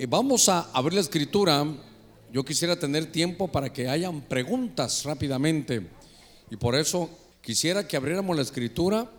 [0.00, 1.66] Eh, vamos a abrir la escritura.
[2.32, 5.88] Yo quisiera tener tiempo para que hayan preguntas rápidamente.
[6.52, 9.10] Y por eso quisiera que abriéramos la escritura.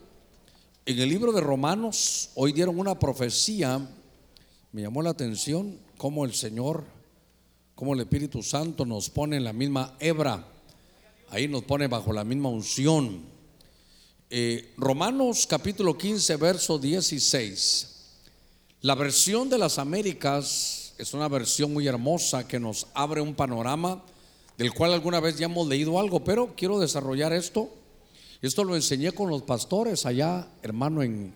[0.86, 3.89] En el libro de Romanos, hoy dieron una profecía.
[4.71, 6.86] Me llamó la atención cómo el Señor,
[7.75, 10.48] cómo el Espíritu Santo nos pone en la misma hebra.
[11.30, 13.21] Ahí nos pone bajo la misma unción.
[14.30, 17.98] Eh, Romanos capítulo 15, verso 16.
[18.82, 24.02] La versión de las Américas es una versión muy hermosa que nos abre un panorama
[24.58, 27.70] del cual alguna vez ya hemos leído algo, pero quiero desarrollar esto.
[28.41, 31.34] Esto lo enseñé con los pastores allá, hermano, en,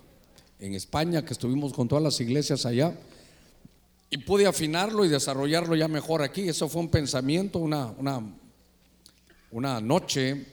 [0.58, 2.98] en España, que estuvimos con todas las iglesias allá.
[4.10, 6.48] Y pude afinarlo y desarrollarlo ya mejor aquí.
[6.48, 8.24] Eso fue un pensamiento, una, una,
[9.52, 10.46] una noche.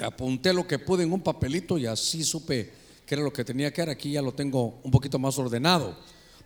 [0.00, 3.72] Apunté lo que pude en un papelito y así supe que era lo que tenía
[3.72, 3.90] que hacer.
[3.90, 5.96] Aquí ya lo tengo un poquito más ordenado.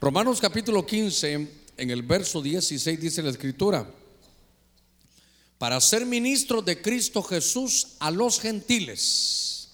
[0.00, 3.90] Romanos capítulo 15, en el verso 16 dice la escritura,
[5.58, 9.68] para ser ministro de Cristo Jesús a los gentiles,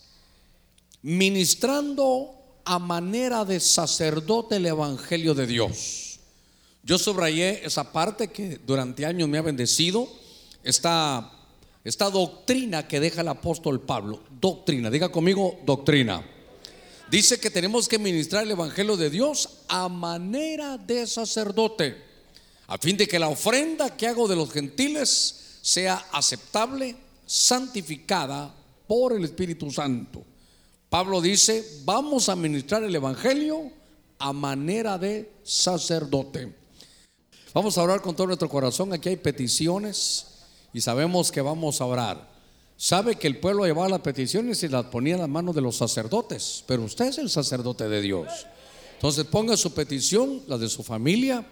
[1.02, 2.32] ministrando
[2.64, 6.18] a manera de sacerdote el Evangelio de Dios.
[6.82, 10.08] Yo subrayé esa parte que durante años me ha bendecido,
[10.62, 11.32] esta,
[11.84, 16.35] esta doctrina que deja el apóstol Pablo, doctrina, diga conmigo, doctrina
[17.10, 21.96] dice que tenemos que ministrar el Evangelio de Dios a manera de sacerdote,
[22.66, 26.96] a fin de que la ofrenda que hago de los gentiles sea aceptable,
[27.26, 28.54] santificada
[28.86, 30.24] por el Espíritu Santo.
[30.88, 33.70] Pablo dice, vamos a ministrar el Evangelio
[34.18, 36.54] a manera de sacerdote.
[37.52, 38.92] Vamos a orar con todo nuestro corazón.
[38.92, 40.26] Aquí hay peticiones
[40.72, 42.35] y sabemos que vamos a orar.
[42.78, 45.76] Sabe que el pueblo llevaba las peticiones y las ponía en las manos de los
[45.76, 48.46] sacerdotes, pero usted es el sacerdote de Dios.
[48.94, 51.46] Entonces ponga su petición, la de su familia,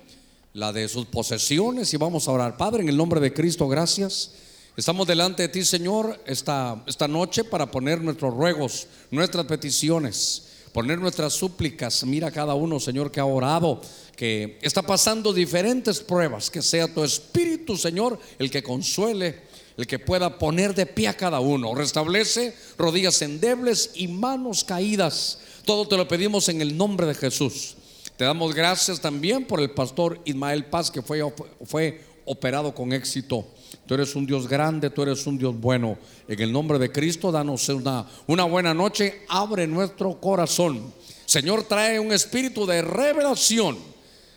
[0.53, 2.57] la de sus posesiones y vamos a orar.
[2.59, 4.33] Padre, en el nombre de Cristo, gracias.
[4.77, 10.99] Estamos delante de ti, Señor, esta, esta noche para poner nuestros ruegos, nuestras peticiones, poner
[10.99, 12.05] nuestras súplicas.
[12.05, 13.81] Mira cada uno, Señor, que ha orado,
[14.15, 16.51] que está pasando diferentes pruebas.
[16.51, 21.17] Que sea tu Espíritu, Señor, el que consuele el que pueda poner de pie a
[21.17, 21.75] cada uno.
[21.75, 25.39] Restablece rodillas endebles y manos caídas.
[25.65, 27.77] Todo te lo pedimos en el nombre de Jesús.
[28.17, 31.21] Te damos gracias también por el pastor Ismael Paz que fue,
[31.65, 33.47] fue operado con éxito.
[33.87, 35.99] Tú eres un Dios grande, tú eres un Dios bueno.
[36.29, 39.23] En el nombre de Cristo, danos una, una buena noche.
[39.29, 40.93] Abre nuestro corazón.
[41.27, 43.94] Señor, trae un espíritu de revelación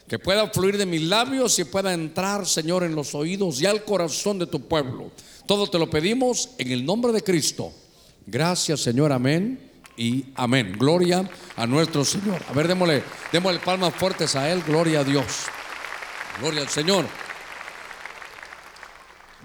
[0.08, 3.84] que pueda fluir de mis labios y pueda entrar, Señor, en los oídos y al
[3.84, 5.12] corazón de tu pueblo.
[5.46, 7.74] Todo te lo pedimos en el nombre de Cristo.
[8.26, 9.12] Gracias, Señor.
[9.12, 10.76] Amén y amén.
[10.78, 12.42] Gloria a nuestro Señor.
[12.50, 14.64] A ver, démosle, démosle palmas fuertes a Él.
[14.66, 15.26] Gloria a Dios.
[16.40, 17.06] Gloria al Señor.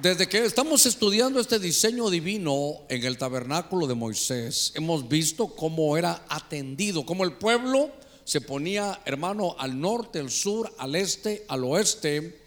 [0.01, 5.97] Desde que estamos estudiando este diseño divino en el tabernáculo de Moisés, hemos visto cómo
[5.97, 7.91] era atendido, cómo el pueblo
[8.25, 12.41] se ponía, hermano, al norte, al sur, al este, al oeste,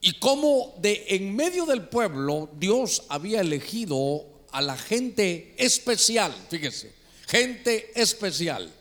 [0.00, 6.92] y cómo de en medio del pueblo Dios había elegido a la gente especial, fíjese,
[7.26, 8.72] gente especial,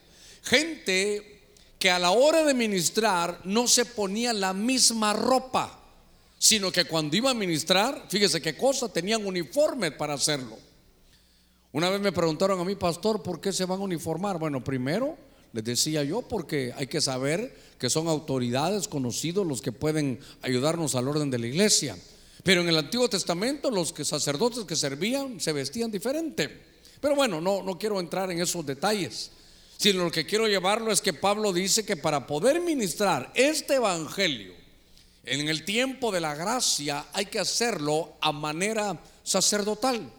[0.44, 1.42] gente
[1.78, 5.80] que a la hora de ministrar no se ponía la misma ropa,
[6.38, 10.58] sino que cuando iba a ministrar, fíjese qué cosa, tenían uniformes para hacerlo.
[11.72, 14.40] Una vez me preguntaron a mí, pastor, ¿por qué se van a uniformar?
[14.40, 15.18] Bueno, primero,
[15.54, 20.96] les decía yo, porque hay que saber que son autoridades conocidos los que pueden ayudarnos
[20.96, 21.98] al orden de la iglesia.
[22.44, 26.50] Pero en el Antiguo Testamento los que sacerdotes que servían se vestían diferente.
[27.02, 29.32] Pero bueno, no, no quiero entrar en esos detalles,
[29.78, 34.54] sino lo que quiero llevarlo es que Pablo dice que para poder ministrar este evangelio
[35.26, 40.12] en el tiempo de la gracia hay que hacerlo a manera sacerdotal.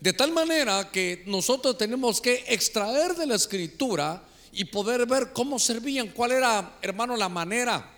[0.00, 4.22] De tal manera que nosotros tenemos que extraer de la escritura
[4.56, 7.94] y poder ver cómo servían, cuál era, hermano, la manera,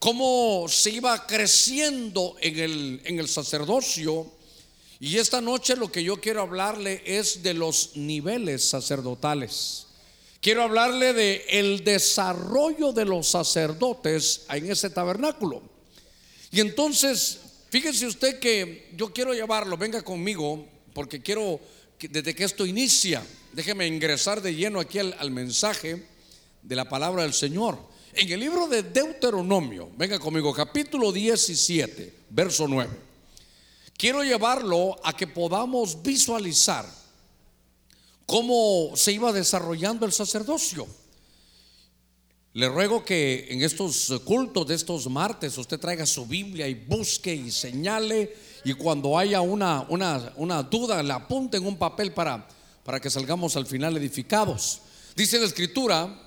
[0.00, 4.26] cómo se iba creciendo en el, en el sacerdocio.
[4.98, 9.86] Y esta noche lo que yo quiero hablarle es de los niveles sacerdotales.
[10.40, 15.62] Quiero hablarle de el desarrollo de los sacerdotes en ese tabernáculo.
[16.50, 21.60] Y entonces, fíjese usted que yo quiero llevarlo, venga conmigo, porque quiero
[22.08, 26.06] desde que esto inicia, Déjeme ingresar de lleno aquí al, mensaje
[26.62, 27.78] de la palabra del Señor.
[28.12, 32.90] En el libro de Deuteronomio, venga conmigo, capítulo 17, verso 9.
[33.96, 36.86] Quiero llevarlo a que podamos visualizar
[38.24, 40.86] cómo se iba desarrollando el sacerdocio.
[42.52, 47.34] Le ruego que en estos cultos de estos martes usted traiga su Biblia y busque
[47.34, 48.32] y señale
[48.64, 52.46] y cuando haya una, una, una duda le apunte en un papel para,
[52.84, 54.80] para que salgamos al final edificados.
[55.16, 56.18] Dice la escritura,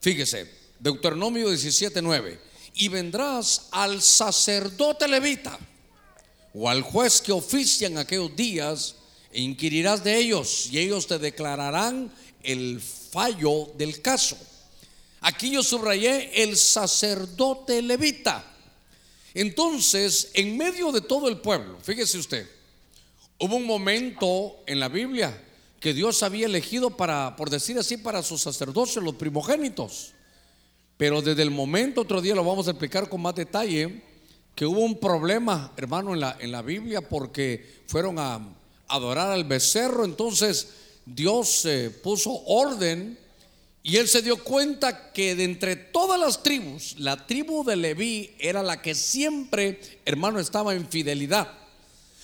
[0.00, 2.38] fíjese, Deuteronomio 17:9,
[2.74, 5.58] y vendrás al sacerdote levita
[6.54, 8.94] o al juez que oficia en aquellos días
[9.32, 12.12] e inquirirás de ellos y ellos te declararán
[12.42, 14.36] el fallo del caso.
[15.20, 18.44] Aquí yo subrayé el sacerdote levita.
[19.34, 22.48] Entonces, en medio de todo el pueblo, fíjese usted,
[23.38, 25.44] hubo un momento en la Biblia
[25.80, 30.12] que Dios había elegido para, por decir así, para sus sacerdotes, los primogénitos.
[30.96, 34.02] Pero desde el momento, otro día lo vamos a explicar con más detalle,
[34.54, 38.40] que hubo un problema, hermano, en la, en la Biblia porque fueron a
[38.88, 40.04] adorar al becerro.
[40.04, 40.68] Entonces
[41.06, 43.16] Dios eh, puso orden
[43.88, 48.34] y él se dio cuenta que de entre todas las tribus, la tribu de Leví
[48.38, 51.50] era la que siempre, hermano, estaba en fidelidad.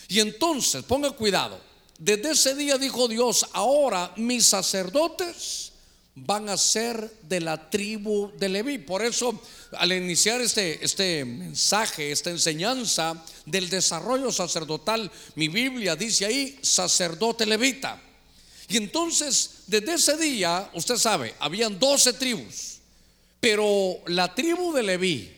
[0.09, 1.59] Y entonces, ponga cuidado,
[1.99, 5.73] desde ese día dijo Dios, ahora mis sacerdotes
[6.15, 8.77] van a ser de la tribu de Leví.
[8.77, 9.41] Por eso,
[9.73, 17.47] al iniciar este, este mensaje, esta enseñanza del desarrollo sacerdotal, mi Biblia dice ahí, sacerdote
[17.47, 18.03] levita.
[18.69, 22.79] Y entonces, desde ese día, usted sabe, habían 12 tribus,
[23.41, 25.31] pero la tribu de Leví,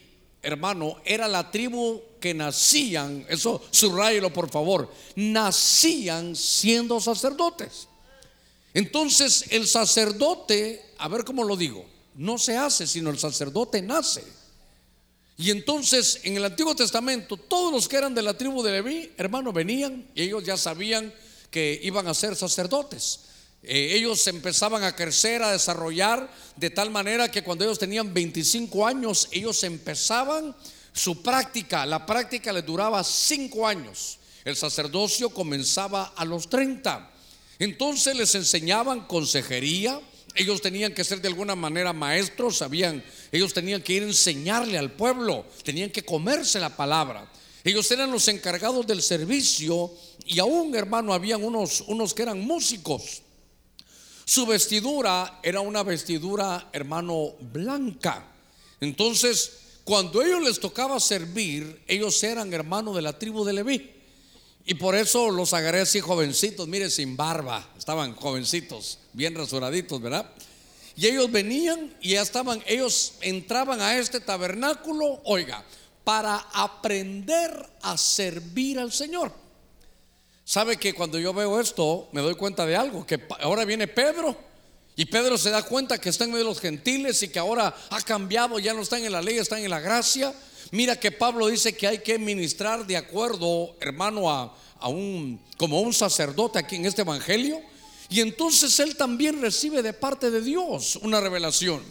[0.42, 7.88] hermano, era la tribu que nacían, eso subrayelo por favor, nacían siendo sacerdotes.
[8.74, 11.84] Entonces el sacerdote, a ver cómo lo digo,
[12.14, 14.22] no se hace, sino el sacerdote nace.
[15.38, 19.12] Y entonces en el Antiguo Testamento, todos los que eran de la tribu de Leví,
[19.16, 21.12] hermano, venían y ellos ya sabían
[21.56, 23.20] que iban a ser sacerdotes.
[23.62, 28.86] Eh, ellos empezaban a crecer, a desarrollar de tal manera que cuando ellos tenían 25
[28.86, 30.54] años, ellos empezaban
[30.92, 31.86] su práctica.
[31.86, 34.18] La práctica les duraba 5 años.
[34.44, 37.10] El sacerdocio comenzaba a los 30.
[37.58, 39.98] Entonces les enseñaban consejería,
[40.34, 44.76] ellos tenían que ser de alguna manera maestros, sabían, ellos tenían que ir a enseñarle
[44.76, 47.32] al pueblo, tenían que comerse la palabra.
[47.64, 49.90] Ellos eran los encargados del servicio
[50.26, 53.22] y aún, hermano, habían unos, unos que eran músicos.
[54.24, 58.26] Su vestidura era una vestidura, hermano, blanca.
[58.80, 59.52] Entonces,
[59.84, 63.92] cuando ellos les tocaba servir, ellos eran hermanos de la tribu de Leví.
[64.64, 70.28] Y por eso los agarré así jovencitos, mire, sin barba, estaban jovencitos, bien rasuraditos, ¿verdad?
[70.96, 75.64] Y ellos venían y ya estaban, ellos entraban a este tabernáculo, oiga,
[76.02, 77.52] para aprender
[77.82, 79.45] a servir al Señor.
[80.48, 83.04] ¿Sabe que cuando yo veo esto me doy cuenta de algo?
[83.04, 84.36] Que ahora viene Pedro
[84.94, 87.74] y Pedro se da cuenta que está en medio de los gentiles y que ahora
[87.90, 90.32] ha cambiado, ya no están en la ley, están en la gracia.
[90.70, 95.92] Mira que Pablo dice que hay que ministrar de acuerdo, hermano, a, un, como un
[95.92, 97.60] sacerdote aquí en este evangelio.
[98.08, 101.82] Y entonces él también recibe de parte de Dios una revelación.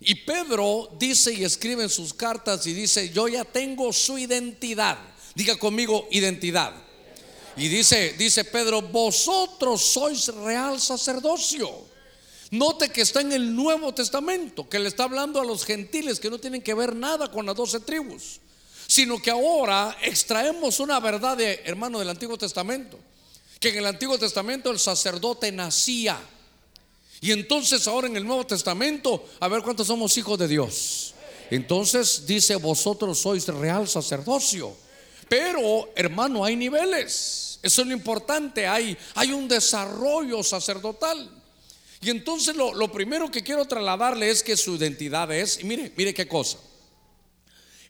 [0.00, 4.98] Y Pedro dice y escribe en sus cartas y dice, yo ya tengo su identidad.
[5.34, 6.74] Diga conmigo identidad.
[7.58, 11.88] Y dice, dice Pedro, vosotros sois real sacerdocio
[12.50, 16.30] Note que está en el Nuevo Testamento, que le está hablando a los gentiles que
[16.30, 18.40] no tienen que ver nada con las doce tribus,
[18.86, 22.98] sino que ahora extraemos una verdad de hermano del Antiguo Testamento,
[23.60, 26.18] que en el Antiguo Testamento el sacerdote nacía.
[27.20, 31.14] Y entonces ahora en el Nuevo Testamento, a ver cuántos somos hijos de Dios.
[31.50, 34.74] Entonces dice, vosotros sois real sacerdocio.
[35.28, 37.47] Pero, hermano, hay niveles.
[37.62, 38.66] Eso es lo importante.
[38.66, 41.30] Hay, hay un desarrollo sacerdotal.
[42.00, 46.14] Y entonces lo, primero que quiero trasladarle es que su identidad es, y mire, mire
[46.14, 46.58] qué cosa.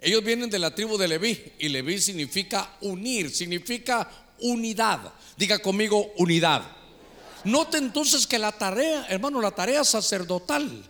[0.01, 4.09] Ellos vienen de la tribu de Leví y Leví significa unir, significa
[4.41, 5.13] unidad.
[5.37, 6.63] Diga conmigo unidad.
[7.45, 10.89] Note entonces que la tarea, hermano, la tarea sacerdotal,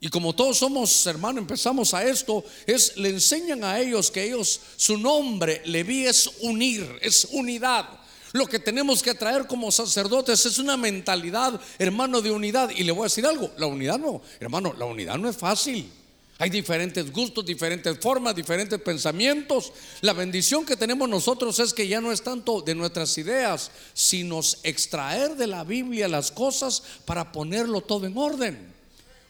[0.00, 4.60] y como todos somos hermano, empezamos a esto, es le enseñan a ellos que ellos,
[4.76, 8.01] su nombre, Leví es unir, es unidad.
[8.32, 12.70] Lo que tenemos que traer como sacerdotes es una mentalidad, hermano, de unidad.
[12.70, 15.90] Y le voy a decir algo, la unidad no, hermano, la unidad no es fácil.
[16.38, 19.72] Hay diferentes gustos, diferentes formas, diferentes pensamientos.
[20.00, 24.40] La bendición que tenemos nosotros es que ya no es tanto de nuestras ideas, sino
[24.64, 28.72] extraer de la Biblia las cosas para ponerlo todo en orden.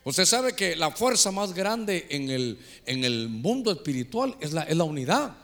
[0.04, 4.62] Usted sabe que la fuerza más grande en el, en el mundo espiritual es la,
[4.62, 5.36] es la unidad.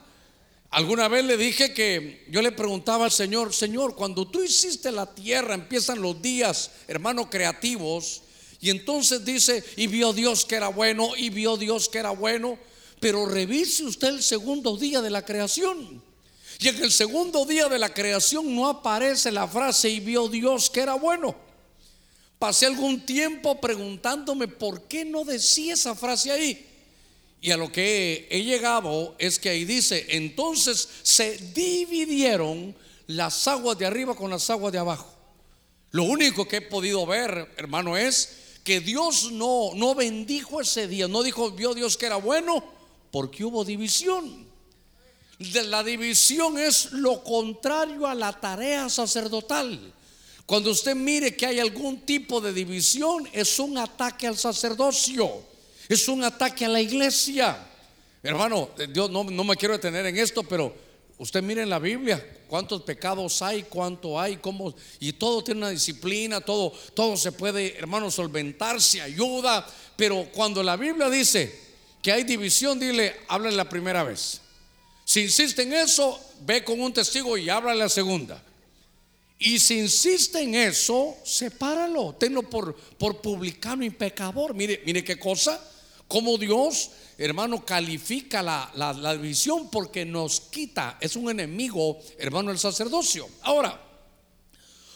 [0.71, 5.07] Alguna vez le dije que yo le preguntaba al Señor, Señor, cuando tú hiciste la
[5.07, 8.21] tierra, empiezan los días, hermano, creativos,
[8.61, 12.59] Y entonces dice, y vio Dios que era bueno, y vio Dios que era bueno.
[12.99, 16.03] Pero revise usted el segundo día de la creación.
[16.59, 20.69] Y en el segundo día de la creación no aparece la frase, y vio Dios
[20.69, 21.35] que era bueno.
[22.37, 26.68] Pasé algún tiempo preguntándome por qué no decía esa frase ahí.
[27.41, 32.75] Y a lo que he, llegado es que ahí dice, entonces se dividieron
[33.07, 35.13] las aguas de arriba con las aguas de abajo.
[35.91, 41.07] Lo único que he podido ver, hermano, es que Dios no, no bendijo ese día,
[41.07, 42.63] no dijo, vio Dios que era bueno,
[43.09, 44.47] porque hubo división.
[45.39, 49.93] La división es lo contrario a la tarea sacerdotal.
[50.45, 55.43] Cuando usted mire que hay algún tipo de división, es un ataque al sacerdocio,
[55.89, 57.57] es un ataque a la iglesia.
[58.21, 60.73] Hermano, Dios no, no me quiero detener en esto, pero
[61.17, 65.69] usted mire en la Biblia cuántos pecados hay, cuánto hay, cómo, y todo tiene una
[65.69, 69.65] disciplina, todo, todo se puede, hermano, solventar, se ayuda,
[69.95, 71.57] pero cuando la Biblia dice
[72.01, 74.41] que hay división, dile, habla la primera vez.
[75.05, 78.43] Si insiste en eso, ve con un testigo y habla la segunda.
[79.39, 84.53] Y si insiste en eso, sepáralo, tenlo por, por publicano y pecador.
[84.53, 85.59] Mire, mire qué cosa,
[86.09, 86.89] como Dios,
[87.19, 93.29] hermano, califica la, la, la división porque nos quita, es un enemigo, hermano, el sacerdocio.
[93.43, 93.79] Ahora,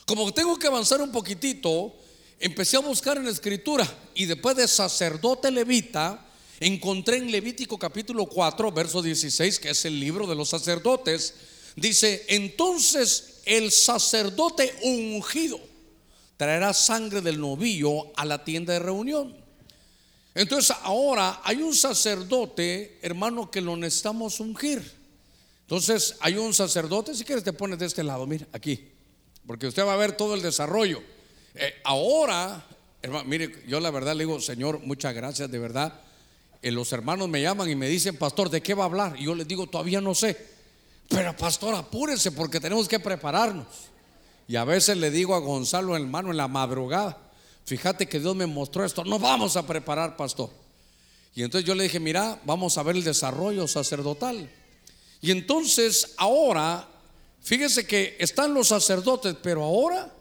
[0.08, 1.96] como tengo que avanzar un poquitito,
[2.39, 6.27] empecé a buscar en la escritura y después de sacerdote levita,
[6.60, 11.36] encontré en Levítico capítulo 4, verso 16, que es el libro de los sacerdotes,
[11.75, 15.60] dice, entonces el sacerdote ungido
[16.38, 19.43] traerá sangre del novillo a la tienda de reunión.
[20.36, 24.82] Entonces ahora hay un sacerdote, hermano, que lo necesitamos ungir.
[25.62, 28.92] Entonces hay un sacerdote, si quieres te pones de este lado, mira, aquí,
[29.46, 31.02] porque usted va a ver todo el desarrollo.
[31.56, 32.66] Eh, ahora,
[33.02, 36.02] hermano, mire, yo la verdad le digo, Señor, muchas gracias, de verdad
[36.63, 39.16] eh, los hermanos me llaman y me dicen, pastor, ¿de qué va a hablar?
[39.20, 40.38] Y yo les digo, todavía no sé.
[41.10, 43.68] Pero pastor, apúrese porque tenemos que prepararnos.
[44.48, 47.18] Y a veces le digo a Gonzalo, hermano, en la madrugada,
[47.65, 50.50] fíjate que Dios me mostró esto, no vamos a preparar, pastor.
[51.36, 54.50] Y entonces yo le dije, mira, vamos a ver el desarrollo sacerdotal.
[55.22, 56.88] Y entonces ahora,
[57.41, 60.13] fíjese que están los sacerdotes, pero ahora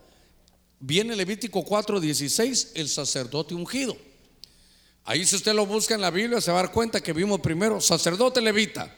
[0.80, 3.96] viene Levítico 4:16, el sacerdote ungido.
[5.04, 7.40] Ahí si usted lo busca en la Biblia se va a dar cuenta que vimos
[7.40, 8.94] primero sacerdote levita,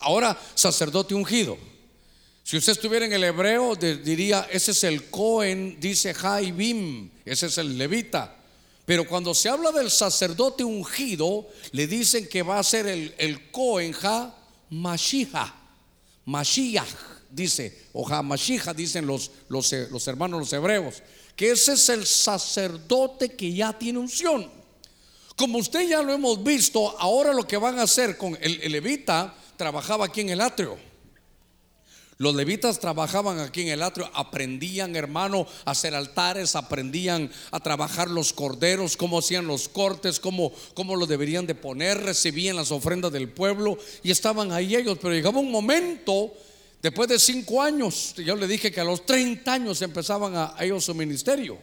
[0.00, 1.56] ahora sacerdote ungido.
[2.44, 7.56] Si usted estuviera en el hebreo diría, ese es el Cohen, dice Jaibim, ese es
[7.56, 8.36] el levita.
[8.84, 13.50] Pero cuando se habla del sacerdote ungido, le dicen que va a ser el, el
[13.50, 14.34] Cohen Ha
[16.26, 16.86] Mashiach,
[17.30, 21.02] dice, o Ha dicen los, los, los hermanos los hebreos,
[21.34, 24.50] que ese es el sacerdote que ya tiene unción.
[25.34, 29.34] Como usted ya lo hemos visto, ahora lo que van a hacer con el, levita
[29.56, 30.76] trabajaba aquí en el atrio.
[32.18, 38.08] Los levitas trabajaban aquí en el atrio, aprendían, hermano, a hacer altares, aprendían a trabajar
[38.08, 43.12] los corderos, cómo hacían los cortes, cómo, cómo lo deberían de poner, recibían las ofrendas
[43.12, 44.98] del pueblo y estaban ahí ellos.
[45.00, 46.32] Pero llegaba un momento,
[46.80, 50.84] después de cinco años, yo le dije que a los 30 años empezaban a ellos
[50.84, 51.58] su ministerio.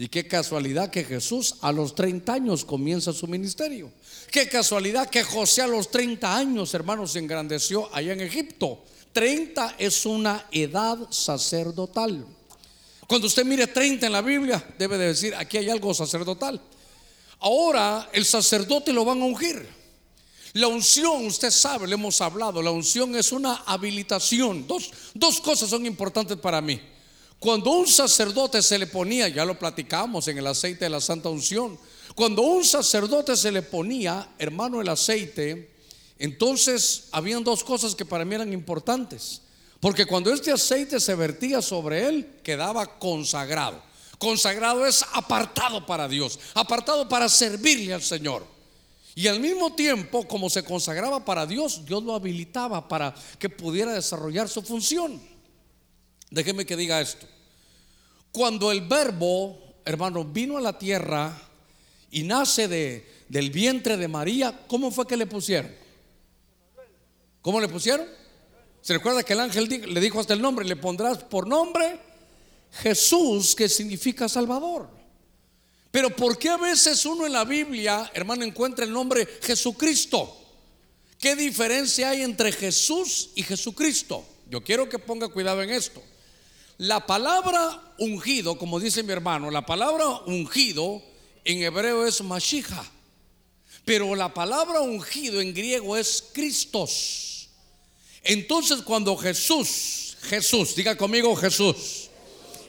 [0.00, 3.92] Y qué casualidad que Jesús a los 30 años comienza su ministerio.
[4.30, 8.82] Qué casualidad que José a los 30 años, hermanos, se engrandeció allá en Egipto.
[9.12, 12.26] 30 es una edad sacerdotal.
[13.06, 16.60] Cuando usted mire 30 en la Biblia, debe de decir, aquí hay algo sacerdotal.
[17.40, 19.66] Ahora el sacerdote lo van a ungir.
[20.52, 24.66] La unción, usted sabe, le hemos hablado, la unción es una habilitación.
[24.66, 26.80] Dos, dos cosas son importantes para mí.
[27.38, 31.30] Cuando un sacerdote se le ponía, ya lo platicamos en el aceite de la santa
[31.30, 31.78] unción,
[32.14, 35.70] cuando un sacerdote se le ponía, hermano, el aceite,
[36.20, 39.40] entonces habían dos cosas que para mí eran importantes.
[39.80, 43.82] Porque cuando este aceite se vertía sobre él, quedaba consagrado.
[44.18, 48.44] Consagrado es apartado para Dios, apartado para servirle al Señor.
[49.14, 53.94] Y al mismo tiempo, como se consagraba para Dios, Dios lo habilitaba para que pudiera
[53.94, 55.18] desarrollar su función.
[56.30, 57.26] Déjeme que diga esto.
[58.30, 61.34] Cuando el verbo, hermano, vino a la tierra
[62.10, 65.79] y nace de, del vientre de María, ¿cómo fue que le pusieron?
[67.42, 68.06] ¿Cómo le pusieron?
[68.82, 70.64] ¿Se recuerda que el ángel le dijo hasta el nombre?
[70.64, 72.00] Le pondrás por nombre
[72.72, 74.88] Jesús, que significa Salvador.
[75.90, 80.36] Pero ¿por qué a veces uno en la Biblia, hermano, encuentra el nombre Jesucristo?
[81.18, 84.24] ¿Qué diferencia hay entre Jesús y Jesucristo?
[84.48, 86.02] Yo quiero que ponga cuidado en esto.
[86.78, 91.02] La palabra ungido, como dice mi hermano, la palabra ungido
[91.44, 92.86] en hebreo es Mashiach,
[93.84, 97.48] pero la palabra ungido en griego es Cristos.
[98.22, 102.10] Entonces cuando Jesús, Jesús, diga conmigo Jesús,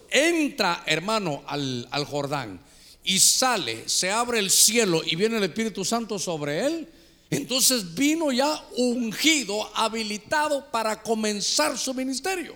[0.10, 2.60] entra hermano al, al Jordán
[3.04, 6.88] y sale, se abre el cielo y viene el Espíritu Santo sobre él,
[7.30, 12.56] entonces vino ya ungido, habilitado para comenzar su ministerio.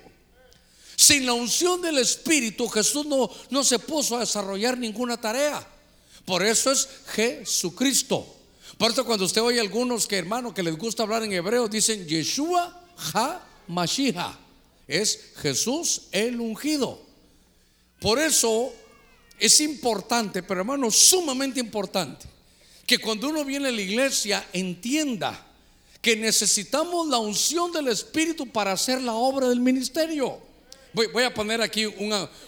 [0.97, 5.65] Sin la unción del Espíritu, Jesús no, no se puso a desarrollar ninguna tarea.
[6.25, 8.35] Por eso es Jesucristo.
[8.77, 11.67] Por eso cuando usted oye a algunos que hermano que les gusta hablar en hebreo,
[11.67, 12.81] dicen Yeshua
[13.13, 14.37] ha Mashiach.
[14.87, 16.99] Es Jesús el ungido.
[17.99, 18.71] Por eso
[19.39, 22.27] es importante, pero hermano, sumamente importante,
[22.85, 25.45] que cuando uno viene a la iglesia entienda
[26.01, 30.39] que necesitamos la unción del Espíritu para hacer la obra del ministerio.
[30.93, 31.85] Voy, a poner aquí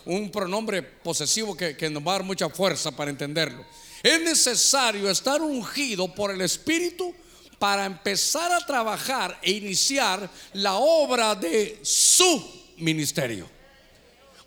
[0.05, 3.65] un pronombre posesivo que, que nos va a dar mucha fuerza para entenderlo.
[4.07, 7.13] Es necesario estar ungido por el Espíritu
[7.59, 12.41] para empezar a trabajar e iniciar la obra de su
[12.77, 13.49] ministerio.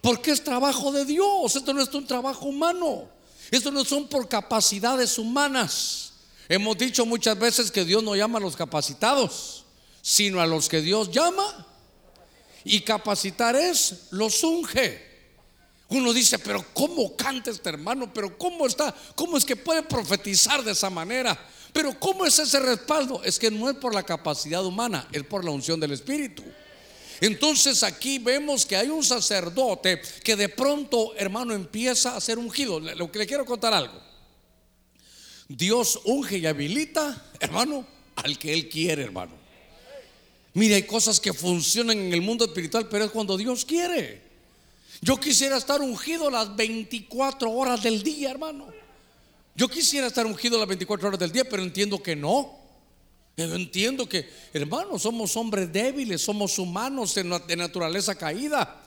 [0.00, 3.06] Porque es trabajo de Dios, esto no es un trabajo humano,
[3.50, 6.14] esto no son por capacidades humanas.
[6.48, 9.66] Hemos dicho muchas veces que Dios no llama a los capacitados,
[10.00, 11.66] sino a los que Dios llama.
[12.64, 15.09] Y capacitar es los unge.
[15.90, 18.12] Uno dice, pero ¿cómo canta este hermano?
[18.14, 18.94] Pero ¿cómo está?
[19.16, 21.36] ¿Cómo es que puede profetizar de esa manera?
[21.72, 23.22] Pero ¿cómo es ese respaldo?
[23.24, 26.44] Es que no es por la capacidad humana, es por la unción del Espíritu.
[27.20, 32.78] Entonces aquí vemos que hay un sacerdote que de pronto, hermano, empieza a ser ungido.
[32.78, 34.00] Lo que le quiero contar algo.
[35.48, 39.32] Dios unge y habilita, hermano, al que Él quiere, hermano.
[40.54, 44.29] Mire, hay cosas que funcionan en el mundo espiritual, pero es cuando Dios quiere.
[45.00, 48.68] Yo quisiera estar ungido las 24 horas del día, hermano.
[49.54, 52.58] Yo quisiera estar ungido las 24 horas del día, pero entiendo que no.
[53.36, 58.82] Yo entiendo que, hermanos, somos hombres débiles, somos humanos de naturaleza caída.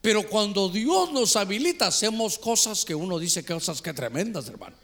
[0.00, 4.76] Pero cuando Dios nos habilita, hacemos cosas que uno dice cosas que tremendas, hermano.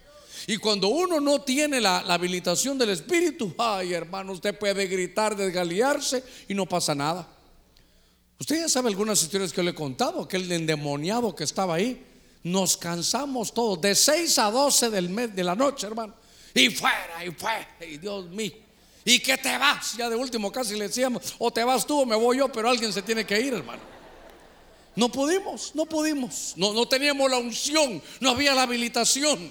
[0.46, 6.22] Y cuando uno no tiene la, habilitación del Espíritu, ay, hermano, usted puede gritar, desgalearse
[6.48, 7.28] y no pasa nada.
[8.38, 12.04] Usted ya sabe algunas historias que le he contado, aquel endemoniado que estaba ahí.
[12.42, 16.14] Nos cansamos todos, de 6 a 12 del mes, de la noche, hermano.
[16.54, 18.52] Y fuera, y fuera, y Dios mío.
[19.04, 19.96] ¿Y que te vas?
[19.96, 22.68] Ya de último casi le decíamos, o te vas tú o me voy yo, pero
[22.68, 23.82] alguien se tiene que ir, hermano.
[24.96, 26.54] No pudimos, no pudimos.
[26.56, 29.50] No, no teníamos la unción, no había la habilitación.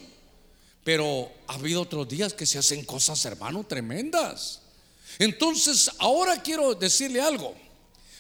[0.84, 4.62] Pero ha habido otros días que se hacen cosas, hermano, tremendas.
[5.20, 7.56] Entonces, ahora quiero decirle algo.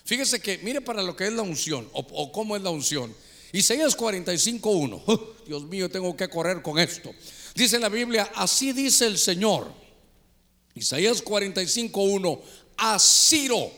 [0.03, 3.15] Fíjese que, mire para lo que es la unción, o, cómo es la unción.
[3.51, 5.35] Isaías 45.1.
[5.47, 7.13] Dios mío, tengo que correr con esto.
[7.55, 9.83] Dice la Biblia, así dice el Señor
[10.75, 12.41] Isaías 45.1,
[12.77, 13.71] a Ciro.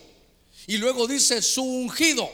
[0.68, 2.30] Y luego dice su ungido,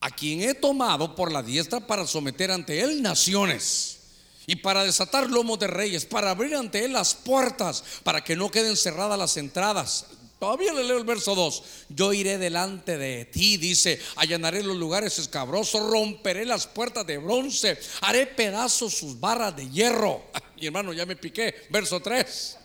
[0.00, 3.98] a quien he tomado por la diestra para someter ante él naciones
[4.46, 8.50] y para desatar lomos de reyes, para abrir ante él las puertas, para que no
[8.50, 10.06] queden cerradas las entradas.
[10.40, 11.62] Todavía le leo el verso 2.
[11.90, 17.78] Yo iré delante de ti, dice, allanaré los lugares escabrosos, romperé las puertas de bronce,
[18.00, 20.24] haré pedazos sus barras de hierro.
[20.56, 21.66] Mi hermano, ya me piqué.
[21.68, 22.56] Verso 3.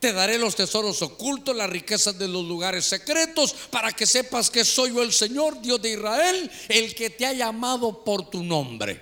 [0.00, 4.64] Te daré los tesoros ocultos, las riquezas de los lugares secretos, para que sepas que
[4.64, 9.00] soy yo el Señor, Dios de Israel, el que te ha llamado por tu nombre.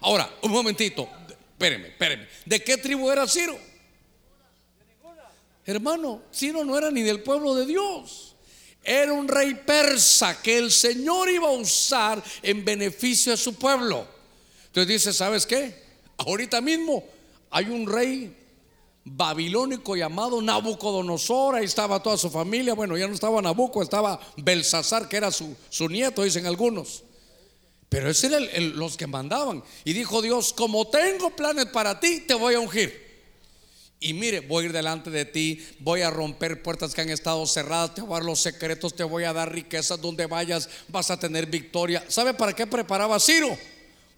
[0.00, 1.08] Ahora, un momentito,
[1.52, 2.26] espéreme, espéreme.
[2.44, 3.56] ¿De qué tribu era Ciro?
[5.64, 8.34] Hermano, Ciro no era ni del pueblo de Dios.
[8.84, 14.06] Era un rey persa que el Señor iba a usar en beneficio de su pueblo.
[14.66, 15.82] Entonces dice, ¿sabes qué?
[16.16, 17.04] Ahorita mismo
[17.50, 18.36] hay un rey
[19.04, 25.08] babilónico llamado Nabucodonosor, ahí estaba toda su familia, bueno, ya no estaba Nabucco, estaba Belsasar,
[25.08, 25.56] que era su,
[25.88, 27.02] nieto, dicen algunos.
[27.88, 29.62] Pero ese era los que mandaban.
[29.84, 33.01] Y dijo Dios, como tengo planes para ti, te voy a ungir.
[34.04, 37.46] Y mire, voy a ir delante de ti, voy a romper puertas que han estado
[37.46, 41.12] cerradas, te voy a dar los secretos, te voy a dar riquezas donde vayas, vas
[41.12, 42.04] a tener victoria.
[42.08, 43.56] ¿Sabe para qué preparaba Ciro?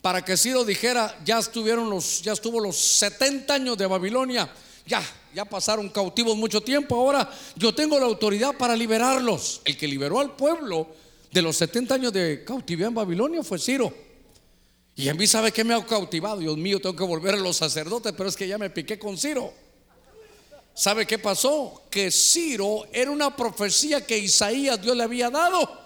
[0.00, 4.50] Para que Ciro dijera, ya estuvieron los, ya estuvo los 70 años de Babilonia,
[4.86, 5.02] ya,
[5.34, 9.60] ya pasaron cautivos mucho tiempo, ahora yo tengo la autoridad para liberarlos.
[9.66, 10.88] El que liberó al pueblo
[11.30, 13.92] de los 70 años de cautividad en Babilonia fue Ciro.
[14.96, 17.58] Y a mí sabe que me ha cautivado, Dios mío, tengo que volver a los
[17.58, 19.52] sacerdotes, pero es que ya me piqué con Ciro.
[20.74, 21.82] ¿Sabe qué pasó?
[21.90, 25.84] Que Ciro era una profecía que Isaías Dios le había dado.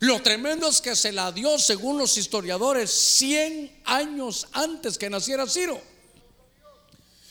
[0.00, 5.46] Lo tremendo es que se la dio, según los historiadores, 100 años antes que naciera
[5.46, 5.80] Ciro.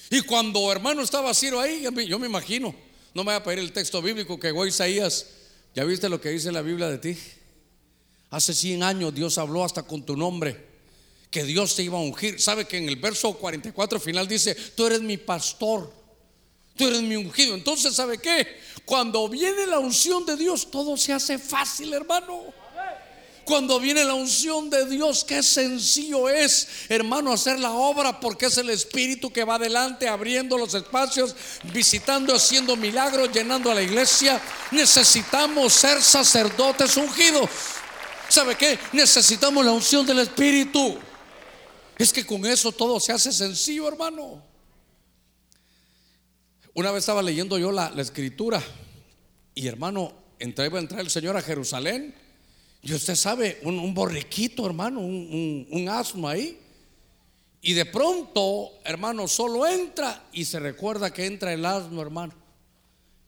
[0.10, 2.74] Y cuando hermano estaba Ciro ahí, yo me imagino,
[3.14, 5.26] no me voy a pedir el texto bíblico que voy Isaías,
[5.74, 7.18] ¿ya viste lo que dice la Biblia de ti?
[8.30, 10.66] Hace 100 años Dios habló hasta con tu nombre,
[11.30, 12.40] que Dios te iba a ungir.
[12.40, 15.92] ¿Sabe que en el verso 44 final dice, tú eres mi pastor,
[16.88, 17.56] eres mi ungido?
[17.56, 18.60] Entonces, ¿sabe qué?
[18.86, 22.62] Cuando viene la unción de Dios, todo se hace fácil, hermano.
[23.46, 28.58] Cuando viene la unción de Dios, qué sencillo es, hermano, hacer la obra, porque es
[28.58, 31.36] el Espíritu que va adelante, abriendo los espacios,
[31.74, 34.40] visitando, haciendo milagros, llenando a la iglesia.
[34.72, 37.50] Necesitamos ser sacerdotes ungidos.
[38.30, 38.80] ¿Sabe qué?
[38.94, 40.98] Necesitamos la unción del Espíritu.
[41.98, 44.51] Es que con eso todo se hace sencillo, hermano.
[46.74, 48.64] Una vez estaba leyendo yo la, escritura
[49.54, 52.16] y hermano, entré, iba a entrar el Señor a Jerusalén
[52.82, 56.58] y usted sabe, un, borriquito, hermano, un, un, asno ahí.
[57.62, 62.34] Y de pronto, hermano, solo entra y se recuerda que entra el asno, hermano.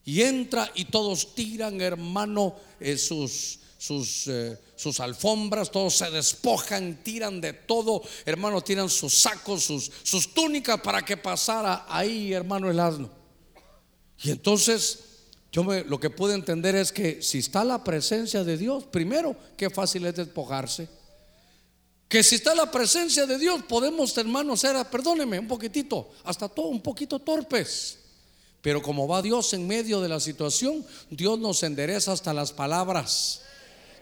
[0.06, 7.04] Y entra y todos tiran, hermano, eh, sus, sus, eh, sus alfombras, todos se despojan,
[7.04, 12.72] tiran de todo, hermano, tiran sus sacos, sus, sus túnicas para que pasara ahí, hermano,
[12.72, 13.23] el asno.
[14.24, 15.00] Y entonces
[15.52, 19.70] yo lo que puedo entender es que si está la presencia de Dios, primero, qué
[19.70, 20.88] fácil es despojarse.
[22.08, 26.68] Que si está la presencia de Dios, podemos, hermanos, ser, perdóneme, un poquitito, hasta todo
[26.68, 28.00] un poquito torpes.
[28.62, 33.42] Pero como va Dios en medio de la situación, Dios nos endereza hasta las palabras.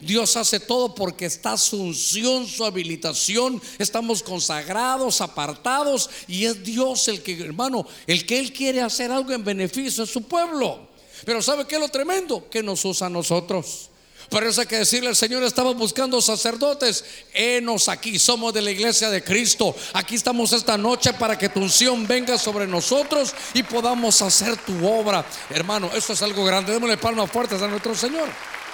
[0.02, 3.62] Dios hace todo porque está su unción, su habilitación.
[3.78, 6.10] Estamos consagrados, apartados.
[6.26, 10.12] Y es Dios el que, hermano, el que Él quiere hacer algo en beneficio de
[10.12, 10.88] su pueblo.
[11.24, 12.48] Pero ¿sabe qué es lo tremendo?
[12.50, 13.90] Que nos usa a nosotros.
[14.28, 17.04] Por eso hay que decirle al Señor, estamos buscando sacerdotes.
[17.34, 19.76] Enos aquí, somos de la iglesia de Cristo.
[19.92, 24.86] Aquí estamos esta noche para que tu unción venga sobre nosotros y podamos hacer tu
[24.86, 25.24] obra.
[25.50, 26.72] Hermano, esto es algo grande.
[26.72, 28.28] Démosle palmas fuertes a nuestro Señor.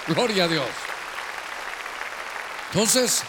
[0.07, 0.65] Gloria a Dios.
[2.71, 3.21] Entonces,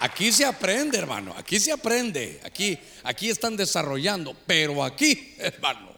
[0.00, 1.34] aquí se aprende, hermano.
[1.36, 2.40] Aquí se aprende.
[2.44, 4.36] Aquí, aquí están desarrollando.
[4.46, 5.96] Pero aquí, hermano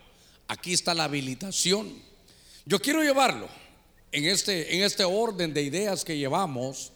[0.49, 2.03] Aquí está la habilitación.
[2.65, 3.49] Yo quiero llevarlo
[4.11, 6.91] en este, en este orden de ideas que llevamos.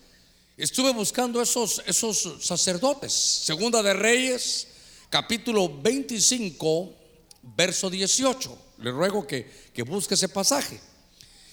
[0.57, 3.13] Estuve buscando esos, esos sacerdotes.
[3.13, 4.69] Segunda de Reyes,
[5.11, 6.95] capítulo 25,
[7.43, 8.59] verso 18.
[8.79, 10.81] Le ruego que, que busque ese pasaje.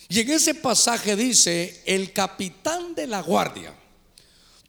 [0.09, 3.73] Y en ese pasaje dice, el capitán de la guardia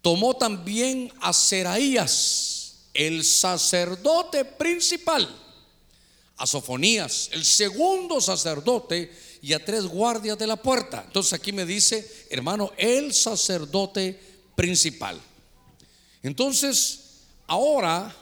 [0.01, 5.27] tomó también a Seraías, el sacerdote principal
[6.41, 9.11] a Sofonías, el segundo sacerdote,
[9.43, 11.03] y a tres guardias de la puerta.
[11.05, 14.19] Entonces aquí me dice, hermano, el sacerdote
[14.55, 15.21] principal.
[16.23, 18.15] Entonces, ahora,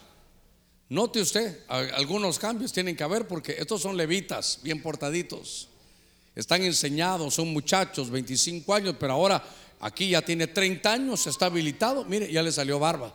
[0.89, 5.68] note usted, algunos cambios tienen que haber porque estos son levitas, bien portaditos.
[6.35, 9.43] Están enseñados, son muchachos, 25 años, pero ahora
[9.79, 13.13] aquí ya tiene 30 años, está habilitado, mire, ya le salió barba.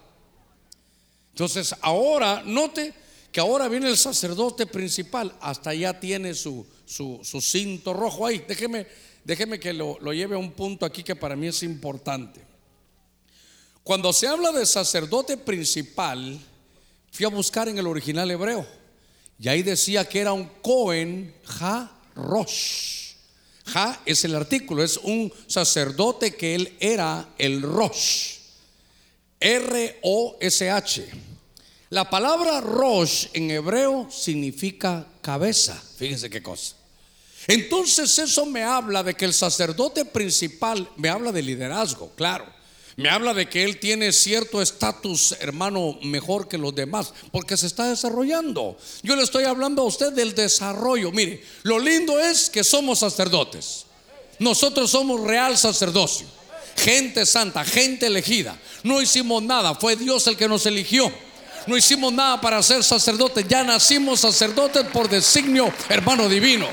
[1.32, 2.94] Entonces, ahora, note
[3.32, 8.44] que ahora viene el sacerdote principal, hasta allá tiene su, su, cinto rojo ahí.
[8.46, 8.86] Déjeme,
[9.24, 12.40] déjeme que lo, lo lleve a un punto aquí que para mí es importante.
[13.82, 16.40] Cuando se habla de sacerdote principal,
[17.10, 18.66] fui a buscar en el original hebreo
[19.38, 21.90] y ahí decía que era un Cohen Ha
[23.72, 28.38] Ha es el artículo, es un sacerdote que él era el Rosh.
[29.40, 31.08] R-O-S-H.
[31.90, 35.80] La palabra Rosh en hebreo significa cabeza.
[35.96, 36.76] Fíjense qué cosa.
[37.46, 42.46] Entonces eso me habla de que el sacerdote principal me habla de liderazgo, claro.
[42.96, 47.66] Me habla de que él tiene cierto estatus, hermano, mejor que los demás, porque se
[47.66, 48.76] está desarrollando.
[49.02, 51.10] Yo le estoy hablando a usted del desarrollo.
[51.10, 53.86] Mire, lo lindo es que somos sacerdotes.
[54.38, 56.26] Nosotros somos real sacerdocio,
[56.76, 58.58] gente santa, gente elegida.
[58.82, 61.12] No hicimos nada, fue Dios el que nos eligió
[61.66, 66.66] no hicimos nada para ser sacerdotes, ya nacimos sacerdotes por designio, hermano divino.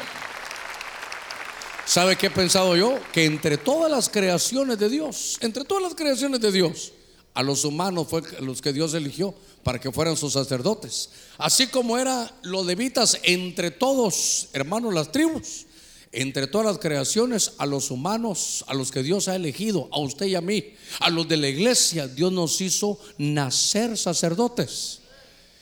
[1.91, 2.97] ¿Sabe qué he pensado yo?
[3.11, 6.93] Que entre todas las creaciones de Dios, entre todas las creaciones de Dios,
[7.33, 11.09] a los humanos fue los que Dios eligió para que fueran sus sacerdotes.
[11.37, 15.65] Así como era los levitas entre todos, hermanos, las tribus
[16.13, 20.27] entre todas las creaciones, a los humanos, a los que Dios ha elegido, a usted
[20.27, 20.63] y a mí,
[21.01, 24.99] a los de la iglesia, Dios nos hizo nacer sacerdotes.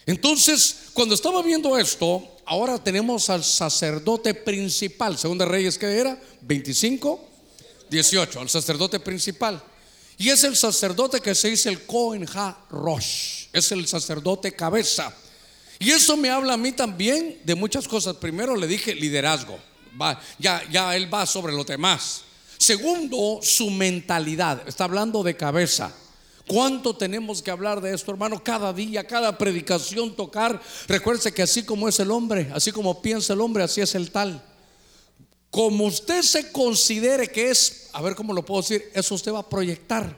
[0.06, 6.20] Entonces, cuando estaba viendo esto, ahora tenemos al sacerdote principal, según de Reyes que era,
[6.42, 7.30] 25,
[7.90, 9.62] 18, el sacerdote principal.
[10.18, 15.14] Y es el sacerdote que se dice el Cohen Ha Rosh, es el sacerdote cabeza.
[15.78, 18.16] Y eso me habla a mí también de muchas cosas.
[18.16, 19.60] Primero le dije liderazgo,
[20.40, 22.24] ya, ya él va sobre los demás.
[22.58, 25.94] Segundo, su mentalidad, está hablando de cabeza.
[26.50, 28.44] ¿Cuánto tenemos que hablar de esto, hermano?
[28.44, 30.60] Cada día, cada predicación, tocar.
[30.88, 34.10] Recuerde que así como es el hombre, así como piensa el hombre, así es el
[34.10, 34.44] tal.
[35.52, 39.42] Como usted se considere que es, a ver cómo lo puedo decir, eso usted va
[39.42, 40.18] a proyectar.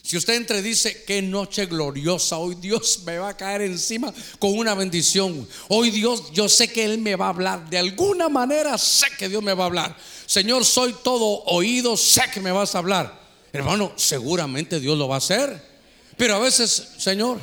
[0.00, 4.56] Si usted entre dice, qué noche gloriosa, hoy Dios me va a caer encima con
[4.56, 5.46] una bendición.
[5.68, 7.68] Hoy Dios, yo sé que Él me va a hablar.
[7.68, 9.96] De alguna manera sé que Dios me va a hablar.
[10.24, 13.19] Señor, soy todo oído, sé que me vas a hablar.
[13.52, 15.70] Hermano, seguramente Dios lo va a hacer.
[16.16, 17.38] Pero a veces, Señor,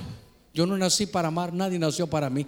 [0.54, 2.46] yo no nací para amar, nadie nació para mí.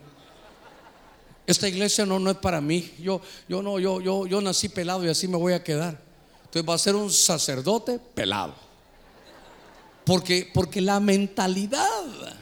[1.46, 2.94] Esta iglesia no, no es para mí.
[3.00, 6.00] Yo, yo no, yo, yo, yo nací pelado y así me voy a quedar.
[6.46, 8.56] Entonces va a ser un sacerdote pelado.
[10.06, 12.38] Porque, porque la mentalidad.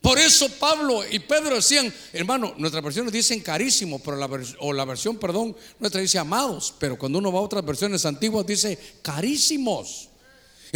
[0.00, 4.28] Por eso Pablo y Pedro decían, hermano, nuestras versiones dicen carísimo, pero la,
[4.60, 8.46] o la versión, perdón, nuestra dice amados, pero cuando uno va a otras versiones antiguas
[8.46, 10.10] dice carísimos.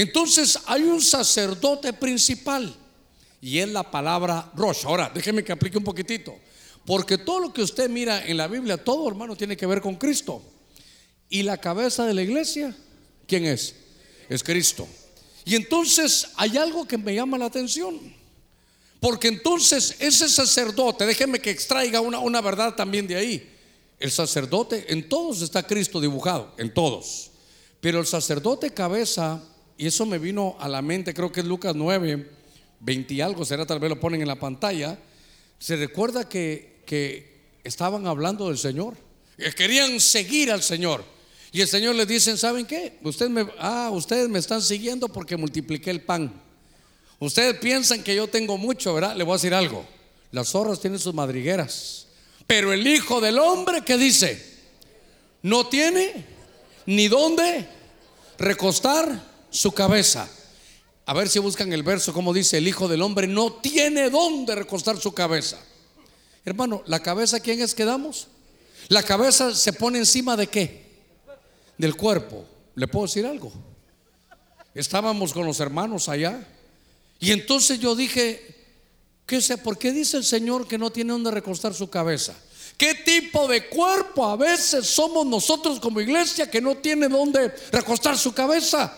[0.00, 2.74] Entonces hay un sacerdote principal
[3.38, 4.86] y es la palabra Rosh.
[4.86, 6.38] Ahora, déjeme que aplique un poquitito.
[6.86, 9.96] Porque todo lo que usted mira en la Biblia, todo hermano tiene que ver con
[9.96, 10.42] Cristo.
[11.28, 12.74] Y la cabeza de la iglesia,
[13.26, 13.74] ¿quién es?
[14.30, 14.88] Es Cristo.
[15.44, 18.00] Y entonces hay algo que me llama la atención.
[19.00, 23.54] Porque entonces ese sacerdote, déjeme que extraiga una, una verdad también de ahí.
[23.98, 27.32] El sacerdote, en todos está Cristo dibujado, en todos.
[27.82, 29.42] Pero el sacerdote cabeza
[29.80, 32.28] y eso me vino a la mente, creo que es Lucas 9,
[32.80, 34.98] 20 y algo, será tal vez lo ponen en la pantalla.
[35.58, 38.94] Se recuerda que, que estaban hablando del Señor,
[39.38, 41.02] que querían seguir al Señor.
[41.50, 42.98] Y el Señor les dice, ¿saben qué?
[43.02, 46.30] Ustedes me, ah, ustedes me están siguiendo porque multipliqué el pan.
[47.18, 49.16] Ustedes piensan que yo tengo mucho, ¿verdad?
[49.16, 49.86] Le voy a decir algo.
[50.30, 52.06] Las zorras tienen sus madrigueras.
[52.46, 54.44] Pero el Hijo del Hombre, ¿qué dice?
[55.40, 56.26] No tiene
[56.84, 57.66] ni dónde
[58.36, 60.28] recostar su cabeza.
[61.06, 64.54] A ver si buscan el verso, como dice, el Hijo del Hombre no tiene dónde
[64.54, 65.58] recostar su cabeza.
[66.44, 68.28] Hermano, ¿la cabeza quién es que damos?
[68.88, 70.84] La cabeza se pone encima de qué?
[71.76, 72.44] Del cuerpo.
[72.74, 73.52] ¿Le puedo decir algo?
[74.74, 76.46] Estábamos con los hermanos allá
[77.18, 78.56] y entonces yo dije,
[79.26, 79.58] ¿qué sé?
[79.58, 82.34] ¿Por qué dice el Señor que no tiene dónde recostar su cabeza?
[82.78, 88.16] ¿Qué tipo de cuerpo a veces somos nosotros como iglesia que no tiene dónde recostar
[88.16, 88.96] su cabeza?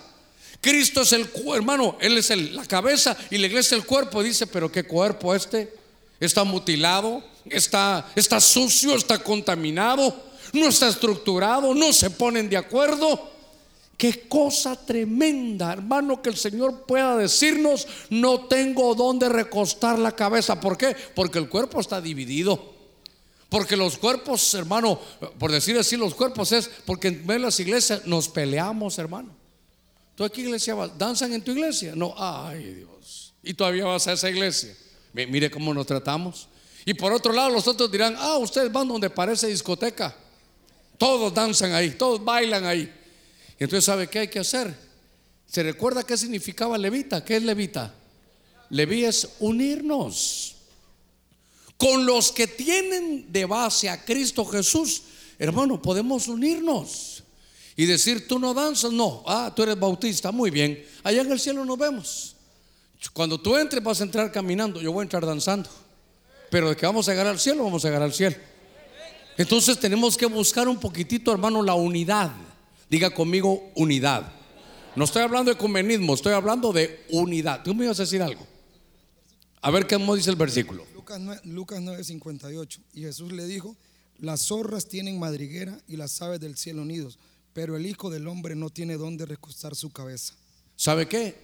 [0.62, 4.22] Cristo es el hermano, Él es la cabeza y la iglesia el cuerpo.
[4.22, 5.74] Dice, pero ¿qué cuerpo este?
[6.20, 7.20] Está mutilado,
[7.50, 10.14] está, está sucio, está contaminado,
[10.52, 13.32] no está estructurado, no se ponen de acuerdo.
[13.96, 20.60] Qué cosa tremenda, hermano, que el Señor pueda decirnos, no tengo dónde recostar la cabeza.
[20.60, 20.94] ¿Por qué?
[21.16, 22.72] Porque el cuerpo está dividido.
[23.48, 25.00] Porque los cuerpos, hermano,
[25.40, 29.41] por decir así, los cuerpos es porque en las iglesias nos peleamos, hermano.
[30.22, 30.96] ¿Tú aquí iglesia vas?
[30.96, 31.94] ¿Danzan en tu iglesia?
[31.96, 33.34] No, ay Dios.
[33.42, 34.72] Y todavía vas a esa iglesia.
[35.12, 36.46] Mire cómo nos tratamos.
[36.84, 40.14] Y por otro lado, los otros dirán, ah, ustedes van donde parece discoteca.
[40.96, 42.82] Todos danzan ahí, todos bailan ahí.
[43.58, 44.72] Y entonces, ¿sabe qué hay que hacer?
[45.44, 47.24] ¿Se recuerda qué significaba levita?
[47.24, 47.92] ¿Qué es levita?
[48.70, 50.54] Leví es unirnos.
[51.76, 55.02] Con los que tienen de base a Cristo Jesús,
[55.40, 57.11] hermano, podemos unirnos
[57.76, 61.40] y decir, tú no danzas, no, ah, tú eres bautista, muy bien, allá en el
[61.40, 62.36] cielo nos vemos.
[63.12, 65.68] Cuando tú entres vas a entrar caminando, yo voy a entrar danzando,
[66.50, 68.36] pero de que vamos a llegar al cielo, vamos a llegar al cielo.
[69.36, 72.30] Entonces tenemos que buscar un poquitito, hermano, la unidad.
[72.90, 74.30] Diga conmigo unidad.
[74.94, 77.62] No estoy hablando de convenismo, estoy hablando de unidad.
[77.62, 78.46] Tú me ibas a decir algo.
[79.62, 80.84] A ver qué dice el versículo.
[80.94, 82.80] Lucas, Lucas 9:58.
[82.92, 83.74] Y Jesús le dijo,
[84.18, 87.18] las zorras tienen madriguera y las aves del cielo nidos
[87.52, 90.34] pero el Hijo del Hombre no tiene dónde recostar su cabeza.
[90.76, 91.34] ¿Sabe qué?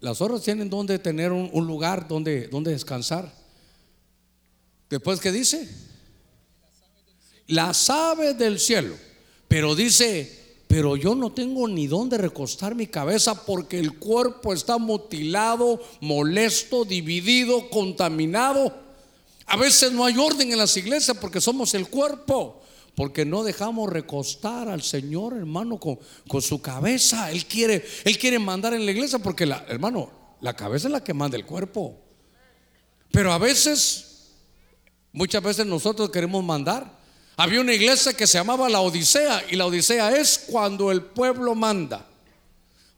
[0.00, 3.32] Las zorras tienen donde tener un, lugar donde, donde descansar.
[4.88, 5.68] Después, ¿qué dice?
[7.48, 8.94] Las aves del cielo.
[9.48, 14.78] Pero dice, pero yo no tengo ni dónde recostar mi cabeza porque el cuerpo está
[14.78, 18.72] mutilado, molesto, dividido, contaminado.
[19.46, 22.57] A veces no hay orden en las iglesias porque somos el cuerpo
[22.98, 27.30] porque no dejamos recostar al Señor, hermano, con, con, su cabeza.
[27.30, 31.04] Él quiere, él quiere mandar en la iglesia porque, la, hermano, la cabeza es la
[31.04, 31.96] que manda el cuerpo.
[33.12, 34.32] Pero a veces,
[35.12, 36.98] muchas veces nosotros queremos mandar.
[37.36, 41.54] Había una iglesia que se llamaba la Odisea y la Odisea es cuando el pueblo
[41.54, 42.04] manda.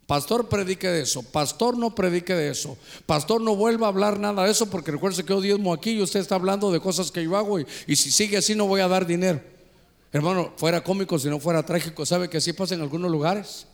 [0.07, 1.23] Pastor, predique de eso.
[1.25, 2.79] Pastor, no predique de eso.
[3.05, 6.01] Pastor, no vuelva a hablar nada de eso porque recuerde que yo diezmo aquí y
[6.01, 8.81] usted está hablando de cosas que yo hago y, y, si sigue así no voy
[8.81, 9.60] a dar dinero.
[10.13, 12.05] Hermano, fuera cómico si no fuera trágico.
[12.05, 13.67] ¿Sabe que así pasa en algunos lugares?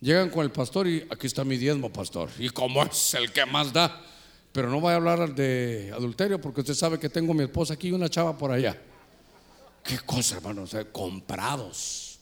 [0.00, 2.28] Llegan con el pastor y aquí está mi diezmo, pastor.
[2.38, 4.04] Y como es el que más da.
[4.50, 7.88] Pero no voy a hablar de adulterio porque usted sabe que tengo mi esposa aquí
[7.88, 8.76] y una chava por allá.
[9.84, 12.18] Qué cosa, hermano, o sea, comprados.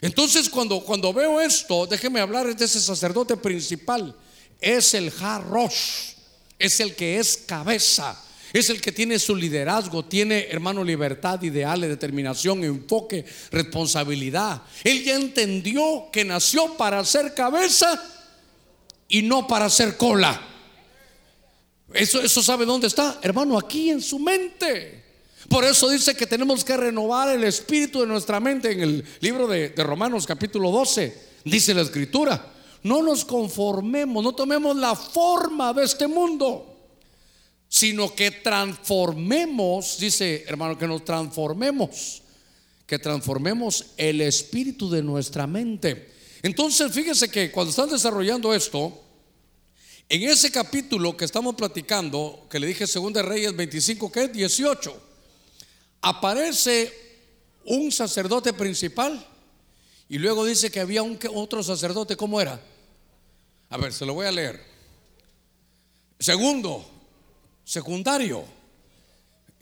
[0.00, 4.14] Entonces cuando, cuando veo esto, déjeme hablar de ese sacerdote principal.
[4.60, 6.14] Es el Jarrosh,
[6.58, 8.20] es el que es cabeza,
[8.52, 14.62] es el que tiene su liderazgo, tiene, hermano, libertad, ideales, determinación, enfoque, responsabilidad.
[14.84, 18.02] Él ya entendió que nació para ser cabeza
[19.08, 20.40] y no para ser cola.
[21.92, 25.00] Eso, eso sabe dónde está, hermano, aquí en su mente.
[25.48, 29.48] Por eso dice que tenemos que renovar el espíritu de nuestra mente en el libro
[29.48, 31.30] de, Romanos capítulo 12.
[31.44, 32.52] Dice la escritura,
[32.84, 36.69] no nos conformemos, no tomemos la forma de este mundo,
[37.70, 42.20] sino que transformemos, dice hermano, que nos transformemos,
[42.84, 46.10] que transformemos el espíritu de nuestra mente.
[46.42, 49.00] Entonces, fíjese que cuando están desarrollando esto,
[50.08, 55.02] en ese capítulo que estamos platicando, que le dije 2 Reyes 25, que es 18,
[56.00, 56.92] aparece
[57.66, 59.24] un sacerdote principal
[60.08, 62.60] y luego dice que había un, otro sacerdote, ¿cómo era?
[63.68, 64.60] A ver, se lo voy a leer.
[66.18, 66.99] Segundo,
[67.70, 68.44] secundario.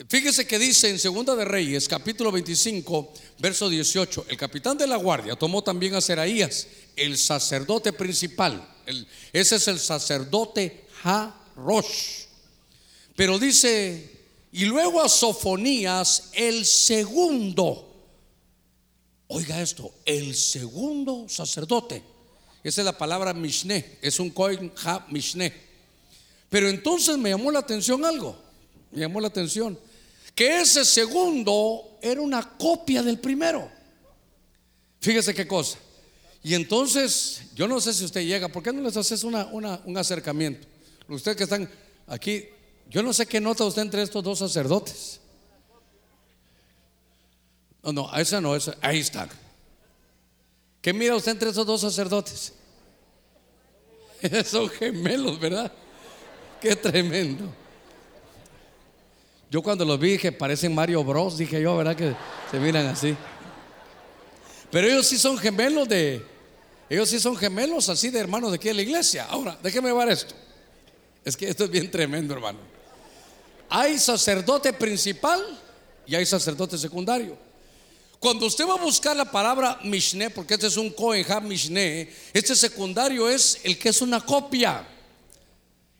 [0.08, 4.96] Fíjese que dice en Segunda de Reyes, capítulo 25, verso 18, el capitán de la
[4.96, 8.66] guardia tomó también a Seraías, el sacerdote principal.
[9.30, 12.24] ese es el sacerdote Harosh.
[13.14, 14.10] Pero dice
[14.52, 17.84] y luego a Sofonías, el segundo.
[19.26, 22.02] Oiga esto, el segundo sacerdote.
[22.64, 25.67] Esa es la palabra Mishne, es un Kohen Ha Mishne.
[26.48, 28.36] Pero entonces me llamó la atención algo,
[28.90, 29.78] me llamó la atención,
[30.34, 33.70] que ese segundo era una copia del primero.
[35.00, 35.78] Fíjese qué cosa.
[36.42, 39.96] Y entonces, yo no sé si usted llega, ¿por qué no les haces una, un
[39.96, 40.66] acercamiento?
[41.08, 41.68] Ustedes que están
[42.06, 42.44] aquí,
[42.88, 45.20] yo no sé qué nota usted entre estos dos sacerdotes.
[47.82, 49.28] No, no, esa no, esa, ahí están.
[50.80, 52.52] ¿Qué mira usted entre esos dos sacerdotes?
[54.46, 55.72] Son gemelos, ¿verdad?
[56.60, 57.52] Qué tremendo.
[59.50, 61.96] Yo cuando los vi dije, parecen Mario Bros, dije yo, ¿verdad?
[61.96, 62.14] Que
[62.50, 63.16] se miran así.
[64.70, 66.22] Pero ellos sí son gemelos de,
[66.90, 69.26] ellos sí son gemelos así de hermanos de aquí de la iglesia.
[69.30, 70.34] Ahora, déjeme ver esto.
[71.24, 72.58] Es que esto es bien tremendo, hermano.
[73.70, 75.42] Hay sacerdote principal
[76.06, 77.36] y hay sacerdote secundario.
[78.18, 82.56] Cuando usted va a buscar la palabra Mishne, porque este es un Kohen Mishne, este
[82.56, 84.86] secundario es el que es una copia.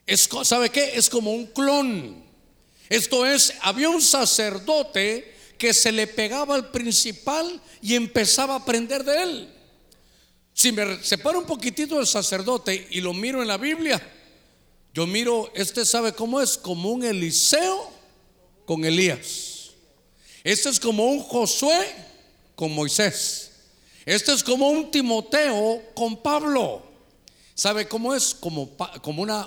[0.09, 0.93] Es, ¿Sabe qué?
[0.95, 2.23] Es como un clon.
[2.89, 9.03] Esto es, había un sacerdote que se le pegaba al principal y empezaba a aprender
[9.03, 9.53] de él.
[10.51, 14.01] Si me separo un poquitito del sacerdote y lo miro en la Biblia,
[14.95, 17.91] yo miro, este sabe cómo es, como un Eliseo
[18.65, 19.69] con Elías.
[20.43, 21.85] Este es como un Josué
[22.55, 23.51] con Moisés.
[24.07, 26.88] Este es como un Timoteo con Pablo.
[27.59, 28.33] ¿Sabe cómo es?
[28.33, 28.69] Como,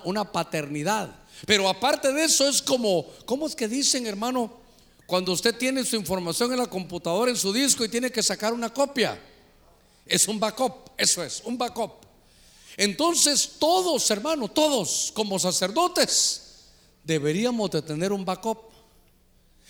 [0.04, 1.08] una, paternidad.
[1.46, 4.52] Pero aparte de eso es como, ¿cómo es que dicen, hermano?
[5.06, 8.52] Cuando usted tiene su información en la computadora, en su disco y tiene que sacar
[8.52, 9.18] una copia.
[10.04, 12.04] Es un backup, eso es, un backup.
[12.76, 16.66] Entonces todos, hermanos, todos como sacerdotes
[17.02, 18.58] deberíamos de tener un backup.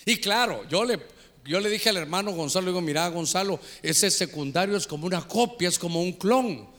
[0.05, 0.99] Y claro, yo le,
[1.45, 5.69] yo le dije al hermano Gonzalo, digo, mira Gonzalo, ese secundario es como una copia,
[5.69, 6.72] es como un clon.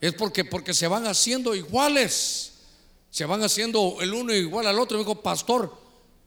[0.00, 2.52] Es porque, porque se van haciendo iguales.
[3.10, 4.98] Se van haciendo el uno igual al otro.
[4.98, 5.76] Me dijo, pastor,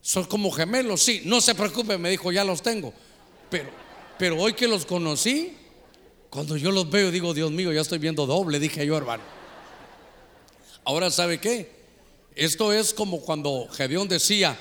[0.00, 1.02] son como gemelos.
[1.02, 2.92] Sí, no se preocupe, me dijo, ya los tengo.
[3.48, 3.70] Pero,
[4.18, 5.56] pero hoy que los conocí,
[6.30, 9.22] cuando yo los veo, digo, Dios mío, ya estoy viendo doble, dije yo, hermano.
[10.84, 11.80] Ahora, ¿sabe qué?
[12.34, 14.58] Esto es como cuando Gedeón decía,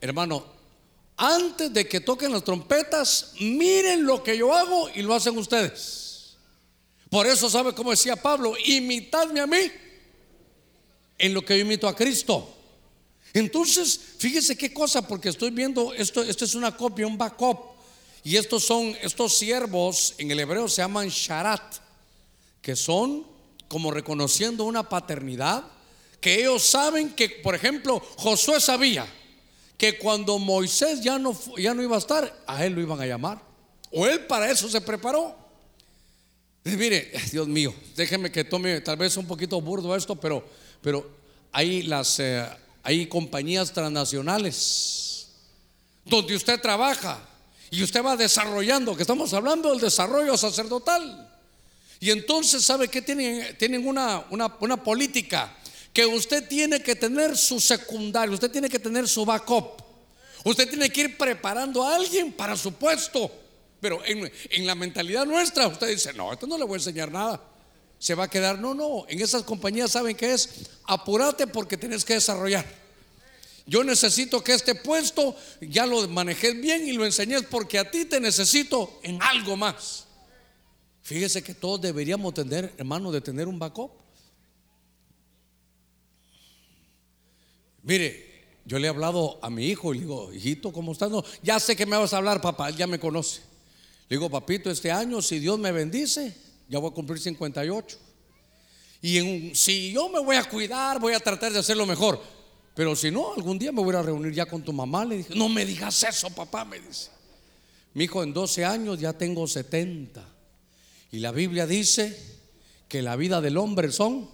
[0.00, 0.44] hermano,
[1.16, 5.99] antes de que toquen las trompetas, miren lo que yo hago y lo hacen ustedes.
[7.10, 8.54] Por eso, ¿sabe cómo decía Pablo?
[8.64, 9.70] Imitadme a mí
[11.18, 12.56] en lo que yo imito a Cristo.
[13.34, 17.58] Entonces, fíjese qué cosa, porque estoy viendo esto, esto es una copia, un backup.
[18.22, 21.76] Y estos son, estos siervos en el hebreo se llaman sharat,
[22.62, 23.26] que son
[23.68, 25.64] como reconociendo una paternidad,
[26.20, 29.06] que ellos saben que, por ejemplo, Josué sabía
[29.78, 33.06] que cuando Moisés ya no, ya no iba a estar, a él lo iban a
[33.06, 33.42] llamar.
[33.90, 35.34] O él para eso se preparó.
[36.64, 40.44] Eh, mire, Dios mío, déjeme que tome tal vez un poquito burdo esto, pero,
[40.82, 41.08] pero
[41.52, 42.46] hay, las, eh,
[42.82, 45.28] hay compañías transnacionales
[46.04, 47.20] donde usted trabaja
[47.70, 51.28] y usted va desarrollando, que estamos hablando del desarrollo sacerdotal.
[52.00, 53.56] Y entonces, ¿sabe que tienen?
[53.58, 55.54] Tienen una, una, una política
[55.92, 59.82] que usted tiene que tener su secundario, usted tiene que tener su backup.
[60.44, 63.30] Usted tiene que ir preparando a alguien para su puesto.
[63.80, 67.40] Pero en, la mentalidad nuestra, usted dice, no, esto no le voy a enseñar nada.
[67.98, 72.04] Se va a quedar, no, no, en esas compañías saben que es, apúrate porque tienes
[72.04, 72.64] que desarrollar.
[73.66, 78.04] Yo necesito que este puesto ya lo manejes bien y lo enseñes porque a ti
[78.04, 80.06] te necesito en algo más.
[81.02, 83.92] Fíjese que todos deberíamos tener, hermano, de tener un backup.
[87.82, 88.30] Mire,
[88.64, 91.10] yo le he hablado a mi hijo y le digo, hijito, ¿cómo estás?
[91.10, 93.49] No, ya sé que me vas a hablar, papá, él ya me conoce.
[94.10, 96.34] Le digo, papito, este año, si Dios me bendice,
[96.68, 97.96] ya voy a cumplir 58.
[99.02, 102.20] Y si yo me voy a cuidar, voy a tratar de hacerlo mejor.
[102.74, 105.04] Pero si no, algún día me voy a reunir ya con tu mamá.
[105.04, 107.08] Le dije, no me digas eso, papá, me dice.
[107.94, 110.26] Mi hijo, en 12 años ya tengo 70.
[111.12, 112.18] Y la Biblia dice
[112.88, 114.28] que la vida del hombre son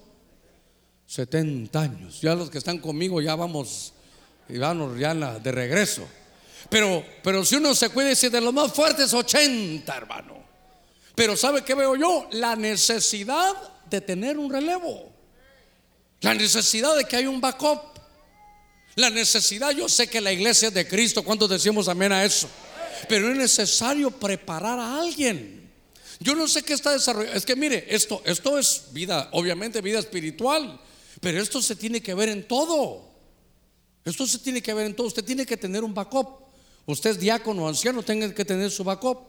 [1.05, 2.21] 70 años.
[2.21, 3.93] Ya los que están conmigo ya vamos,
[4.49, 6.07] y vamos ya de regreso.
[6.69, 10.37] Pero, pero si uno se cuida, si de los más fuertes, 80, hermano.
[11.15, 12.27] Pero ¿sabe qué veo yo?
[12.31, 13.53] La necesidad
[13.89, 15.11] de tener un relevo.
[16.21, 17.97] La necesidad de que haya un backup.
[18.95, 22.49] La necesidad, yo sé que la iglesia es de Cristo, ¿cuántos decimos amén a eso?
[23.07, 25.71] Pero es necesario preparar a alguien.
[26.19, 27.37] Yo no sé qué está desarrollando.
[27.37, 30.79] Es que mire, esto, esto es vida, obviamente vida espiritual.
[31.21, 33.07] Pero esto se tiene que ver en todo.
[34.03, 35.07] Esto se tiene que ver en todo.
[35.07, 36.46] Usted tiene que tener un backup.
[36.87, 39.19] Usted es diácono anciano, tiene que tener su backup.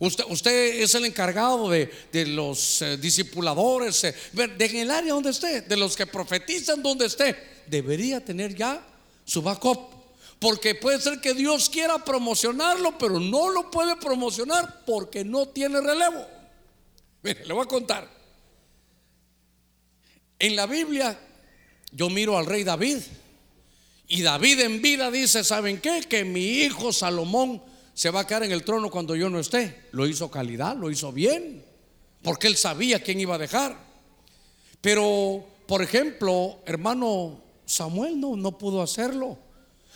[0.00, 1.88] Usted, usted es el encargado de,
[2.26, 7.06] los eh, discipuladores, eh, de, en el área donde esté, de los que profetizan donde
[7.06, 7.62] esté.
[7.66, 8.84] Debería tener ya
[9.24, 9.94] su backup.
[10.40, 15.80] Porque puede ser que Dios quiera promocionarlo, pero no lo puede promocionar porque no tiene
[15.80, 16.26] relevo.
[17.22, 18.10] Mire, le voy a contar.
[20.40, 21.18] En la Biblia
[21.92, 22.98] yo miro al rey David
[24.08, 26.00] y David en vida dice, ¿saben qué?
[26.08, 29.84] Que mi hijo Salomón se va a quedar en el trono cuando yo no esté.
[29.92, 31.64] Lo hizo calidad, lo hizo bien,
[32.22, 33.76] porque él sabía quién iba a dejar.
[34.80, 39.38] Pero, por ejemplo, hermano Samuel no, no pudo hacerlo.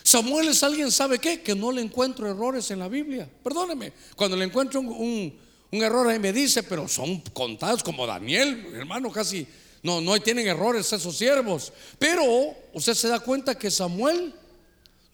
[0.03, 1.43] Samuel es alguien, ¿sabe qué?
[1.43, 3.29] Que no le encuentro errores en la Biblia.
[3.45, 5.39] Perdóneme, cuando le encuentro un,
[5.71, 9.47] un error ahí me dice, pero son contados como Daniel, hermano, casi
[9.83, 11.73] no, no tienen errores esos siervos.
[11.99, 12.25] Pero
[12.73, 14.35] usted se da cuenta que Samuel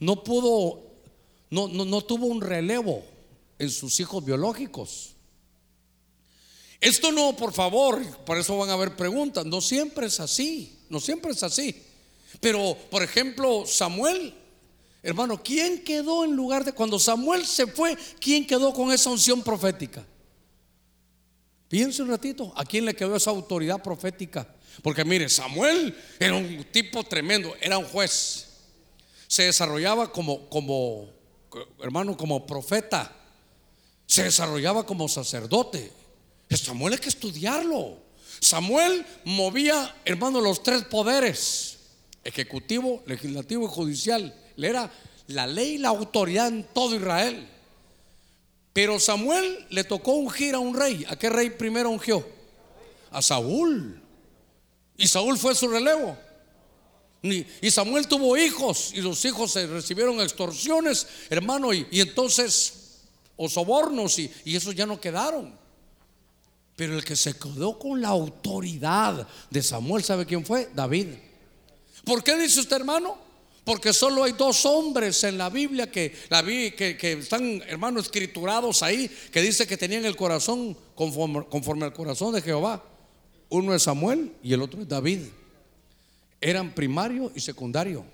[0.01, 0.83] no pudo,
[1.51, 3.05] no, no, no tuvo un relevo
[3.59, 5.14] en sus hijos biológicos.
[6.81, 9.47] Esto no, por favor, por eso van a haber preguntas.
[9.47, 11.83] No siempre es así, no siempre es así.
[12.41, 14.35] Pero, por ejemplo, Samuel,
[15.03, 17.97] hermano, ¿quién quedó en lugar de cuando Samuel se fue?
[18.21, 20.05] ¿Quién quedó con esa unción profética?
[21.69, 24.47] Piense un ratito, ¿a quién le quedó esa autoridad profética?
[24.83, 28.47] Porque mire, Samuel era un tipo tremendo, era un juez.
[29.27, 31.11] Se desarrollaba como, como,
[31.83, 33.12] hermano, como profeta.
[34.07, 35.93] Se desarrollaba como sacerdote.
[36.51, 37.99] Samuel hay que estudiarlo.
[38.41, 41.79] Samuel movía, hermano, los tres poderes,
[42.22, 44.35] ejecutivo, legislativo y judicial.
[44.57, 44.91] Le era
[45.29, 47.49] la ley y la autoridad en todo Israel.
[48.72, 51.05] Pero Samuel le tocó ungir a un rey.
[51.09, 52.27] ¿A qué rey primero ungió?
[53.11, 54.03] A Saúl.
[54.97, 56.16] Y Saúl fue su relevo.
[57.22, 63.01] Y Samuel tuvo hijos y los hijos se recibieron extorsiones, hermano, y, entonces,
[63.36, 65.53] o sobornos, y, y esos ya no quedaron.
[66.76, 70.68] Pero el que se quedó con la autoridad de Samuel, ¿sabe quién fue?
[70.74, 71.09] David.
[72.05, 73.18] ¿Por qué dice usted, hermano?
[73.64, 76.14] Porque solo hay dos hombres en la Biblia que,
[77.18, 82.84] están, hermano, escriturados ahí, que dice que tenían el corazón conforme al corazón de Jehová.
[83.49, 85.20] Uno es Samuel y el otro es David.
[86.40, 88.05] Eran primario y secundario.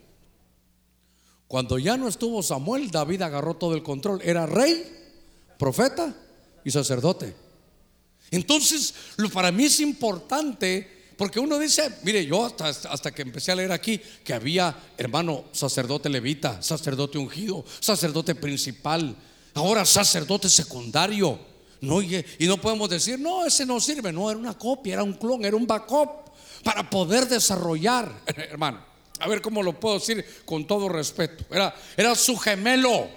[1.49, 4.20] Cuando ya no estuvo Samuel, David agarró todo el control.
[4.22, 4.85] Era rey,
[5.59, 6.14] profeta
[6.64, 7.35] y sacerdote.
[8.30, 13.53] Entonces, lo para mí es importante porque uno dice, mire, yo hasta, hasta, que empecé
[13.53, 19.14] a leer aquí que había, hermano, sacerdote levita, sacerdote ungido, sacerdote principal,
[19.55, 21.39] ahora sacerdote secundario.
[21.83, 24.12] No, y, no podemos decir, no, ese no sirve.
[24.12, 26.30] No, era una copia, era un clon, era un backup
[26.62, 28.85] para poder desarrollar, hermano.
[29.18, 31.45] A ver cómo lo puedo decir con todo respeto.
[31.51, 33.09] Era, era su gemelo.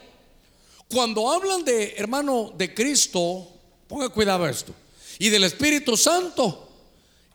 [0.89, 3.47] Cuando hablan de, hermano, de Cristo,
[3.87, 4.73] ponga cuidado esto,
[5.19, 6.67] y del Espíritu Santo,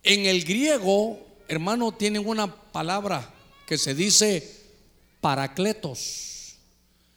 [0.02, 3.32] en el griego, hermano, tienen una palabra
[3.66, 4.62] que se dice
[5.20, 6.56] paracletos.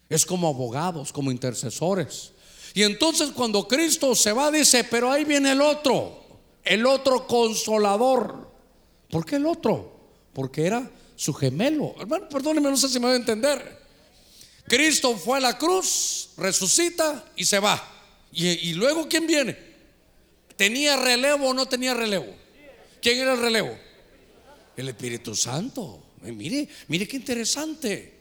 [0.07, 2.31] Es como abogados, como intercesores.
[2.73, 6.25] Y entonces cuando Cristo se va, dice, pero ahí viene el otro,
[6.63, 8.51] el otro consolador.
[9.09, 9.91] ¿Por qué el otro?
[10.33, 11.93] Porque era su gemelo.
[11.99, 13.83] Hermano, perdóneme, no sé si me va a entender.
[14.67, 17.91] Cristo fue a la cruz, resucita y se va.
[18.31, 19.55] Y, y luego, ¿quién viene?
[20.55, 22.33] ¿Tenía relevo o no tenía relevo?
[23.01, 23.77] ¿Quién era el relevo?
[24.75, 26.01] El Espíritu Santo.
[26.23, 28.13] Eh, mire, mire qué interesante.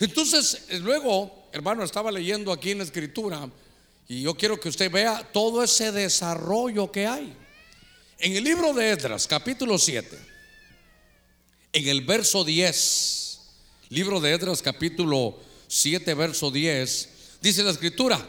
[0.00, 3.48] Entonces, eh, luego, hermano, estaba leyendo aquí en la escritura
[4.08, 7.36] y yo quiero que usted vea todo ese desarrollo que hay.
[8.18, 10.18] En el libro de Edras, capítulo 7,
[11.72, 13.40] en el verso 10,
[13.90, 17.08] libro de Edras, capítulo 7, verso 10,
[17.40, 18.24] dice la escritura,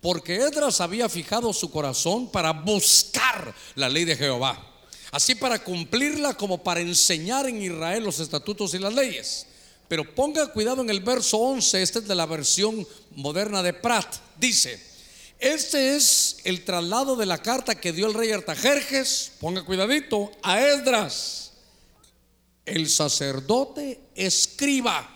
[0.00, 4.70] porque Edras había fijado su corazón para buscar la ley de Jehová
[5.14, 9.46] así para cumplirla como para enseñar en Israel los estatutos y las leyes.
[9.86, 12.84] Pero ponga cuidado en el verso 11, este es de la versión
[13.14, 14.82] moderna de Prat, dice,
[15.44, 20.58] este es el traslado de la carta que dio el rey Artajerjes, ponga cuidadito, a
[20.60, 21.52] Esdras,
[22.64, 25.10] el sacerdote escriba.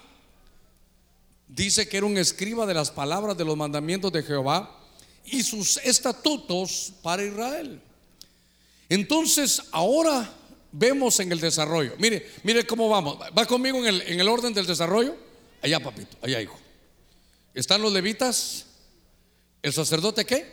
[1.49, 4.79] Dice que era un escriba de las palabras de los mandamientos de Jehová
[5.25, 7.81] y sus estatutos para Israel.
[8.91, 10.31] Entonces, ahora
[10.71, 11.95] vemos en el desarrollo.
[11.99, 13.19] Mire, mire cómo vamos.
[13.37, 15.17] ¿Va conmigo en el, orden del desarrollo?
[15.63, 16.59] Allá, papito, allá, hijo.
[17.55, 18.67] Están los levitas.
[19.63, 20.47] ¿El sacerdote qué?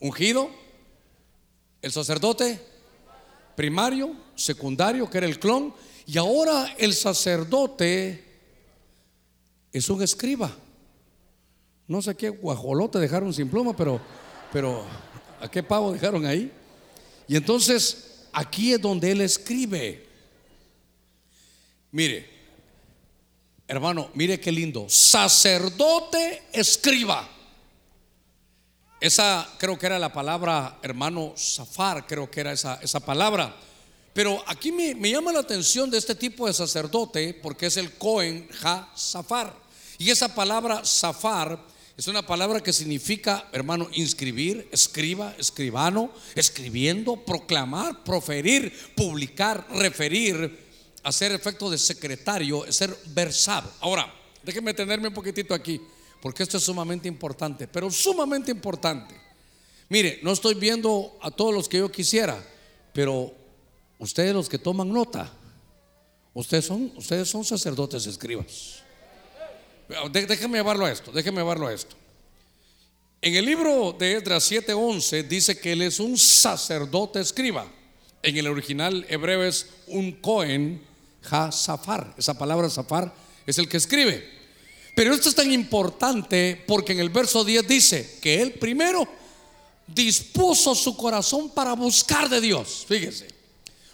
[0.00, 0.50] Ungido.
[1.82, 2.60] El sacerdote
[3.56, 5.74] primario, secundario, que era el clon.
[6.06, 8.24] Y ahora el sacerdote
[9.72, 10.54] es un escriba.
[11.86, 14.00] No sé qué guajolote dejaron sin pluma, pero,
[14.52, 14.84] pero
[15.40, 16.50] ¿a qué pavo dejaron ahí?
[17.28, 20.06] Y entonces aquí es donde él escribe.
[21.90, 22.28] Mire,
[23.68, 24.86] hermano, mire qué lindo.
[24.88, 27.28] Sacerdote escriba.
[29.04, 33.54] Esa creo que era la palabra, hermano, zafar, creo que era esa, esa palabra.
[34.14, 37.92] Pero aquí me, me, llama la atención de este tipo de sacerdote porque es el
[37.98, 39.54] Cohen Ha Zafar.
[39.98, 41.62] Y esa palabra zafar
[41.98, 50.64] es una palabra que significa, hermano, inscribir, escriba, escribano, escribiendo, proclamar, proferir, publicar, referir,
[51.02, 53.70] hacer efecto de secretario, ser versado.
[53.80, 54.10] Ahora,
[54.42, 55.78] déjenme tenerme un poquitito aquí,
[56.24, 59.14] porque esto es sumamente importante, pero sumamente importante.
[59.90, 62.42] Mire, no estoy viendo a todos los que yo quisiera,
[62.94, 63.30] pero
[63.98, 65.30] ustedes los que toman nota,
[66.32, 68.82] ustedes son, ustedes son sacerdotes escribas.
[70.10, 71.94] Déjeme llevarlo a esto, déjeme llevarlo a esto.
[73.20, 77.70] En el libro de Esdras 7:11 dice que él es un sacerdote escriba.
[78.22, 80.82] En el original hebreo es un Cohen
[81.30, 82.14] Ha-Safar.
[82.16, 83.12] Esa palabra Safar
[83.46, 84.33] es el que escribe.
[84.94, 89.06] Pero esto es tan importante porque en el verso 10 dice que él primero
[89.86, 92.84] dispuso su corazón para buscar de Dios.
[92.88, 93.28] Fíjese.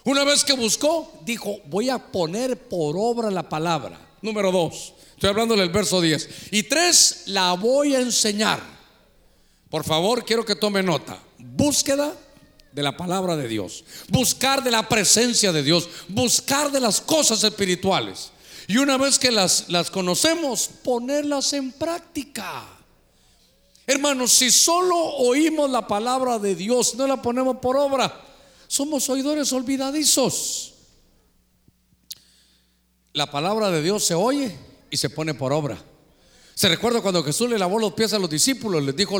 [0.04, 4.00] Una vez que buscó, dijo, voy a poner por obra la palabra.
[4.22, 4.94] Número 2.
[5.12, 6.28] Estoy hablando del verso 10.
[6.52, 8.60] Y tres, la voy a enseñar.
[9.68, 11.22] Por favor, quiero que tome nota.
[11.38, 12.14] Búsqueda
[12.72, 13.84] de la palabra de Dios.
[14.08, 15.88] Buscar de la presencia de Dios.
[16.08, 18.32] Buscar de las cosas espirituales.
[18.70, 22.62] Y una vez que las, las conocemos, ponerlas en práctica.
[23.84, 28.24] Hermanos, si solo oímos la palabra de Dios, no la ponemos por obra,
[28.68, 30.74] somos oidores olvidadizos.
[33.12, 34.56] La palabra de Dios se oye
[34.88, 35.76] y se pone por obra.
[36.54, 39.18] Se recuerda cuando Jesús le lavó los pies a los discípulos, les dijo,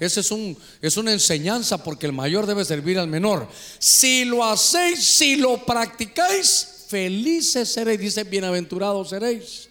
[0.00, 3.48] ese es, un, es una enseñanza porque el mayor debe servir al menor.
[3.78, 9.68] Si lo hacéis, si lo practicáis, felices seréis, dice, bienaventurados seréis.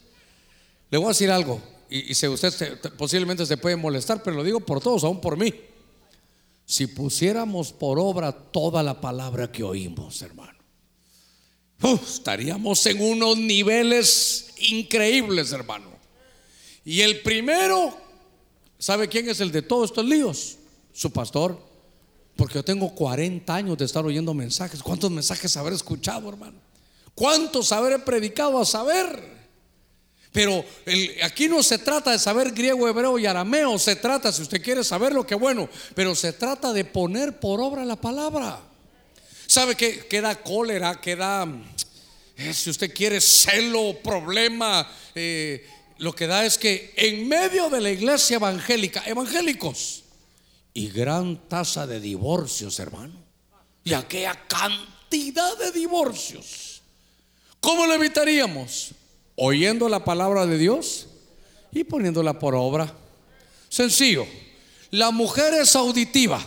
[0.90, 4.60] Le voy a decir algo, y, si usted posiblemente se puede molestar, pero lo digo
[4.60, 5.54] por todos, aún por mí.
[6.66, 10.62] Si pusiéramos por obra toda la palabra que oímos, hermano
[11.90, 15.90] estaríamos en unos niveles increíbles, hermano.
[16.86, 17.96] Y el primero,
[18.78, 20.58] ¿sabe quién es el de todos estos líos?
[20.94, 21.60] Su pastor.
[22.36, 24.82] Porque yo tengo 40 años de estar oyendo mensajes.
[24.82, 26.58] ¿Cuántos mensajes haber escuchado, hermano?
[27.22, 29.24] ¿Cuántos haber predicado a saber?
[30.32, 30.66] Pero
[31.22, 33.78] aquí no se trata de saber griego, hebreo y arameo.
[33.78, 35.70] Se trata, si usted quiere saberlo, que bueno.
[35.94, 38.60] Pero se trata de poner por obra la palabra.
[39.46, 40.08] ¿Sabe qué?
[40.08, 41.48] Queda cólera, queda,
[42.38, 45.64] eh, si usted quiere, celo, problema, eh,
[46.00, 50.06] lo que da es que en medio de la iglesia evangélica, evangélicos,
[50.74, 53.14] y gran tasa de divorcios, hermano,
[53.84, 56.71] y aquella cantidad de divorcios,
[57.62, 58.94] ¿cómo lo evitaríamos?
[59.36, 61.08] Oyendo la palabra de Dios
[61.72, 62.94] y poniéndola por obra.
[63.70, 64.26] Sencillo,
[64.90, 66.46] la mujer es auditiva,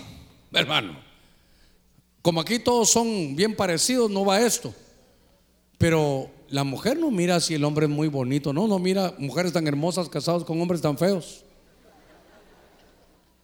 [0.52, 0.98] hermano.
[2.20, 4.74] Como aquí todos son bien parecidos, no va esto.
[5.78, 9.52] Pero la mujer no mira si el hombre es muy bonito, no, no mira mujeres
[9.52, 11.44] tan hermosas casadas con hombres tan feos.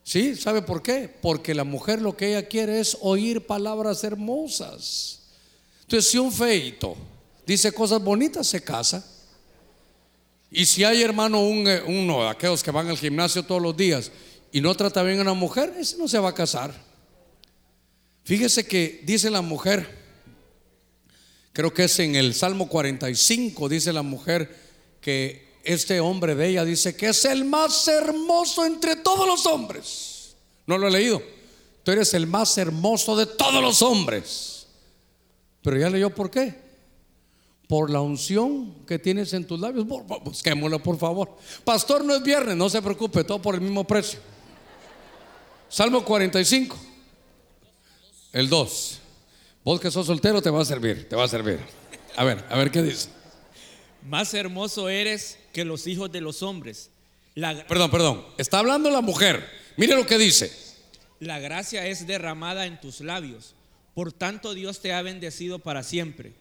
[0.02, 0.34] ¿Sí?
[0.36, 1.08] ¿Sabe por qué?
[1.20, 5.20] Porque la mujer lo que ella quiere es oír palabras hermosas.
[5.82, 6.96] Entonces, si un feito
[7.46, 9.06] dice cosas bonitas, se casa.
[10.50, 13.76] Y si hay hermano, un, eh, uno de aquellos que van al gimnasio todos los
[13.76, 14.10] días
[14.52, 16.74] y no trata bien a una mujer, ese no se va a casar.
[18.24, 20.00] Fíjese que dice la mujer,
[21.52, 24.56] Creo que es en el Salmo 45, dice la mujer
[25.00, 30.36] que este hombre de ella dice que es el más hermoso entre todos los hombres.
[30.66, 31.20] No lo he leído.
[31.82, 34.66] Tú eres el más hermoso de todos los hombres.
[35.62, 36.69] Pero ya leyó por qué.
[37.70, 39.86] Por la unción que tienes en tus labios.
[39.86, 41.36] Busquémoslo, por favor.
[41.62, 44.18] Pastor, no es viernes, no se preocupe, todo por el mismo precio.
[45.68, 46.76] Salmo 45,
[48.32, 48.98] el 2.
[49.62, 51.60] Vos que sos soltero te va a servir, te va a servir.
[52.16, 53.08] A ver, a ver qué dice.
[54.02, 56.90] Más hermoso eres que los hijos de los hombres.
[57.68, 58.26] perdón, perdón.
[58.36, 59.48] Está hablando la mujer.
[59.76, 60.50] Mire lo que dice.
[61.20, 63.54] La gracia es derramada en tus labios.
[63.94, 66.34] Por tanto, Dios te ha bendecido para siempre.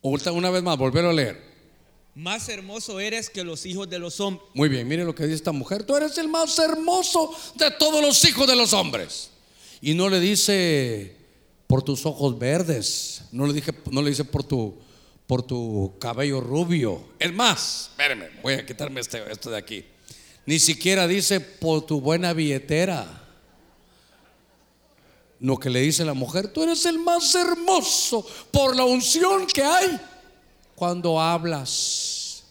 [0.00, 1.48] Una vez más, volverlo a leer.
[2.14, 4.44] Más hermoso eres que los hijos de los hombres.
[4.54, 5.84] Muy bien, mire lo que dice esta mujer.
[5.84, 9.30] Tú eres el más hermoso de todos los hijos de los hombres.
[9.80, 11.14] Y no le dice
[11.68, 13.22] por tus ojos verdes.
[13.30, 14.76] No le dije, no le dice por tu,
[15.28, 17.04] por tu cabello rubio.
[17.18, 19.84] Es más, espérenme, voy a quitarme este, esto de aquí.
[20.44, 23.17] Ni siquiera dice por tu buena billetera.
[25.40, 29.62] Lo que le dice la mujer, tú eres el más hermoso por la unción que
[29.62, 30.00] hay
[30.74, 32.42] cuando hablas.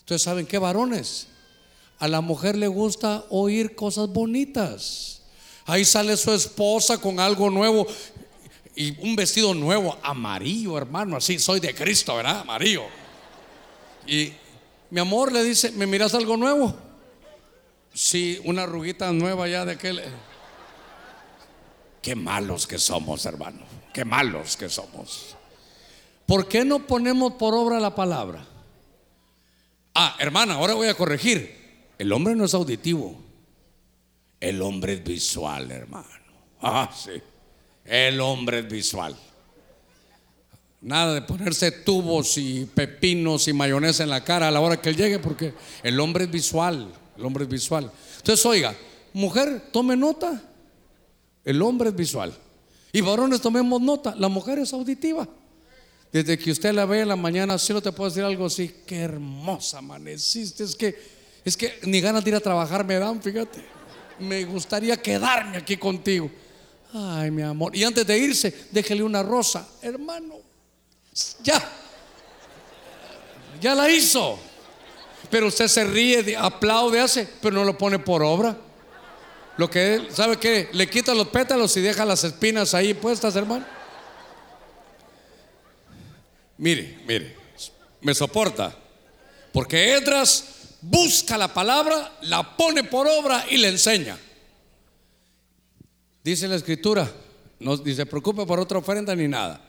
[0.00, 1.28] Entonces, ¿saben qué varones?
[1.98, 5.22] A la mujer le gusta oír cosas bonitas.
[5.66, 7.86] Ahí sale su esposa con algo nuevo
[8.74, 12.40] y un vestido nuevo, amarillo, hermano, así, soy de Cristo, ¿verdad?
[12.40, 12.84] Amarillo.
[14.06, 14.32] Y
[14.90, 16.74] mi amor le dice, ¿me miras algo nuevo?
[17.94, 20.02] Sí, una ruguita nueva ya de aquel.
[22.02, 23.60] Qué malos que somos, hermano.
[23.92, 25.36] Qué malos que somos.
[26.26, 28.44] ¿Por qué no ponemos por obra la palabra?
[29.94, 31.62] Ah, hermana, ahora voy a corregir.
[31.98, 33.16] El hombre no es auditivo.
[34.40, 36.08] El hombre es visual, hermano.
[36.60, 37.22] Ah, sí.
[37.84, 39.16] El hombre es visual.
[40.80, 44.88] Nada de ponerse tubos y pepinos y mayonesa en la cara a la hora que
[44.88, 46.92] él llegue, porque el hombre es visual.
[47.16, 47.92] El hombre es visual.
[48.16, 48.74] Entonces, oiga,
[49.12, 50.42] mujer, tome nota.
[51.44, 52.32] El hombre es visual.
[52.92, 54.14] Y varones, tomemos nota.
[54.16, 55.26] La mujer es auditiva.
[56.12, 58.82] Desde que usted la ve en la mañana, si no te puedo decir algo así,
[58.86, 60.62] qué hermosa amaneciste.
[60.62, 60.94] Es que,
[61.44, 63.64] es que ni ganas de ir a trabajar me dan, fíjate.
[64.18, 66.30] Me gustaría quedarme aquí contigo.
[66.92, 67.74] Ay, mi amor.
[67.74, 69.66] Y antes de irse, déjele una rosa.
[69.80, 70.34] Hermano,
[71.42, 71.62] ya.
[73.58, 74.38] Ya la hizo.
[75.30, 78.54] Pero usted se ríe, aplaude, hace, pero no lo pone por obra.
[79.56, 80.68] Lo que ¿sabe qué?
[80.72, 83.64] Le quita los pétalos y deja las espinas ahí puestas, hermano.
[86.56, 87.36] Mire, mire,
[88.00, 88.74] me soporta.
[89.52, 94.18] Porque Edras busca la palabra, la pone por obra y le enseña.
[96.24, 97.10] Dice la escritura,
[97.58, 99.60] no se preocupe por otra ofrenda ni nada.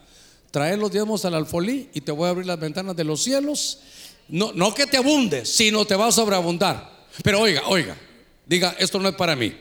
[0.52, 3.80] Trae los diezmos al alfolí y te voy a abrir las ventanas de los cielos.
[4.28, 7.08] No, no que te abunde, sino te va a sobreabundar.
[7.24, 7.98] Pero oiga, oiga,
[8.46, 9.56] diga, esto no es para mí.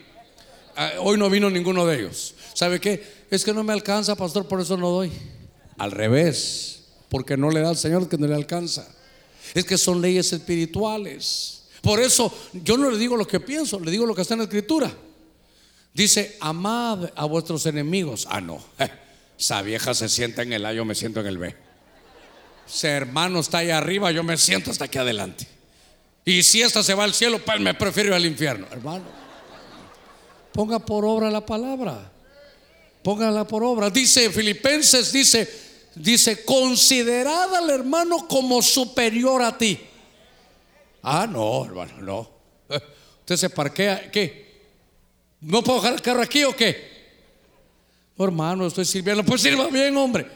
[0.77, 2.35] Ah, hoy no vino ninguno de ellos.
[2.55, 3.25] ¿Sabe qué?
[3.31, 5.12] Es que no me alcanza, pastor, por eso no doy.
[5.79, 8.87] Al revés, porque no le da al Señor que no le alcanza.
[9.55, 11.64] Es que son leyes espirituales.
[11.83, 14.39] Por eso yo no le digo lo que pienso, le digo lo que está en
[14.39, 14.93] la escritura.
[15.93, 18.27] Dice, amad a vuestros enemigos.
[18.31, 18.62] Ah, no.
[19.39, 21.55] Esa vieja se sienta en el A, yo me siento en el B.
[22.66, 25.47] Ese hermano está ahí arriba, yo me siento hasta aquí adelante.
[26.25, 28.66] Y si esta se va al cielo, pues me prefiero al infierno.
[28.70, 29.05] Hermano,
[30.53, 32.11] ponga por obra la palabra.
[33.03, 33.91] Póngala por obra.
[33.91, 35.49] Dice Filipenses, dice,
[35.95, 39.79] dice, considerad al hermano como superior a ti.
[41.03, 42.31] Ah, no, hermano, no.
[43.21, 44.53] Usted se parquea, ¿qué?
[45.41, 46.93] ¿No puedo dejar el carro aquí o qué?
[48.25, 49.25] hermano, estoy sirviendo.
[49.25, 50.27] Pues sirva bien, hombre.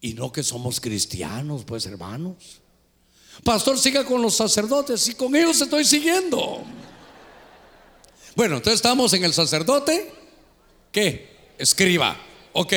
[0.00, 2.60] Y no que somos cristianos, pues hermanos.
[3.42, 6.62] Pastor, siga con los sacerdotes y con ellos estoy siguiendo.
[8.36, 10.10] Bueno, entonces estamos en el sacerdote.
[10.90, 11.52] ¿Qué?
[11.58, 12.16] Escriba.
[12.52, 12.72] Ok.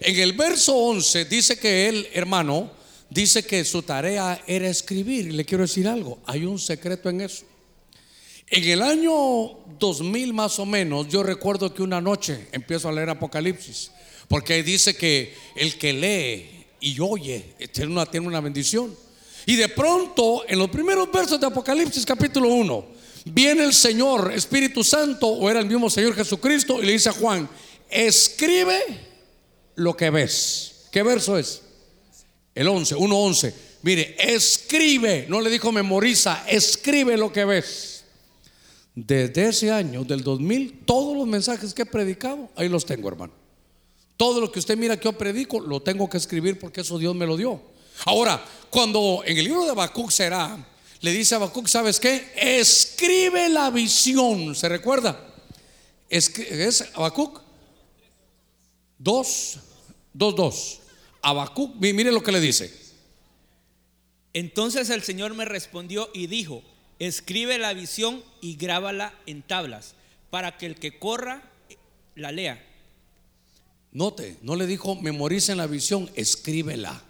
[0.00, 2.70] En el verso 11 dice que él, hermano,
[3.10, 5.32] dice que su tarea era escribir.
[5.32, 6.18] Le quiero decir algo.
[6.26, 7.44] Hay un secreto en eso.
[8.48, 9.12] En el año
[9.78, 13.90] 2000 más o menos, yo recuerdo que una noche empiezo a leer Apocalipsis.
[14.28, 18.94] Porque dice que el que lee y oye tiene una, tiene una bendición.
[19.46, 22.86] Y de pronto, en los primeros versos de Apocalipsis capítulo 1,
[23.26, 27.12] viene el Señor, Espíritu Santo, o era el mismo Señor Jesucristo, y le dice a
[27.12, 27.48] Juan,
[27.88, 28.78] escribe
[29.76, 30.86] lo que ves.
[30.90, 31.62] ¿Qué verso es?
[32.54, 33.54] El 11, 1.11.
[33.82, 38.04] Mire, escribe, no le dijo memoriza, escribe lo que ves.
[38.94, 43.32] Desde ese año, del 2000, todos los mensajes que he predicado, ahí los tengo, hermano.
[44.16, 47.14] Todo lo que usted mira que yo predico, lo tengo que escribir porque eso Dios
[47.14, 47.60] me lo dio.
[48.04, 50.56] Ahora, cuando en el libro de Habacuc será,
[51.02, 52.32] le dice a Habacuc, ¿sabes qué?
[52.34, 54.54] Escribe la visión.
[54.54, 55.34] ¿Se recuerda?
[56.08, 57.42] Es Habacuc
[58.96, 59.58] 2,
[60.14, 60.80] 2, 2.
[61.20, 62.74] Habacuc, mire lo que le dice.
[64.32, 66.62] Entonces el Señor me respondió y dijo,
[66.98, 69.96] escribe la visión y grábala en tablas,
[70.30, 71.42] para que el que corra
[72.14, 72.64] la lea.
[73.90, 77.04] Note, no le dijo memoricen la visión, escríbela.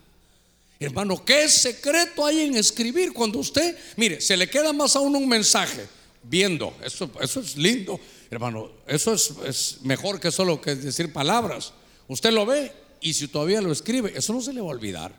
[0.84, 3.12] Hermano, ¿qué secreto hay en escribir?
[3.12, 5.86] Cuando usted, mire, se le queda más a uno un mensaje
[6.22, 6.74] viendo.
[6.84, 7.98] Eso, eso es lindo,
[8.30, 8.70] hermano.
[8.86, 11.72] Eso es, es mejor que solo que decir palabras.
[12.08, 15.12] Usted lo ve y si todavía lo escribe, eso no se le va a olvidar.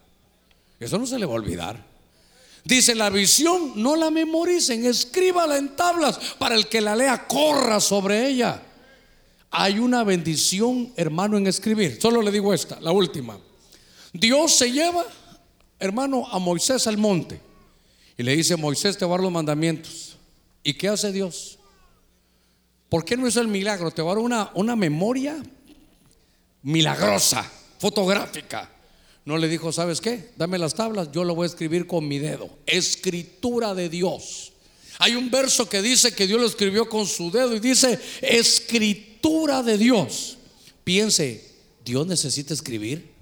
[0.80, 1.94] Eso no se le va a olvidar.
[2.66, 7.80] Dice, la visión no la memoricen, escríbala en tablas para el que la lea corra
[7.82, 8.62] sobre ella.
[9.52, 12.00] Hay una bendición, hermano, en escribir.
[12.02, 13.38] Solo le digo esta, la última.
[14.14, 15.06] Dios se lleva
[15.84, 17.40] hermano, a Moisés al monte
[18.18, 20.18] y le dice, Moisés te va a dar los mandamientos.
[20.64, 21.60] ¿Y qué hace Dios?
[22.90, 23.92] ¿Por qué no hizo el milagro?
[23.92, 25.44] Te va a dar una, una memoria
[26.62, 28.70] milagrosa, fotográfica.
[29.26, 30.30] No le dijo, ¿sabes qué?
[30.38, 32.50] Dame las tablas, yo lo voy a escribir con mi dedo.
[32.66, 34.54] Escritura de Dios.
[35.00, 39.64] Hay un verso que dice que Dios lo escribió con su dedo y dice, escritura
[39.64, 40.38] de Dios.
[40.84, 41.44] Piense,
[41.84, 43.13] ¿Dios necesita escribir?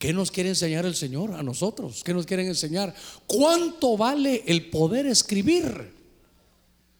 [0.00, 2.02] ¿Qué nos quiere enseñar el Señor a nosotros?
[2.02, 2.94] ¿Qué nos quieren enseñar?
[3.26, 5.92] ¿Cuánto vale el poder escribir?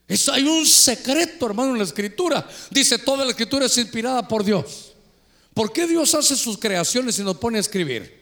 [0.06, 2.46] Eso hay un secreto, hermano, en la escritura.
[2.70, 4.92] Dice, toda la escritura es inspirada por Dios.
[5.54, 8.20] ¿Por qué Dios hace sus creaciones y nos pone a escribir?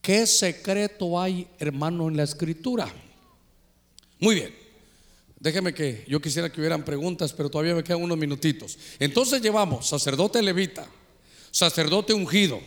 [0.00, 2.90] ¿Qué secreto hay, hermano, en la escritura?
[4.20, 4.54] Muy bien.
[5.38, 8.78] Déjeme que yo quisiera que hubieran preguntas, pero todavía me quedan unos minutitos.
[8.98, 10.88] Entonces llevamos sacerdote levita,
[11.50, 12.58] sacerdote ungido,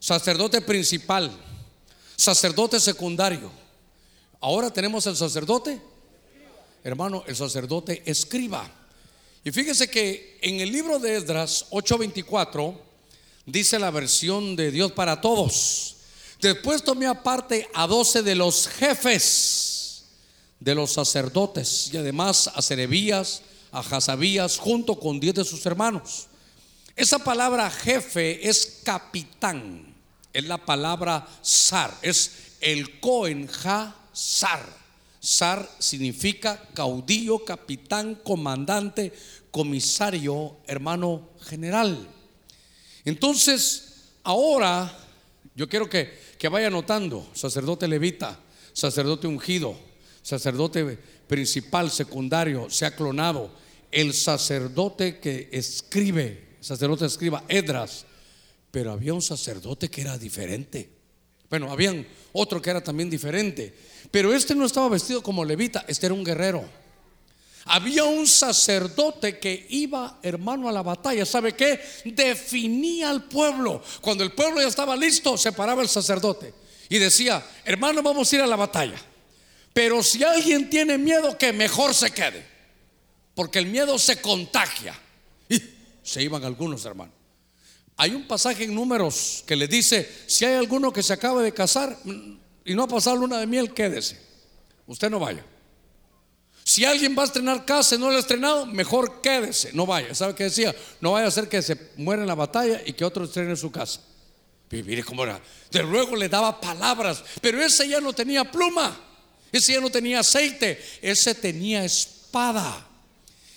[0.00, 1.30] sacerdote principal,
[2.16, 3.52] sacerdote secundario.
[4.40, 5.80] Ahora tenemos el sacerdote,
[6.82, 8.68] hermano, el sacerdote escriba.
[9.44, 12.74] Y fíjese que en el libro de Esdras 8:24
[13.44, 15.96] dice la versión de Dios para todos.
[16.40, 20.04] Después tomé aparte a doce de los jefes
[20.58, 26.26] de los sacerdotes y además a Serebías, a Jazabías, junto con diez de sus hermanos.
[26.96, 29.89] Esa palabra jefe es capitán
[30.32, 34.80] es la palabra zar, es el Cohen Ha Zar.
[35.22, 39.12] Zar significa caudillo, capitán, comandante,
[39.50, 42.08] comisario, hermano general.
[43.04, 44.90] Entonces, ahora
[45.54, 48.38] yo quiero que, que vaya notando, sacerdote levita,
[48.72, 49.76] sacerdote ungido,
[50.22, 53.50] sacerdote principal, secundario, se ha clonado,
[53.90, 58.06] el sacerdote que escribe, sacerdote escriba, Edras,
[58.70, 60.90] pero había un sacerdote que era diferente.
[61.48, 61.92] Bueno, había
[62.32, 63.74] otro que era también diferente.
[64.10, 66.64] Pero este no estaba vestido como levita, este era un guerrero.
[67.66, 71.26] Había un sacerdote que iba, hermano, a la batalla.
[71.26, 71.80] ¿Sabe qué?
[72.04, 73.82] Definía al pueblo.
[74.00, 76.54] Cuando el pueblo ya estaba listo, se paraba el sacerdote
[76.88, 79.00] y decía, hermano, vamos a ir a la batalla.
[79.72, 82.44] Pero si alguien tiene miedo, que mejor se quede.
[83.34, 84.98] Porque el miedo se contagia.
[85.48, 85.62] Y
[86.02, 87.19] se iban algunos, hermanos.
[88.00, 91.52] Hay un pasaje en números que le dice, si hay alguno que se acaba de
[91.52, 91.98] casar
[92.64, 94.18] y no ha pasado luna de miel, quédese.
[94.86, 95.44] Usted no vaya.
[96.64, 100.14] Si alguien va a estrenar casa y no lo ha estrenado, mejor quédese, no vaya.
[100.14, 100.74] ¿Sabe qué decía?
[101.02, 103.70] No vaya a ser que se muera en la batalla y que otro estrene su
[103.70, 104.00] casa.
[104.70, 105.38] Y mire cómo era.
[105.70, 108.98] De luego le daba palabras, pero ese ya no tenía pluma,
[109.52, 112.88] ese ya no tenía aceite, ese tenía espada.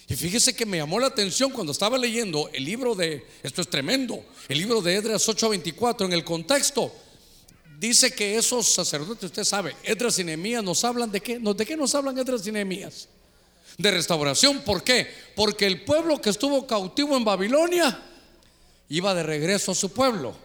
[0.07, 3.69] Y fíjese que me llamó la atención cuando estaba leyendo el libro de, esto es
[3.69, 6.93] tremendo, el libro de Edras 8:24 en el contexto.
[7.79, 11.75] dice que esos sacerdotes, usted sabe, Edras y Nehemías nos hablan de qué, ¿de qué
[11.75, 13.09] nos hablan Edras y Nehemías?
[13.77, 15.07] De restauración, ¿por qué?
[15.35, 18.01] Porque el pueblo que estuvo cautivo en Babilonia
[18.87, 20.35] iba de regreso a su pueblo.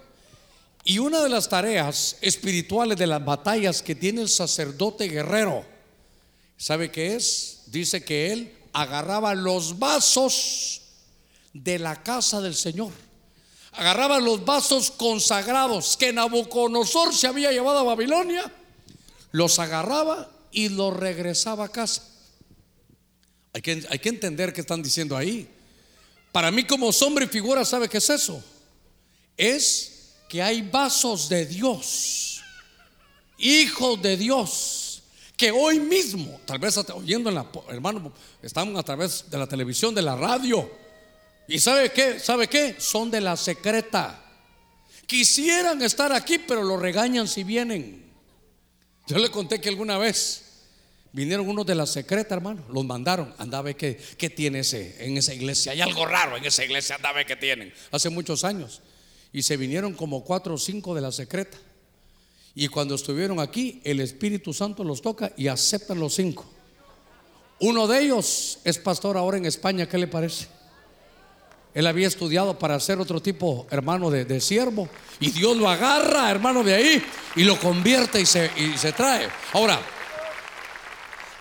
[0.83, 5.65] Y una de las tareas espirituales de las batallas que tiene el sacerdote guerrero,
[6.57, 7.61] ¿sabe qué es?
[7.67, 10.81] Dice que él agarraba los vasos
[11.53, 12.91] de la casa del Señor
[13.73, 18.51] agarraba los vasos consagrados que Nabucodonosor se había llevado a Babilonia,
[19.31, 22.03] los agarraba y los regresaba a casa.
[23.53, 25.47] Hay que, hay que entender qué están diciendo ahí.
[26.31, 28.43] Para mí como sombra y figura, ¿sabe qué es eso?
[29.37, 32.41] Es que hay vasos de Dios,
[33.37, 34.88] hijos de Dios,
[35.39, 38.11] que hoy mismo, tal vez oyendo en la, hermano,
[38.43, 40.69] estamos a través de la televisión, de la radio,
[41.49, 42.19] ¿Y sabe qué?
[42.19, 42.75] ¿Sabe qué?
[42.77, 44.23] Son de la secreta.
[45.07, 48.05] Quisieran estar aquí, pero lo regañan si vienen.
[49.07, 50.43] Yo le conté que alguna vez
[51.11, 52.63] vinieron unos de la secreta, hermano.
[52.71, 53.33] Los mandaron.
[53.39, 53.95] Anda a ver qué,
[54.29, 55.71] tiene ese, en esa iglesia.
[55.71, 56.97] Hay algo raro en esa iglesia.
[56.97, 57.73] Anda a ver qué tienen.
[57.89, 58.83] Hace muchos años.
[59.33, 61.57] Y se vinieron como cuatro o cinco de la secreta.
[62.59, 66.45] Y cuando estuvieron aquí, el Espíritu Santo los toca y aceptan los cinco.
[67.61, 69.87] Uno de ellos es pastor ahora en España.
[69.87, 70.47] ¿Qué le parece?
[71.73, 74.89] Él había estudiado para ser otro tipo, hermano, de, siervo.
[75.21, 77.01] Y Dios lo agarra, hermano, de ahí
[77.37, 79.29] y lo convierte y se, y se trae.
[79.53, 79.79] Ahora,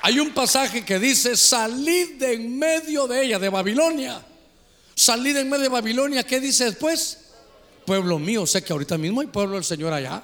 [0.03, 4.25] hay un pasaje que dice, salid de en medio de ella, de Babilonia.
[4.95, 6.23] Salid en medio de Babilonia.
[6.23, 7.33] ¿Qué dice después?
[7.85, 10.23] Pueblo mío, sé que ahorita mismo hay pueblo del Señor allá.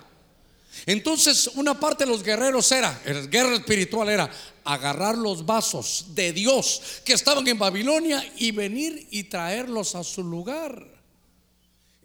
[0.87, 4.31] Entonces, una parte de los guerreros era, el guerra espiritual era
[4.65, 10.23] agarrar los vasos de Dios que estaban en Babilonia y venir y traerlos a su
[10.23, 10.87] lugar.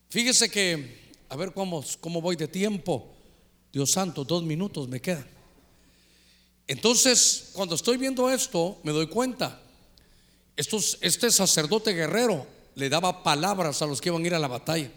[0.09, 3.15] Fíjese que, a ver cómo, cómo voy de tiempo.
[3.71, 5.27] Dios santo, dos minutos me quedan.
[6.67, 9.61] Entonces, cuando estoy viendo esto, me doy cuenta.
[10.55, 12.45] Este sacerdote guerrero
[12.75, 14.91] le daba palabras a los que iban a ir a la batalla.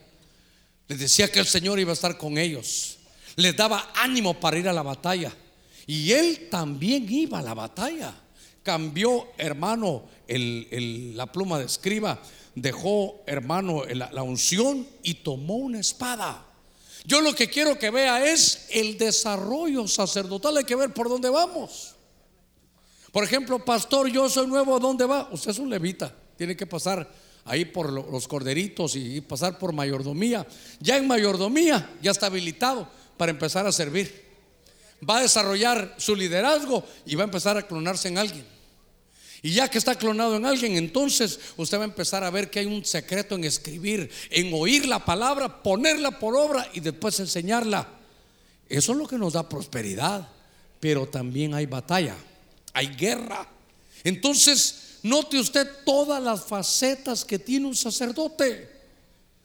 [0.89, 2.99] Les decía que el Señor iba a estar con ellos
[3.37, 5.33] les daba ánimo para ir a la batalla.
[5.87, 8.15] Y él también iba a la batalla.
[8.63, 12.21] Cambió, hermano, la pluma de escriba,
[12.55, 16.47] dejó, hermano, la, la unción y tomó una espada.
[17.05, 20.59] Yo lo que quiero que vea es el desarrollo sacerdotal.
[20.59, 21.97] Hay que ver por dónde vamos.
[23.11, 25.29] Por ejemplo, pastor, yo soy nuevo, ¿a dónde va?
[25.33, 27.07] Usted es un levita, tiene que pasar
[27.45, 30.47] ahí por los corderitos y pasar por mayordomía.
[30.81, 34.23] Ya en mayordomía ya está habilitado para empezar a servir.
[35.09, 38.47] Va a desarrollar su liderazgo y va a empezar a clonarse en alguien.
[39.43, 42.61] Y ya que está clonado en alguien, entonces usted va a empezar a ver que
[42.61, 47.89] hay un secreto en escribir, en oír la palabra, ponerla por obra y después enseñarla.
[48.69, 50.29] Eso es lo que nos da prosperidad.
[50.79, 52.17] Pero también hay batalla,
[52.73, 53.49] hay guerra.
[54.05, 58.71] Entonces, note usted todas las facetas que tiene un sacerdote.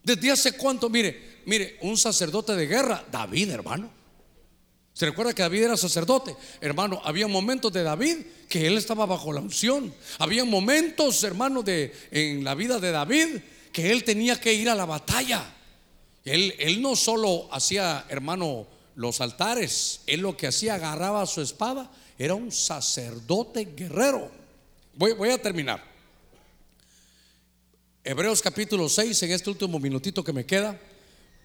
[0.04, 3.90] Desde hace cuánto, mire, Mire, un sacerdote de guerra, David, hermano.
[4.92, 6.36] ¿Se recuerda que David era sacerdote?
[6.60, 8.18] Hermano, había momentos de David
[8.50, 9.94] que él estaba bajo la unción.
[10.20, 13.38] Había momentos, hermano, de, en la vida de David
[13.72, 15.42] que él tenía que ir a la batalla.
[16.26, 21.90] Él, él no solo hacía, hermano, los altares, él lo que hacía, agarraba su espada,
[22.20, 24.30] era un sacerdote guerrero.
[24.96, 25.82] Voy, voy a terminar.
[28.04, 30.78] Hebreos capítulo 6, en este último minutito que me queda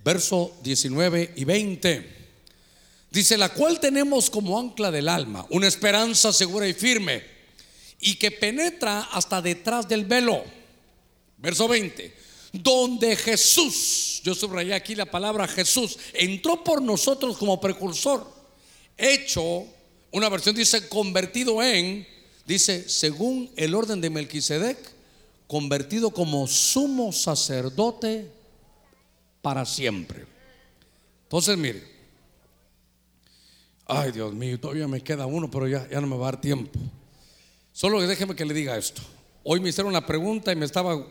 [0.04, 2.22] verso 19 y 20.
[3.10, 7.22] Dice, la cual tenemos como ancla del alma, una esperanza segura y firme,
[8.00, 10.42] y que penetra hasta detrás del velo.
[11.36, 12.14] Verso 20,
[12.52, 18.26] donde Jesús, yo subrayé aquí la palabra Jesús, entró por nosotros como precursor,
[18.96, 19.66] hecho,
[20.10, 22.06] una versión dice convertido en,
[22.46, 24.78] dice, según el orden de Melquisedec,
[25.46, 28.30] convertido como sumo sacerdote
[29.42, 30.24] para siempre.
[31.24, 31.82] Entonces, mire,
[33.86, 36.40] ay Dios mío, todavía me queda uno, pero ya, ya no me va a dar
[36.40, 36.78] tiempo.
[37.72, 39.02] Solo déjeme que le diga esto.
[39.42, 41.04] Hoy me hicieron una pregunta y me estaba,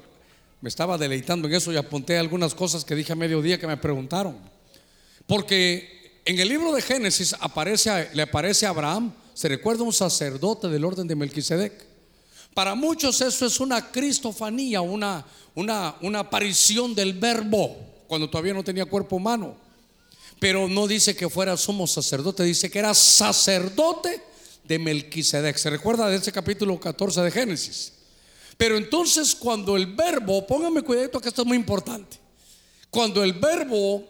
[0.62, 3.78] me estaba deleitando en eso y apunté algunas cosas que dije a mediodía que me
[3.78, 4.38] preguntaron.
[5.28, 10.68] Porque en el libro de Génesis aparece, le aparece a Abraham, se recuerda un sacerdote
[10.70, 11.74] del orden de Melquisedec.
[12.54, 15.26] Para muchos eso es una cristofanía, una,
[15.56, 19.55] una, una aparición del verbo cuando todavía no tenía cuerpo humano.
[20.38, 24.22] Pero no dice que fuera sumo sacerdote, dice que era sacerdote
[24.66, 25.55] de Melquisedec.
[25.55, 27.93] ¿Se recuerda de ese capítulo 14 de Génesis?
[28.57, 32.18] Pero entonces cuando el verbo, póngame cuidado que esto es muy importante.
[32.89, 34.03] Cuando el verbo,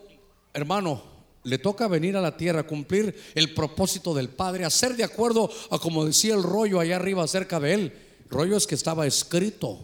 [0.51, 1.03] hermano,
[1.43, 5.77] le toca venir a la tierra, cumplir el propósito del Padre, hacer de acuerdo a
[5.77, 7.93] como decía el rollo allá arriba acerca de él.
[8.31, 9.77] Rollo es que estaba escrito.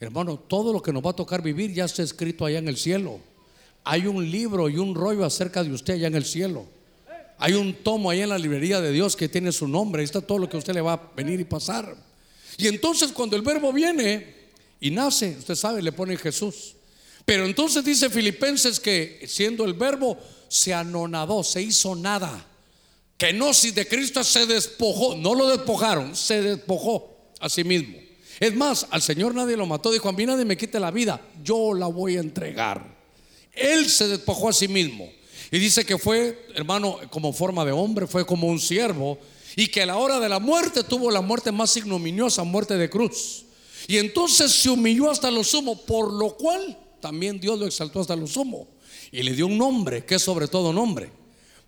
[0.00, 2.78] Hermano, todo lo que nos va a tocar vivir ya está escrito allá en el
[2.78, 3.20] cielo.
[3.84, 6.66] Hay un libro y un rollo acerca de usted allá en el cielo.
[7.38, 10.00] Hay un tomo ahí en la librería de Dios que tiene su nombre.
[10.00, 11.96] Ahí está todo lo que a usted le va a venir y pasar.
[12.56, 14.34] Y entonces cuando el verbo viene
[14.78, 16.76] y nace, usted sabe, le pone Jesús.
[17.24, 20.18] Pero entonces dice Filipenses que siendo el verbo
[20.48, 22.46] se anonadó, se hizo nada.
[23.16, 27.96] Que no si de Cristo se despojó, no lo despojaron, se despojó a sí mismo.
[28.38, 31.20] Es más, al Señor nadie lo mató, dijo, a mí nadie me quite la vida,
[31.42, 32.91] yo la voy a entregar.
[33.52, 35.10] Él se despojó a sí mismo.
[35.50, 39.18] Y dice que fue, hermano, como forma de hombre, fue como un siervo.
[39.54, 42.88] Y que a la hora de la muerte tuvo la muerte más ignominiosa, muerte de
[42.88, 43.44] cruz.
[43.86, 48.16] Y entonces se humilló hasta lo sumo, por lo cual también Dios lo exaltó hasta
[48.16, 48.68] lo sumo.
[49.10, 51.12] Y le dio un nombre, que es sobre todo nombre,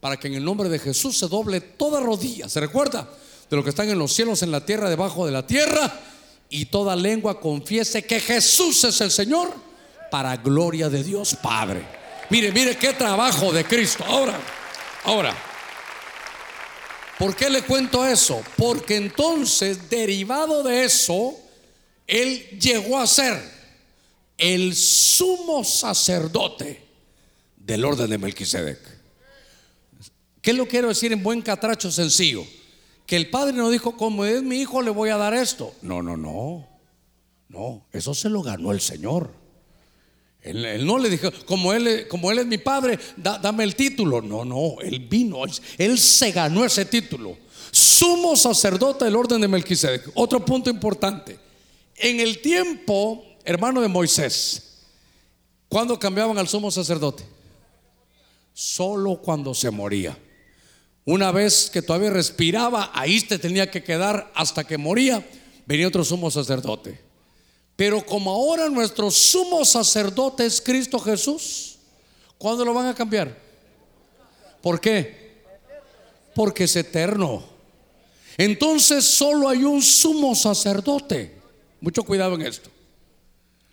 [0.01, 2.49] para que en el nombre de Jesús se doble toda rodilla.
[2.49, 3.12] ¿Se recuerda?
[3.51, 6.01] De lo que están en los cielos, en la tierra, debajo de la tierra.
[6.49, 9.53] Y toda lengua confiese que Jesús es el Señor
[10.11, 11.83] para gloria de Dios Padre.
[12.31, 14.05] Mire, mire qué trabajo de Cristo.
[14.05, 14.39] Ahora,
[15.05, 15.37] ahora,
[17.19, 18.43] ¿por qué le cuento eso?
[18.57, 21.37] Porque entonces, derivado de eso,
[22.07, 23.41] Él llegó a ser
[24.39, 26.83] el sumo sacerdote
[27.57, 28.79] del orden de Melquisedec.
[30.41, 32.45] ¿Qué lo quiero decir en buen catracho sencillo?
[33.07, 35.75] Que el padre no dijo, como es mi hijo, le voy a dar esto.
[35.83, 36.69] No, no, no.
[37.49, 39.43] No, eso se lo ganó el Señor.
[40.45, 44.20] Él, no le dijo, como él, como él es mi padre, dame el título.
[44.20, 45.38] No, no, él vino,
[45.78, 47.38] él, se ganó ese título.
[47.70, 50.11] Sumo sacerdote del orden de Melquisedec.
[50.14, 51.38] Otro punto importante.
[51.97, 54.82] En el tiempo, hermano de Moisés,
[55.66, 57.24] ¿cuándo cambiaban al sumo sacerdote?
[58.53, 60.16] Solo cuando se moría.
[61.07, 65.26] Una vez que todavía respiraba, ahí te tenía que quedar hasta que moría,
[65.64, 67.04] venía otro sumo sacerdote.
[67.77, 71.77] Pero como ahora nuestro sumo sacerdote es Cristo Jesús,
[72.39, 73.37] ¿cuándo lo van a cambiar?
[74.62, 75.43] ¿Por qué?
[76.35, 77.43] Porque es eterno.
[78.39, 81.35] Entonces solo hay un sumo sacerdote.
[81.81, 82.70] Mucho cuidado en esto.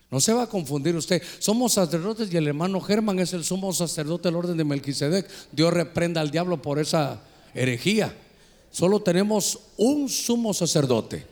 [0.09, 1.21] No se va a confundir usted.
[1.39, 5.29] Somos sacerdotes y el hermano Germán es el sumo sacerdote del orden de Melquisedec.
[5.51, 7.21] Dios reprenda al diablo por esa
[7.53, 8.13] herejía.
[8.71, 11.30] Solo tenemos un sumo sacerdote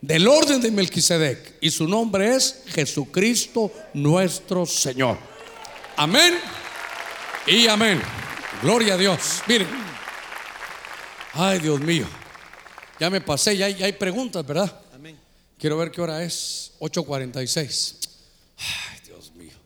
[0.00, 5.18] del orden de Melquisedec y su nombre es Jesucristo nuestro Señor.
[5.96, 6.34] Amén
[7.46, 8.00] y amén.
[8.62, 9.42] Gloria a Dios.
[9.46, 9.68] Miren.
[11.32, 12.06] Ay, Dios mío.
[12.98, 14.80] Ya me pasé, ya hay, preguntas, ¿verdad?
[14.92, 15.18] Amén.
[15.58, 16.72] Quiero ver qué hora es.
[16.80, 18.08] 8.46.
[18.58, 19.56] Ay, Dios mío.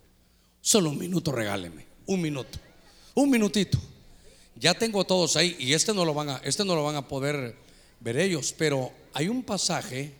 [0.60, 1.86] Solo un minuto regáleme.
[2.06, 2.58] Un minuto.
[3.14, 3.78] Un minutito.
[4.56, 7.08] Ya tengo todos ahí y este no lo van a, este no lo van a
[7.08, 7.56] poder
[8.00, 10.12] ver ellos, pero hay un pasaje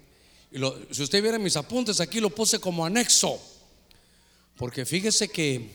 [0.90, 3.40] si usted viera mis apuntes, aquí lo puse como anexo.
[4.56, 5.68] Porque fíjese que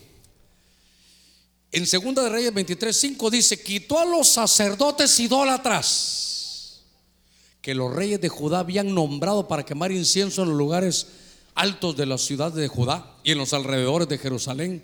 [1.72, 6.82] en Segunda de Reyes 23, 5 dice, quitó a los sacerdotes idólatras
[7.62, 11.08] que los reyes de Judá habían nombrado para quemar incienso en los lugares
[11.56, 14.84] altos de la ciudad de Judá y en los alrededores de Jerusalén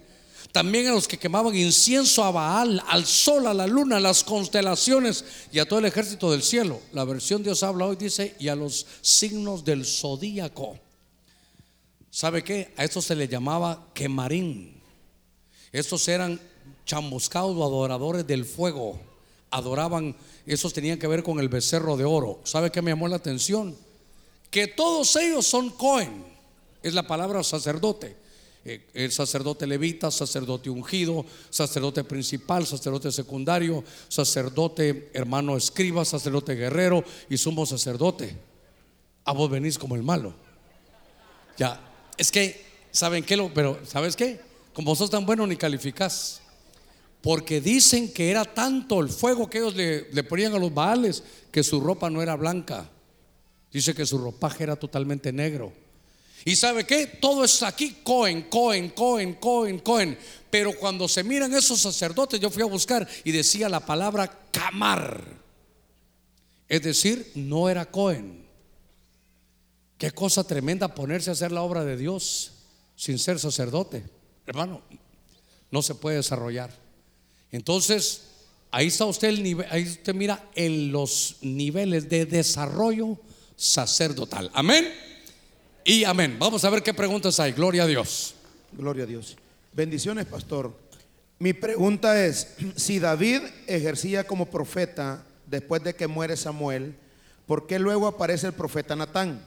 [0.55, 4.23] también a los que quemaban incienso a Baal, al sol, a la luna, a las
[4.23, 6.79] constelaciones y a todo el ejército del cielo.
[6.93, 10.79] La versión Dios habla hoy dice, y a los signos del zodíaco.
[12.09, 12.73] ¿Sabe qué?
[12.77, 14.81] A estos se le llamaba quemarín.
[15.73, 16.39] Estos eran
[16.85, 18.97] chamboscados o adoradores del fuego.
[19.51, 22.39] Adoraban, esos tenían que ver con el becerro de oro.
[22.45, 23.75] ¿Sabe qué me llamó la atención?
[24.49, 26.23] Que todos ellos son Cohen.
[26.81, 28.23] Es la palabra sacerdote.
[28.67, 37.03] Eh, el sacerdote levita, sacerdote ungido, sacerdote principal, sacerdote secundario, sacerdote hermano escriba, sacerdote guerrero
[37.29, 38.35] y sumo sacerdote.
[39.23, 40.33] A vos venís como el malo.
[41.57, 41.79] Ya,
[42.17, 43.37] es que, ¿saben qué?
[43.53, 44.39] Pero, ¿sabes qué?
[44.73, 46.41] Como sos tan bueno ni calificás.
[47.21, 51.23] Porque dicen que era tanto el fuego que ellos le, le ponían a los baales
[51.51, 52.89] que su ropa no era blanca.
[53.71, 55.84] Dice que su ropaje era totalmente negro.
[56.47, 57.07] Y sabe qué?
[57.07, 60.17] Todo es aquí Cohen, Cohen, Cohen, Cohen, Cohen.
[60.51, 65.23] Pero cuando se miran esos sacerdotes, yo fui a buscar y decía la palabra camar.
[66.69, 68.45] Es decir, no era Cohen.
[69.97, 72.51] Qué cosa tremenda ponerse a hacer la obra de Dios
[72.95, 74.03] sin ser sacerdote.
[74.45, 74.83] Hermano,
[75.71, 76.69] no se puede desarrollar.
[77.51, 78.21] Entonces,
[78.69, 83.17] ahí está usted el nivel, ahí usted mira en los niveles de desarrollo
[83.55, 84.51] sacerdotal.
[84.53, 84.93] Amén.
[85.87, 86.37] Y amén.
[86.39, 87.51] Vamos a ver qué preguntas hay.
[87.51, 88.33] Gloria a Dios.
[88.71, 89.37] Gloria a Dios.
[89.71, 90.73] Bendiciones, pastor.
[91.37, 96.95] Mi pregunta es, si David ejercía como profeta después de que muere Samuel,
[97.45, 99.45] ¿por qué luego aparece el profeta Natán?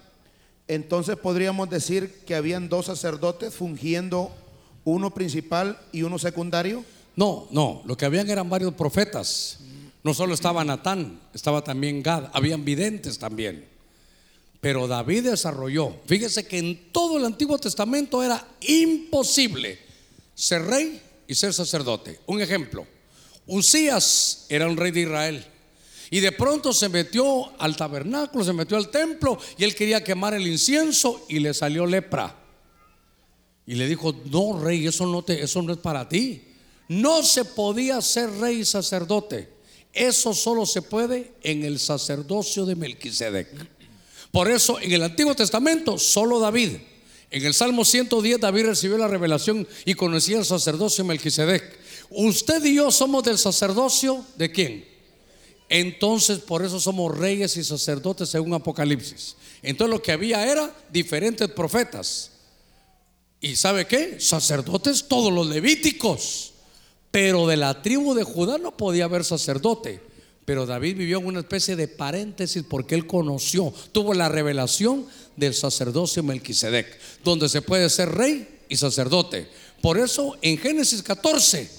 [0.68, 4.32] Entonces podríamos decir que habían dos sacerdotes fungiendo
[4.84, 6.84] uno principal y uno secundario.
[7.16, 9.58] No, no, lo que habían eran varios profetas.
[10.04, 13.66] No solo estaba Natán, estaba también Gad, habían videntes también.
[14.60, 19.78] Pero David desarrolló, fíjese que en todo el Antiguo Testamento era imposible
[20.34, 22.20] ser rey y ser sacerdote.
[22.26, 22.86] Un ejemplo,
[23.46, 25.44] Usías era un rey de Israel.
[26.10, 30.34] Y de pronto se metió al tabernáculo, se metió al templo y él quería quemar
[30.34, 32.34] el incienso y le salió lepra.
[33.66, 36.42] Y le dijo, no, rey, eso no, eso no es para ti.
[36.88, 39.50] No se podía ser rey y sacerdote.
[39.92, 43.48] Eso solo se puede en el sacerdocio de Melquisedec.
[44.32, 46.76] Por eso en el Antiguo Testamento solo David.
[47.30, 51.78] En el Salmo 110 David recibió la revelación y conocía el sacerdocio de Melquisedec.
[52.10, 54.84] Usted y yo somos del sacerdocio de quién?
[55.68, 59.36] Entonces por eso somos reyes y sacerdotes según Apocalipsis.
[59.62, 62.30] Entonces lo que había era diferentes profetas.
[63.40, 64.18] ¿Y sabe qué?
[64.20, 66.52] Sacerdotes todos los levíticos.
[67.10, 70.07] Pero de la tribu de Judá no podía haber sacerdote.
[70.48, 75.04] Pero David vivió en una especie de paréntesis porque él conoció, tuvo la revelación
[75.36, 79.46] del sacerdocio Melquisedec, donde se puede ser rey y sacerdote.
[79.82, 81.70] Por eso en Génesis 14,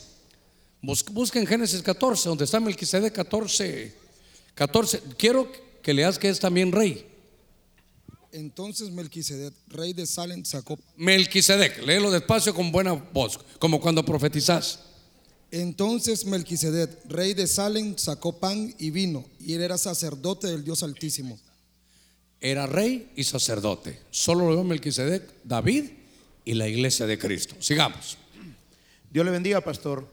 [0.83, 3.91] busquen Génesis 14, donde está Melquisedec 14,
[4.53, 5.01] 14.
[5.17, 5.51] Quiero
[5.81, 7.07] que leas que es también rey.
[8.31, 10.77] Entonces Melquisedec, rey de Salem, sacó.
[10.95, 14.88] Melquisedec, léelo despacio con buena voz, como cuando profetizás.
[15.51, 20.83] Entonces Melquisedec, rey de Salem, sacó pan y vino, y él era sacerdote del Dios
[20.83, 21.39] Altísimo.
[22.39, 23.99] Era rey y sacerdote.
[24.11, 25.85] Solo lo vio Melquisedec, David
[26.45, 27.55] y la iglesia de Cristo.
[27.59, 28.17] Sigamos.
[29.11, 30.07] Dios le bendiga, pastor.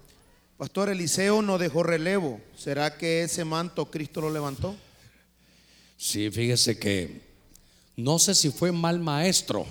[0.57, 2.41] Pastor Eliseo no dejó relevo.
[2.57, 4.75] ¿Será que ese manto Cristo lo levantó?
[5.99, 7.21] Sí, fíjese que
[7.97, 9.67] no sé si fue mal maestro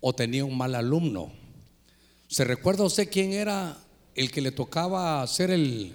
[0.00, 1.32] o tenía un mal alumno.
[2.28, 3.81] ¿Se recuerda usted quién era
[4.14, 5.94] el que le tocaba hacer el,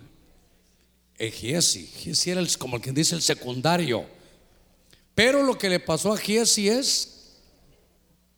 [1.17, 1.85] el Giesi?
[1.85, 4.05] Giesi era como el que dice el secundario.
[5.15, 7.37] Pero lo que le pasó a Giesi es,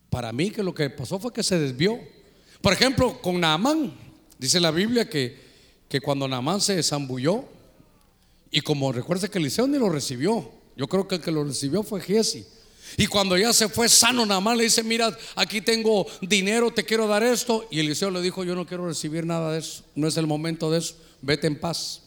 [0.09, 1.99] para mí que lo que pasó fue que se desvió.
[2.61, 3.93] Por ejemplo, con Naamán,
[4.37, 5.37] dice la Biblia que,
[5.87, 7.45] que cuando Naamán se zambulló,
[8.51, 11.83] y como recuerda que Eliseo ni lo recibió, yo creo que el que lo recibió
[11.83, 12.45] fue Giesi.
[12.97, 17.07] Y cuando ya se fue sano, Naamán le dice, mira, aquí tengo dinero, te quiero
[17.07, 17.67] dar esto.
[17.71, 20.69] Y Eliseo le dijo, yo no quiero recibir nada de eso, no es el momento
[20.71, 22.01] de eso, vete en paz.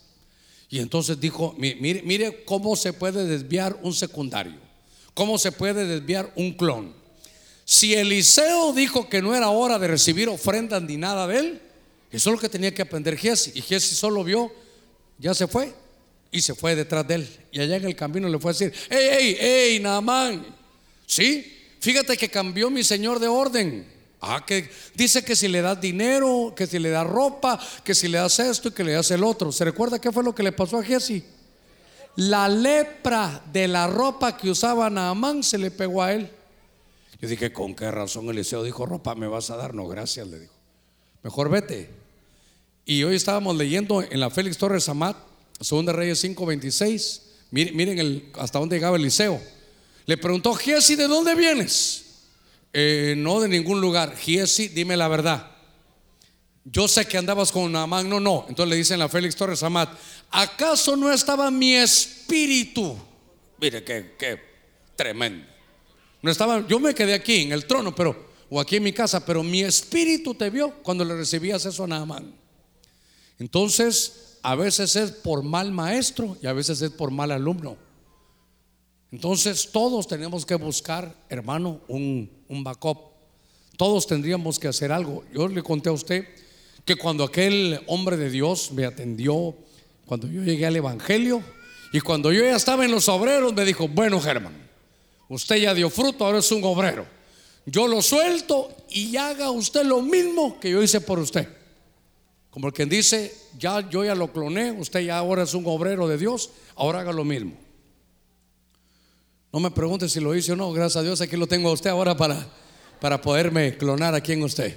[0.69, 4.55] Y entonces dijo, "Mi- mire, mire cómo se puede desviar un secundario,
[5.15, 6.95] cómo se puede desviar un clon.
[7.65, 11.63] Si Eliseo dijo que no era hora de recibir ofrendas ni nada de él,
[12.11, 13.53] eso es lo que tenía que aprender Giesi.
[13.55, 14.51] Y Giesi solo vio,
[15.19, 15.73] ya se fue
[16.31, 17.29] y se fue detrás de él.
[17.53, 20.45] Y allá en el camino le fue a decir, hey, hey, hey, Naamán,
[21.07, 21.59] ¿sí?
[21.81, 23.87] Fíjate que cambió mi señor de orden.
[24.21, 28.07] Ah, que dice que si le das dinero, que si le das ropa, que si
[28.07, 29.51] le das esto y que le das el otro.
[29.51, 31.25] ¿Se recuerda qué fue lo que le pasó a Giesi?
[32.17, 36.31] La lepra de la ropa que usaba Naamán se le pegó a él.
[37.21, 39.75] Yo dije, ¿con qué razón Eliseo dijo, ropa me vas a dar?
[39.75, 40.55] No, gracias, le dijo.
[41.25, 41.91] Mejor vete.
[42.85, 45.17] Y hoy estábamos leyendo en la Félix Torres Amat,
[45.61, 47.23] Segunda Reyes 5:26.
[47.51, 49.41] Miren, miren hasta dónde llegaba Eliseo.
[50.07, 52.05] Le preguntó, Giesi, ¿de dónde vienes?
[52.73, 54.17] "Eh, no de ningún lugar.
[54.17, 55.51] Giesi, dime la verdad.
[56.65, 58.09] Yo sé que andabas con Naamán.
[58.09, 58.47] No, no.
[58.49, 59.91] Entonces le dicen a Félix Torres Amat,
[60.31, 62.97] ¿acaso no estaba mi espíritu?
[63.61, 64.41] Mire, qué, qué
[64.97, 65.47] tremendo.
[66.21, 69.25] No estaba, yo me quedé aquí en el trono, pero, o aquí en mi casa,
[69.27, 72.33] pero mi espíritu te vio cuando le recibías eso a Naamán.
[73.39, 77.77] Entonces, a veces es por mal maestro y a veces es por mal alumno.
[79.13, 82.99] Entonces, todos tenemos que buscar, hermano, un, backup.
[83.77, 85.23] Todos tendríamos que hacer algo.
[85.35, 86.27] Yo le conté a usted
[86.87, 89.55] que cuando aquel hombre de Dios me atendió,
[90.07, 91.43] cuando yo llegué al Evangelio
[91.93, 94.55] y cuando yo ya estaba en los obreros, me dijo, bueno, Germán,
[95.29, 97.07] usted ya dio fruto, ahora es un obrero.
[97.67, 101.47] Yo lo suelto y haga usted lo mismo que yo hice por usted.
[102.49, 106.09] Como el que dice, ya yo ya lo cloné, usted ya ahora es un obrero
[106.09, 107.62] de Dios, ahora haga lo mismo.
[109.53, 111.73] No me pregunte si lo hice o no, gracias a Dios aquí lo tengo a
[111.73, 112.47] usted ahora para,
[113.01, 114.75] para poderme clonar aquí en usted.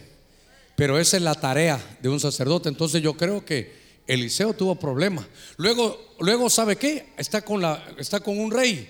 [0.76, 2.68] Pero esa es la tarea de un sacerdote.
[2.68, 3.74] Entonces yo creo que
[4.06, 5.26] Eliseo tuvo problemas.
[5.56, 7.14] Luego, luego ¿sabe qué?
[7.16, 8.90] Está con, la, está con un rey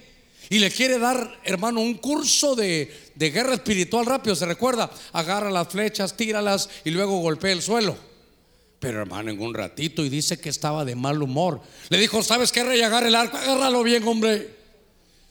[0.50, 4.36] y le quiere dar, hermano, un curso de, de guerra espiritual rápido.
[4.36, 4.90] ¿Se recuerda?
[5.14, 7.96] Agarra las flechas, tíralas y luego golpea el suelo.
[8.80, 11.62] Pero hermano, en un ratito y dice que estaba de mal humor.
[11.90, 12.82] Le dijo, ¿sabes qué, rey?
[12.82, 14.65] Agarra el arco, agárralo bien, hombre.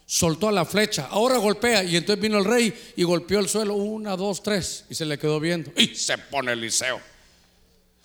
[0.07, 1.83] Soltó la flecha, ahora golpea.
[1.85, 4.85] Y entonces vino el rey y golpeó el suelo, una, dos, tres.
[4.91, 5.73] Y se le quedó viendo.
[5.77, 7.01] Y se pone Eliseo.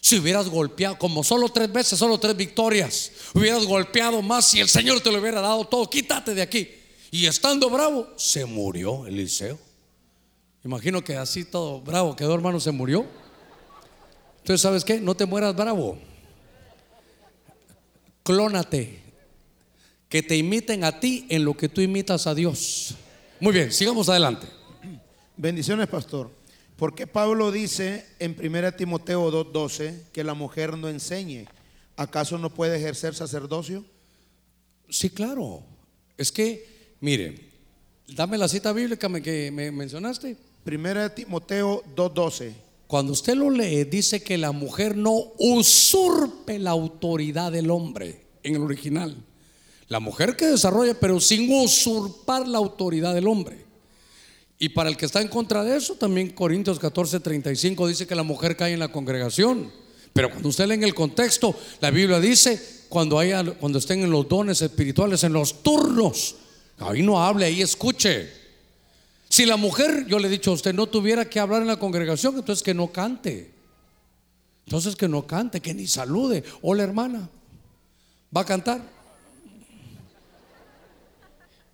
[0.02, 4.70] Si hubieras golpeado, como solo tres veces, solo tres victorias, hubieras golpeado más si el
[4.70, 6.70] Señor te lo hubiera dado todo, quítate de aquí.
[7.12, 9.60] Y estando bravo, se murió Eliseo.
[10.64, 13.06] Imagino que así todo bravo quedó, hermano, se murió.
[14.38, 15.00] Entonces, ¿sabes qué?
[15.00, 15.98] No te mueras bravo.
[18.24, 19.09] Clónate.
[20.10, 22.95] Que te imiten a ti en lo que tú imitas a Dios.
[23.40, 24.48] Muy bien, sigamos adelante.
[25.38, 26.30] Bendiciones, pastor.
[26.76, 31.45] ¿Por qué Pablo dice en 1 Timoteo 2:12 que la mujer no enseñe?
[31.95, 33.86] ¿Acaso no puede ejercer sacerdocio?
[34.90, 35.64] Sí, claro.
[36.18, 37.52] Es que, mire,
[38.07, 40.38] dame la cita bíblica que me mencionaste.
[40.65, 42.53] 1 Timoteo 2:12.
[42.88, 48.56] Cuando usted lo lee, dice que la mujer no usurpe la autoridad del hombre en
[48.56, 49.15] el original.
[49.90, 53.66] La mujer que desarrolla, pero sin usurpar la autoridad del hombre.
[54.60, 58.14] Y para el que está en contra de eso, también Corintios 14, 35 dice que
[58.14, 59.72] la mujer cae en la congregación.
[60.14, 64.11] Pero cuando usted lee en el contexto, la Biblia dice, cuando, haya, cuando estén en
[64.11, 66.36] los dones espirituales, en los turnos,
[66.78, 68.30] ahí no hable, ahí escuche.
[69.28, 71.80] Si la mujer, yo le he dicho a usted, no tuviera que hablar en la
[71.80, 73.52] congregación, entonces que no cante.
[74.66, 76.44] Entonces que no cante, que ni salude.
[76.61, 77.30] Hola hermana,
[78.36, 78.99] ¿va a cantar?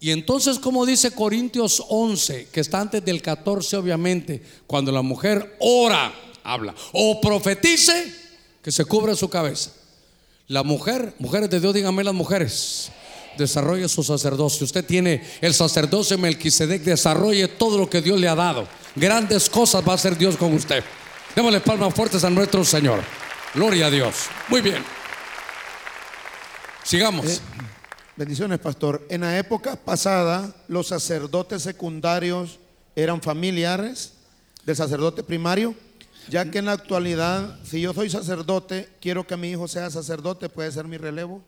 [0.05, 5.57] Y entonces, como dice Corintios 11, que está antes del 14, obviamente, cuando la mujer
[5.59, 6.13] ora,
[6.43, 8.13] habla, o profetice,
[8.61, 9.71] que se cubra su cabeza.
[10.47, 12.91] La mujer, mujeres de Dios, díganme las mujeres
[13.35, 14.65] desarrolle su sacerdocio.
[14.65, 18.67] Usted tiene el sacerdocio Melquisedec, desarrolle todo lo que Dios le ha dado.
[18.95, 20.83] Grandes cosas va a hacer Dios con usted.
[21.35, 23.01] Démosle palmas fuertes a nuestro Señor.
[23.55, 24.15] Gloria a Dios.
[24.49, 24.85] Muy bien.
[26.83, 27.25] Sigamos.
[27.25, 27.39] Eh,
[28.15, 29.05] bendiciones, pastor.
[29.09, 32.59] En la época pasada, los sacerdotes secundarios
[32.95, 34.13] eran familiares
[34.65, 35.75] del sacerdote primario,
[36.29, 40.49] ya que en la actualidad, si yo soy sacerdote, quiero que mi hijo sea sacerdote,
[40.49, 41.41] puede ser mi relevo.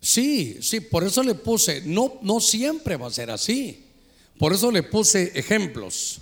[0.00, 3.86] Sí, sí, por eso le puse, no, no siempre va a ser así.
[4.38, 6.20] Por eso le puse ejemplos.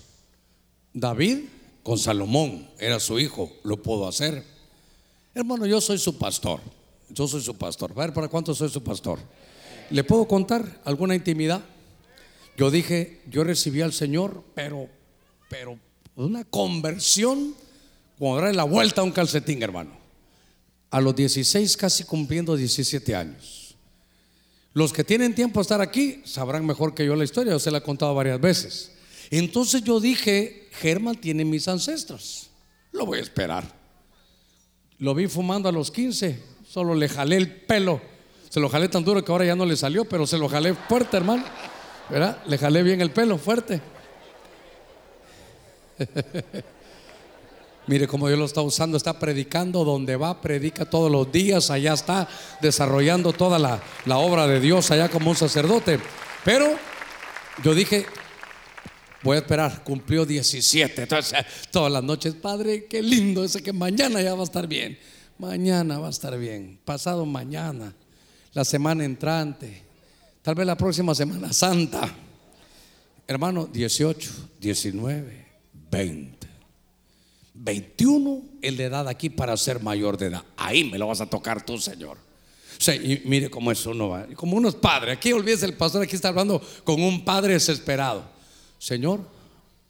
[0.92, 1.46] David
[1.82, 4.44] con Salomón, era su hijo, lo pudo hacer.
[5.34, 6.60] Hermano, yo soy su pastor.
[7.08, 7.92] Yo soy su pastor.
[7.92, 9.18] A ¿para cuánto soy su pastor?
[9.92, 11.62] ¿Le puedo contar alguna intimidad?
[12.56, 14.88] Yo dije, yo recibí al Señor, pero,
[15.50, 15.78] pero
[16.16, 17.54] una conversión
[18.18, 19.90] como darle la vuelta a un calcetín, hermano.
[20.90, 23.76] A los 16, casi cumpliendo 17 años.
[24.72, 27.70] Los que tienen tiempo de estar aquí sabrán mejor que yo la historia, yo se
[27.70, 28.92] la he contado varias veces.
[29.30, 32.48] Entonces yo dije, Germán tiene mis ancestros,
[32.92, 33.64] lo voy a esperar.
[34.98, 38.00] Lo vi fumando a los 15, solo le jalé el pelo,
[38.52, 40.74] se lo jalé tan duro que ahora ya no le salió, pero se lo jalé
[40.74, 41.42] fuerte, hermano.
[42.10, 42.36] ¿Verdad?
[42.46, 43.80] Le jalé bien el pelo, fuerte.
[47.86, 51.94] Mire cómo Dios lo está usando, está predicando donde va, predica todos los días, allá
[51.94, 52.28] está
[52.60, 53.80] desarrollando toda la,
[54.18, 55.98] obra de Dios allá como un sacerdote.
[56.44, 56.76] Pero
[57.64, 58.04] yo dije,
[59.22, 61.38] voy a esperar, cumplió 17, entonces
[61.70, 64.98] todas las noches, Padre, qué lindo ese que mañana ya va a estar bien,
[65.38, 67.94] mañana va a estar bien, pasado mañana,
[68.52, 69.82] la semana entrante,
[70.42, 72.12] tal vez la próxima Semana Santa.
[73.26, 74.30] Hermano, 18,
[74.60, 75.46] 19,
[75.90, 76.48] 20.
[77.54, 80.44] 21 el de edad aquí para ser mayor de edad.
[80.56, 82.18] Ahí me lo vas a tocar tú, Señor.
[82.88, 84.26] Y mire cómo es uno va.
[84.34, 85.12] Como uno es padre.
[85.12, 88.24] Aquí olvides el pastor, aquí está hablando con un padre desesperado.
[88.78, 89.20] Señor,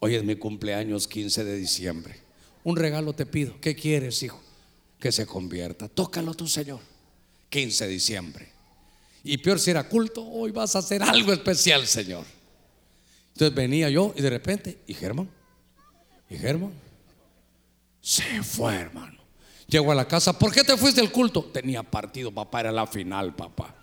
[0.01, 2.21] hoy es mi cumpleaños 15 de diciembre.
[2.65, 3.59] Un regalo te pido.
[3.61, 4.41] ¿Qué quieres, hijo?
[5.01, 5.89] Que se convierta.
[5.89, 6.81] Tócalo tú, Señor.
[7.49, 8.52] 15 de diciembre.
[9.25, 12.25] Y peor si era culto, hoy vas a hacer algo especial, Señor.
[13.33, 15.29] Entonces venía yo y de repente, ¿y Germán?
[16.29, 16.73] ¿Y Germán?
[18.01, 19.23] Se fue, hermano.
[19.69, 20.39] Llegó a la casa.
[20.39, 21.45] ¿Por qué te fuiste del culto?
[21.45, 22.61] Tenía partido, papá.
[22.61, 23.75] Era la final, papá.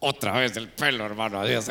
[0.00, 1.40] Otra vez del pelo, hermano.
[1.40, 1.66] Adiós,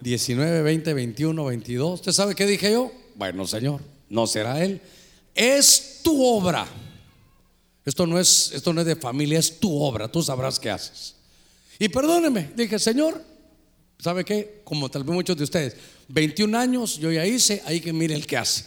[0.00, 1.94] 19, 20, 21, 22.
[1.94, 2.92] ¿Usted sabe qué dije yo?
[3.14, 4.80] Bueno, Señor, no será Él.
[5.34, 6.66] Es tu obra.
[7.84, 10.10] Esto no es, esto no es de familia, es tu obra.
[10.10, 11.16] Tú sabrás qué haces.
[11.78, 13.22] Y perdóneme, dije, Señor,
[13.98, 14.60] ¿sabe qué?
[14.64, 15.76] Como tal vez muchos de ustedes,
[16.08, 18.66] 21 años yo ya hice, ahí que mire el que hace.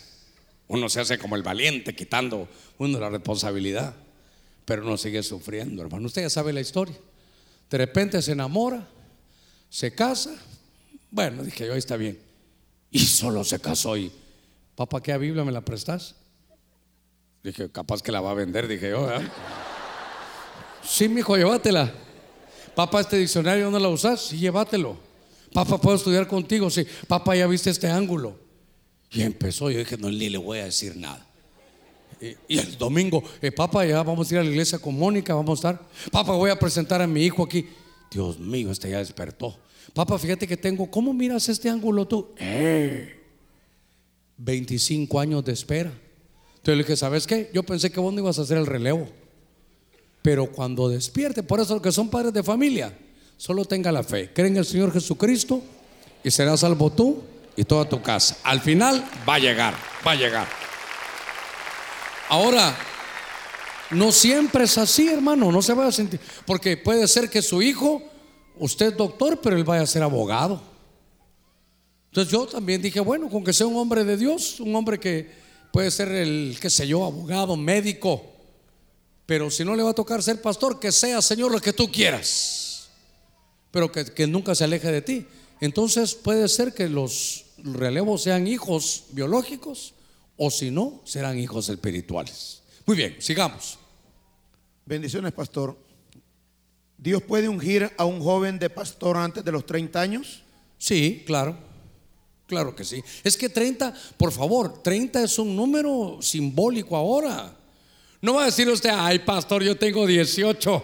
[0.67, 3.95] Uno se hace como el valiente, quitando uno la responsabilidad,
[4.65, 6.07] pero uno sigue sufriendo, hermano.
[6.07, 6.95] Usted ya sabe la historia.
[7.69, 8.87] De repente se enamora,
[9.69, 10.35] se casa.
[11.11, 12.19] Bueno, dije yo, ahí está bien.
[12.91, 14.11] Y solo se casó y,
[14.75, 16.15] papá, ¿qué Biblia me la prestas?
[17.45, 19.05] Dije, capaz que la va a vender, dije yo.
[19.05, 19.21] ¿verdad?
[20.83, 21.93] Sí, mijo, llévatela.
[22.73, 24.97] Papá, este diccionario no la usas, sí, llévatelo.
[25.53, 26.71] Papá, ¿puedo estudiar contigo?
[26.71, 26.87] Sí.
[27.07, 28.35] Papá, ¿ya viste este ángulo?
[29.11, 31.23] Y empezó, yo dije, no, ni le voy a decir nada.
[32.19, 35.63] Y, el domingo, eh, papá, ya vamos a ir a la iglesia con Mónica, vamos
[35.63, 35.87] a estar.
[36.11, 37.69] Papá, voy a presentar a mi hijo aquí.
[38.09, 39.55] Dios mío, este ya despertó.
[39.93, 42.33] Papá, fíjate que tengo, ¿cómo miras este ángulo tú?
[42.39, 43.23] Eh,
[44.37, 45.93] 25 años de espera.
[46.65, 47.51] Entonces le dije, ¿sabes qué?
[47.53, 49.07] Yo pensé que vos no ibas a hacer el relevo.
[50.23, 52.91] Pero cuando despierte, por eso los que son padres de familia,
[53.37, 54.31] solo tenga la fe.
[54.33, 55.61] Cree en el Señor Jesucristo
[56.23, 57.21] y serás salvo tú
[57.55, 58.37] y toda tu casa.
[58.41, 59.75] Al final va a llegar,
[60.07, 60.47] va a llegar.
[62.29, 62.75] Ahora,
[63.91, 66.19] no siempre es así, hermano, no se vaya a sentir.
[66.47, 68.01] Porque puede ser que su hijo,
[68.57, 70.59] usted es doctor, pero él vaya a ser abogado.
[72.07, 75.44] Entonces yo también dije, bueno, con que sea un hombre de Dios, un hombre que
[75.75, 78.25] puede ser el, qué sé yo, abogado, médico,
[79.25, 81.91] pero si no le va a tocar ser pastor, que sea, Señor, lo que tú
[81.91, 82.87] quieras,
[83.71, 85.27] pero que, que nunca se aleje de ti.
[85.59, 89.93] Entonces puede ser que los relevos sean hijos biológicos
[90.37, 92.61] o si no, serán hijos espirituales.
[92.85, 93.77] Muy bien, sigamos.
[94.85, 95.77] Bendiciones, pastor.
[96.97, 100.41] ¿Dios puede ungir a un joven de pastor antes de los 30 años?
[100.77, 101.74] Sí, claro.
[102.47, 103.03] Claro que sí.
[103.23, 107.55] Es que 30, por favor, 30 es un número simbólico ahora.
[108.21, 110.83] No va a decir usted, ay, pastor, yo tengo 18.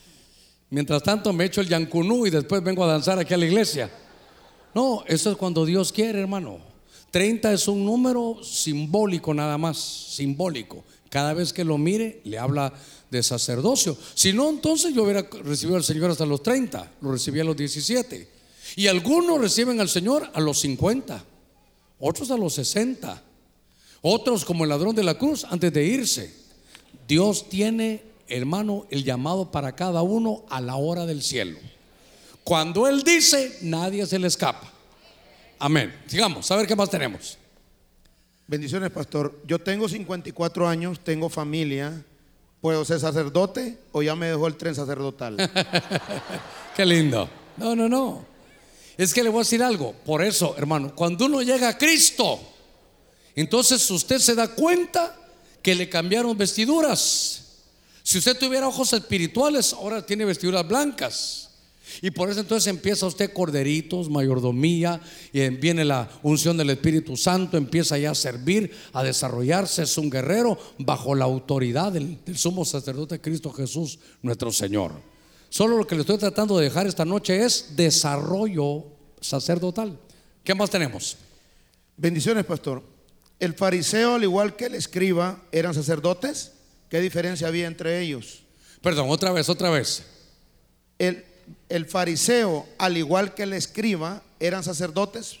[0.70, 3.90] Mientras tanto me echo el yancunú y después vengo a danzar aquí a la iglesia.
[4.74, 6.58] No, eso es cuando Dios quiere, hermano.
[7.10, 10.84] 30 es un número simbólico nada más, simbólico.
[11.08, 12.72] Cada vez que lo mire, le habla
[13.08, 13.96] de sacerdocio.
[14.14, 17.56] Si no, entonces yo hubiera recibido al Señor hasta los 30, lo recibí a los
[17.56, 18.33] 17.
[18.76, 21.24] Y algunos reciben al Señor a los 50,
[22.00, 23.22] otros a los 60,
[24.02, 26.34] otros como el ladrón de la cruz antes de irse.
[27.06, 31.58] Dios tiene, hermano, el llamado para cada uno a la hora del cielo.
[32.42, 34.70] Cuando Él dice, nadie se le escapa.
[35.58, 35.94] Amén.
[36.06, 37.38] Sigamos, a ver qué más tenemos.
[38.46, 39.40] Bendiciones, pastor.
[39.46, 42.04] Yo tengo 54 años, tengo familia.
[42.60, 45.36] ¿Puedo ser sacerdote o ya me dejó el tren sacerdotal?
[46.76, 47.28] Qué lindo.
[47.56, 48.33] No, no, no.
[48.96, 49.92] Es que le voy a decir algo.
[50.04, 52.40] Por eso, hermano, cuando uno llega a Cristo,
[53.34, 55.16] entonces usted se da cuenta
[55.62, 57.40] que le cambiaron vestiduras.
[58.02, 61.50] Si usted tuviera ojos espirituales, ahora tiene vestiduras blancas.
[62.02, 65.00] Y por eso entonces empieza usted corderitos, mayordomía,
[65.32, 70.10] y viene la unción del Espíritu Santo, empieza ya a servir, a desarrollarse, es un
[70.10, 75.13] guerrero bajo la autoridad del, del sumo sacerdote Cristo Jesús, nuestro Señor.
[75.54, 78.86] Solo lo que le estoy tratando de dejar esta noche es desarrollo
[79.20, 79.96] sacerdotal.
[80.42, 81.16] ¿Qué más tenemos?
[81.96, 82.82] Bendiciones, pastor.
[83.38, 86.50] ¿El fariseo, al igual que el escriba, eran sacerdotes?
[86.88, 88.42] ¿Qué diferencia había entre ellos?
[88.82, 90.02] Perdón, otra vez, otra vez.
[90.98, 91.24] El,
[91.68, 95.36] el fariseo, al igual que el escriba, eran sacerdotes.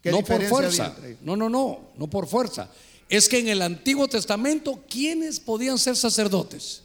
[0.00, 0.94] ¿Qué no por fuerza.
[0.94, 1.22] entre ellos?
[1.22, 2.70] No, no, no, no por fuerza.
[3.08, 6.83] Es que en el Antiguo Testamento, ¿quiénes podían ser sacerdotes?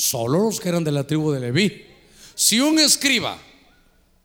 [0.00, 1.84] Solo los que eran de la tribu de Leví.
[2.34, 3.36] Si un escriba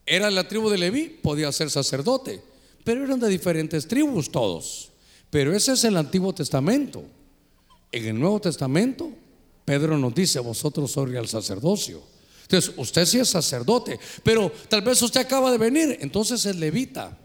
[0.05, 2.41] era de la tribu de Leví, podía ser sacerdote.
[2.85, 4.91] Pero eran de diferentes tribus todos.
[5.29, 7.03] Pero ese es el Antiguo Testamento.
[7.91, 9.11] En el Nuevo Testamento,
[9.65, 12.01] Pedro nos dice, vosotros sois el sacerdocio.
[12.43, 17.17] Entonces, usted sí es sacerdote, pero tal vez usted acaba de venir, entonces es levita.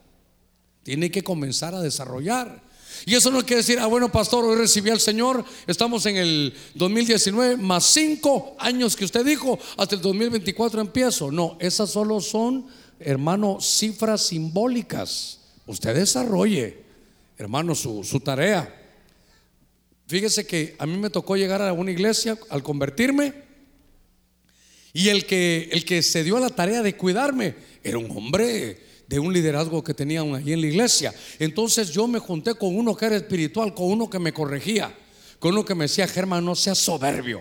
[0.82, 2.60] Tiene que comenzar a desarrollar.
[3.06, 6.54] Y eso no quiere decir, ah, bueno, pastor, hoy recibí al Señor, estamos en el
[6.74, 11.30] 2019, más cinco años que usted dijo, hasta el 2024 empiezo.
[11.30, 12.66] No, esas solo son,
[12.98, 15.40] hermano, cifras simbólicas.
[15.66, 16.78] Usted desarrolle,
[17.38, 18.76] hermano, su, su tarea.
[20.06, 23.32] Fíjese que a mí me tocó llegar a una iglesia al convertirme
[24.92, 28.89] y el que, el que se dio a la tarea de cuidarme era un hombre
[29.10, 31.12] de un liderazgo que tenían allí en la iglesia.
[31.40, 34.96] Entonces yo me junté con uno que era espiritual, con uno que me corregía,
[35.40, 37.40] con uno que me decía, Germán, no sea soberbio.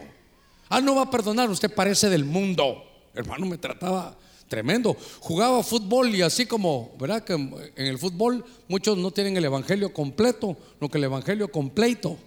[0.68, 2.84] Ah, no va a perdonar, usted parece del mundo.
[3.14, 4.18] Hermano, me trataba
[4.48, 4.98] tremendo.
[5.20, 7.24] Jugaba fútbol y así como, ¿verdad?
[7.24, 12.18] Que en el fútbol muchos no tienen el evangelio completo, no que el evangelio completo.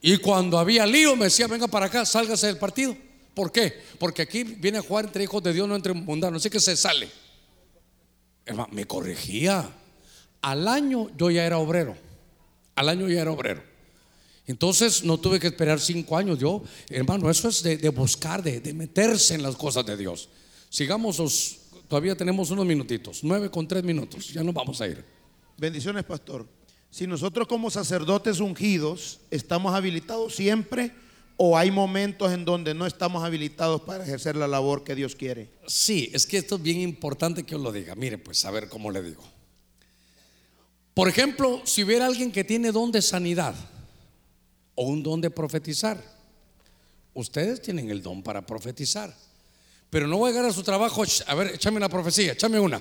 [0.00, 2.96] Y cuando había lío me decía, venga para acá, sálgase del partido.
[3.34, 3.74] ¿Por qué?
[3.98, 6.40] Porque aquí viene a jugar entre hijos de Dios, no entre mundanos.
[6.40, 7.23] Así que se sale.
[8.72, 9.70] Me corregía.
[10.42, 11.96] Al año yo ya era obrero.
[12.74, 13.62] Al año ya era obrero.
[14.46, 16.38] Entonces no tuve que esperar cinco años.
[16.38, 20.28] Yo, hermano, eso es de, buscar, de, meterse en las cosas de Dios.
[20.68, 21.58] Sigamos, os,
[21.88, 23.24] todavía tenemos unos minutitos.
[23.24, 24.28] Nueve con tres minutos.
[24.32, 25.02] Ya nos vamos a ir.
[25.56, 26.46] Bendiciones, pastor.
[26.90, 30.92] Si nosotros como sacerdotes ungidos estamos habilitados siempre
[31.36, 35.50] o hay momentos en donde no estamos habilitados para ejercer la labor que Dios quiere.
[35.66, 37.94] Sí, es que esto es bien importante que yo lo diga.
[37.94, 39.22] Mire, pues a ver cómo le digo.
[40.94, 43.54] Por ejemplo, si hubiera alguien que tiene don de sanidad
[44.76, 46.00] o un don de profetizar,
[47.14, 49.12] ustedes tienen el don para profetizar.
[49.90, 52.60] Pero no voy a llegar a su trabajo, "Ch, a ver, échame una profecía, échame
[52.60, 52.80] una.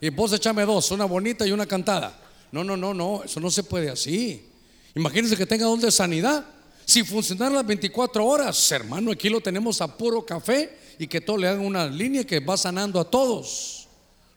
[0.00, 2.18] Y vos échame dos, una bonita y una cantada.
[2.52, 4.48] No, no, no, no, eso no se puede así.
[4.94, 6.44] Imagínense que tenga don de sanidad.
[6.90, 11.36] Si funcionara las 24 horas, hermano, aquí lo tenemos a puro café y que todo
[11.36, 13.86] le hagan una línea que va sanando a todos.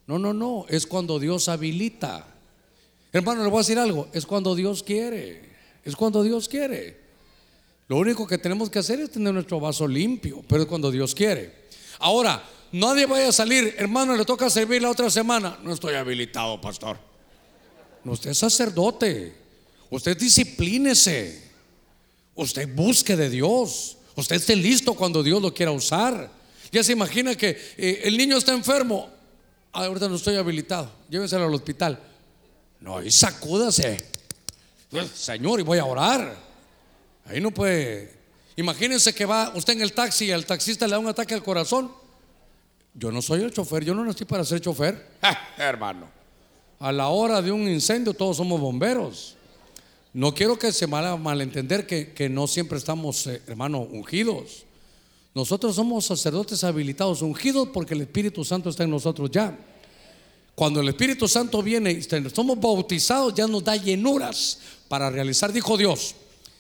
[0.05, 2.27] No, no, no, es cuando Dios habilita.
[3.11, 5.49] Hermano, le voy a decir algo, es cuando Dios quiere,
[5.83, 6.99] es cuando Dios quiere.
[7.87, 11.15] Lo único que tenemos que hacer es tener nuestro vaso limpio, pero es cuando Dios
[11.15, 11.69] quiere.
[11.97, 15.57] Ahora, nadie vaya a salir, hermano, le toca servir la otra semana.
[15.63, 16.99] No estoy habilitado, pastor.
[18.03, 19.33] No, usted es sacerdote.
[19.89, 21.42] Usted disciplínese.
[22.35, 23.97] Usted busque de Dios.
[24.15, 26.29] Usted esté listo cuando Dios lo quiera usar.
[26.71, 29.09] Ya se imagina que eh, el niño está enfermo.
[29.71, 30.91] Ah, ahorita no estoy habilitado.
[31.09, 31.99] Llévenselo al hospital.
[32.79, 34.05] No, y sacúdase.
[35.15, 36.35] Señor, y voy a orar.
[37.25, 38.13] Ahí no puede.
[38.55, 41.43] Imagínense que va usted en el taxi y al taxista le da un ataque al
[41.43, 41.91] corazón.
[42.93, 45.11] Yo no soy el chofer, yo no nací para ser chofer.
[45.57, 46.07] hermano.
[46.79, 49.35] A la hora de un incendio todos somos bomberos.
[50.13, 54.65] No quiero que se mal, malentender que, no siempre estamos, eh, hermano, ungidos.
[55.33, 59.57] Nosotros somos sacerdotes habilitados, ungidos porque el Espíritu Santo está en nosotros ya.
[60.53, 65.75] Cuando el Espíritu Santo viene y somos bautizados, ya nos da llenuras para realizar, dijo
[65.77, 66.15] Dios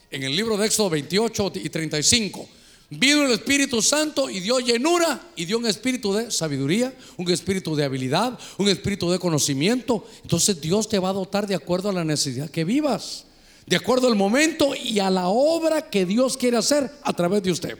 [0.09, 2.47] en el libro de Éxodo 28 y 35.
[2.89, 7.75] Vino el Espíritu Santo y dio llenura y dio un espíritu de sabiduría, un espíritu
[7.75, 10.05] de habilidad, un espíritu de conocimiento.
[10.21, 13.25] Entonces Dios te va a dotar de acuerdo a la necesidad que vivas,
[13.65, 17.51] de acuerdo al momento y a la obra que Dios quiere hacer a través de
[17.51, 17.77] usted.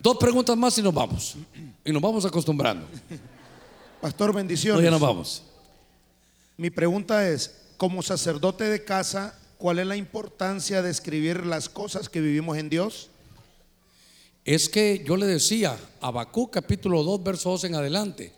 [0.00, 1.36] Dos preguntas más y nos vamos.
[1.84, 2.86] Y nos vamos acostumbrando.
[4.00, 4.84] Pastor, No, bendiciones.
[4.84, 5.42] ya nos vamos.
[6.56, 12.08] Mi pregunta es, como sacerdote de casa, ¿cuál es la importancia de escribir las cosas
[12.08, 13.08] que vivimos en Dios?
[14.44, 18.32] Es que yo le decía, Habacuc capítulo 2, verso 2 en adelante,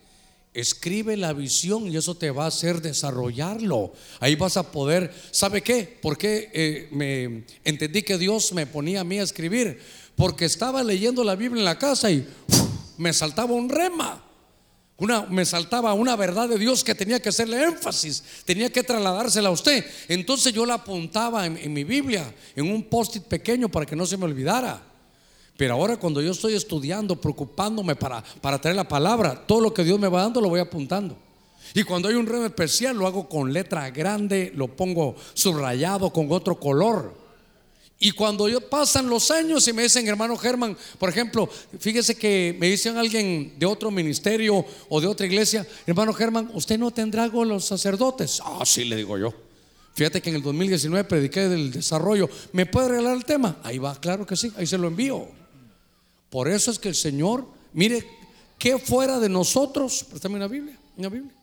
[0.53, 3.93] escribe la visión y eso te va a hacer desarrollarlo.
[4.19, 5.97] Ahí vas a poder, ¿sabe qué?
[6.01, 9.79] ¿Por qué eh, me entendí que Dios me ponía a mí a escribir?
[10.15, 12.27] Porque estaba leyendo la Biblia en la casa y
[12.97, 14.25] me saltaba un rema.
[14.97, 19.49] Una, me saltaba una verdad de Dios que tenía que hacerle énfasis, tenía que trasladársela
[19.49, 19.83] a usted.
[20.07, 24.17] Entonces yo la apuntaba en mi Biblia, en un post-it pequeño para que no se
[24.17, 24.90] me olvidara.
[25.61, 29.83] Pero ahora cuando yo estoy estudiando, preocupándome para, para traer la palabra, todo lo que
[29.83, 31.15] Dios me va dando lo voy apuntando.
[31.75, 36.31] Y cuando hay un rema especial lo hago con letra grande, lo pongo subrayado con
[36.31, 37.13] otro color.
[37.99, 41.47] Y cuando yo pasan los años y me dicen, hermano Germán, por ejemplo,
[41.77, 46.79] fíjese que me dicen alguien de otro ministerio o de otra iglesia, hermano Germán, ¿usted
[46.79, 48.41] no tendrá algo los sacerdotes?
[48.43, 49.31] Ah, sí, le digo yo.
[49.93, 52.27] Fíjate que en el 2019 prediqué del desarrollo.
[52.51, 53.57] ¿Me puede regalar el tema?
[53.61, 55.39] Ahí va, claro que sí, ahí se lo envío.
[56.31, 58.07] Por eso es que el Señor, mire,
[58.57, 60.05] ¿qué fuera de nosotros?
[60.09, 61.33] Préstame una Biblia, una Biblia.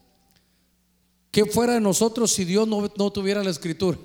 [1.30, 3.98] ¿Qué fuera de nosotros si Dios no, no tuviera la escritura?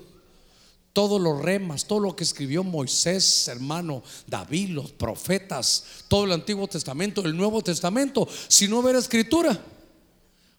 [0.92, 6.68] Todos los remas, todo lo que escribió Moisés, hermano, David, los profetas, todo el Antiguo
[6.68, 9.58] Testamento, el Nuevo Testamento, si no hubiera escritura,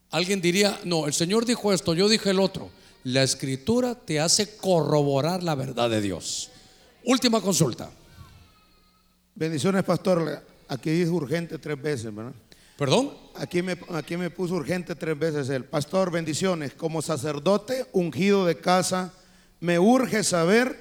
[0.09, 2.71] alguien diría, no, el Señor dijo esto, yo dije el otro.
[3.03, 6.49] La escritura te hace corroborar la verdad de Dios.
[7.03, 7.91] Última consulta.
[9.35, 10.41] Bendiciones, pastor.
[10.69, 12.31] Aquí dice urgente tres veces, ¿verdad?
[12.77, 13.11] ¿Perdón?
[13.35, 16.09] Aquí me, aquí me puso urgente tres veces el pastor.
[16.09, 16.73] Bendiciones.
[16.73, 19.11] Como sacerdote ungido de casa,
[19.59, 20.79] me urge saber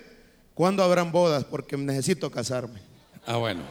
[0.55, 2.81] cuándo habrán bodas porque necesito casarme.
[3.27, 3.63] Ah, bueno.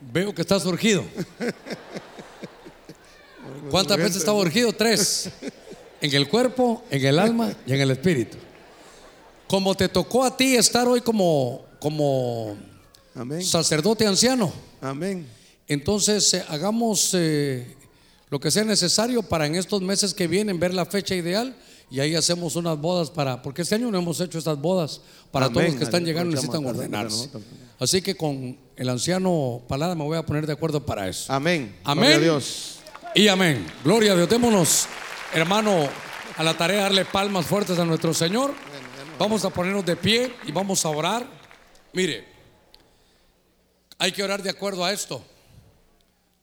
[0.00, 1.04] Veo que estás urgido.
[3.70, 4.72] ¿Cuántas veces estaba urgido?
[4.72, 5.28] Tres.
[6.00, 8.38] En el cuerpo, en el alma y en el espíritu.
[9.46, 12.56] Como te tocó a ti estar hoy como, como
[13.14, 13.42] Amén.
[13.42, 15.26] sacerdote anciano, Amén.
[15.66, 17.74] entonces eh, hagamos eh,
[18.28, 21.56] lo que sea necesario para en estos meses que vienen ver la fecha ideal
[21.90, 25.00] y ahí hacemos unas bodas para, porque este año no hemos hecho estas bodas
[25.32, 25.54] para Amén.
[25.54, 27.30] todos los que están llegando Aprovechamos necesitan ordenarse.
[27.80, 31.32] Así que con el anciano Palada me voy a poner de acuerdo para eso.
[31.32, 31.74] Amén.
[31.82, 32.04] Amén.
[32.04, 32.76] Gloria a Dios.
[33.14, 33.66] Y amén.
[33.82, 34.28] Gloria a Dios.
[34.28, 34.86] Démonos,
[35.34, 35.88] hermano,
[36.36, 38.52] a la tarea de darle palmas fuertes a nuestro Señor.
[39.18, 41.39] Vamos a ponernos de pie y vamos a orar.
[41.92, 42.24] Mire,
[43.98, 45.22] hay que orar de acuerdo a esto,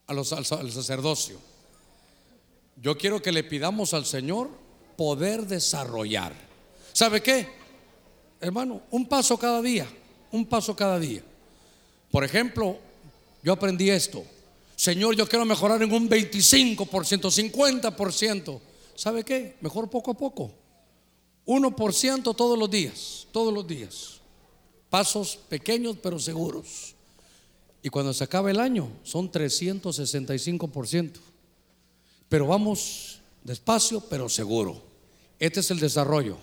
[0.07, 1.39] a los, al, al sacerdocio.
[2.81, 4.49] Yo quiero que le pidamos al Señor
[4.95, 6.33] poder desarrollar.
[6.93, 7.47] ¿Sabe qué?
[8.39, 9.87] Hermano, un paso cada día,
[10.31, 11.23] un paso cada día.
[12.11, 12.77] Por ejemplo,
[13.43, 14.23] yo aprendí esto.
[14.75, 18.59] Señor, yo quiero mejorar en un 25%, 50%.
[18.95, 19.55] ¿Sabe qué?
[19.61, 20.51] Mejor poco a poco.
[21.47, 24.16] 1% todos los días, todos los días.
[24.89, 26.95] Pasos pequeños pero seguros.
[27.83, 31.11] Y cuando se acaba el año son 365%.
[32.29, 34.81] Pero vamos despacio pero seguro.
[35.39, 36.37] Este es el desarrollo.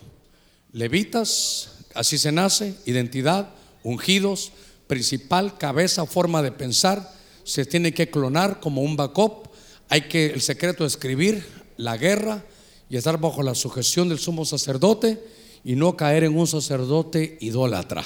[0.72, 3.50] Levitas, así se nace, identidad,
[3.82, 4.52] ungidos,
[4.86, 7.12] principal, cabeza, forma de pensar.
[7.44, 9.48] Se tiene que clonar como un backup.
[9.88, 11.46] Hay que, el secreto, escribir
[11.76, 12.44] la guerra
[12.88, 15.22] y estar bajo la sujeción del sumo sacerdote
[15.64, 18.04] y no caer en un sacerdote idólatra.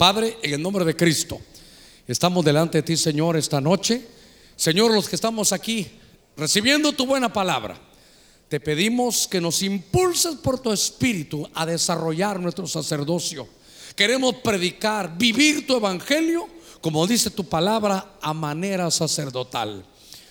[0.00, 1.38] Padre, en el nombre de Cristo,
[2.08, 4.00] estamos delante de ti, Señor, esta noche.
[4.56, 5.86] Señor, los que estamos aquí
[6.38, 7.78] recibiendo tu buena palabra,
[8.48, 13.46] te pedimos que nos impulses por tu espíritu a desarrollar nuestro sacerdocio.
[13.94, 16.48] Queremos predicar, vivir tu evangelio,
[16.80, 19.84] como dice tu palabra, a manera sacerdotal.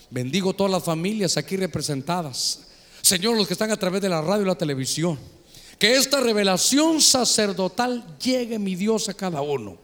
[0.10, 2.62] Bendigo todas las familias aquí representadas.
[3.04, 5.20] Señor, los que están a través de la radio y la televisión.
[5.80, 9.78] Que esta revelación sacerdotal llegue, mi Dios, a cada uno.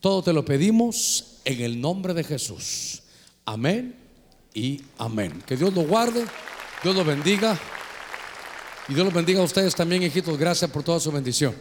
[0.00, 3.02] Todo te lo pedimos en el nombre de Jesús.
[3.44, 3.94] Amén
[4.54, 5.42] y amén.
[5.46, 6.24] Que Dios lo guarde,
[6.82, 7.58] Dios lo bendiga.
[8.88, 10.38] Y Dios los bendiga a ustedes también, hijitos.
[10.38, 11.54] Gracias por toda su bendición.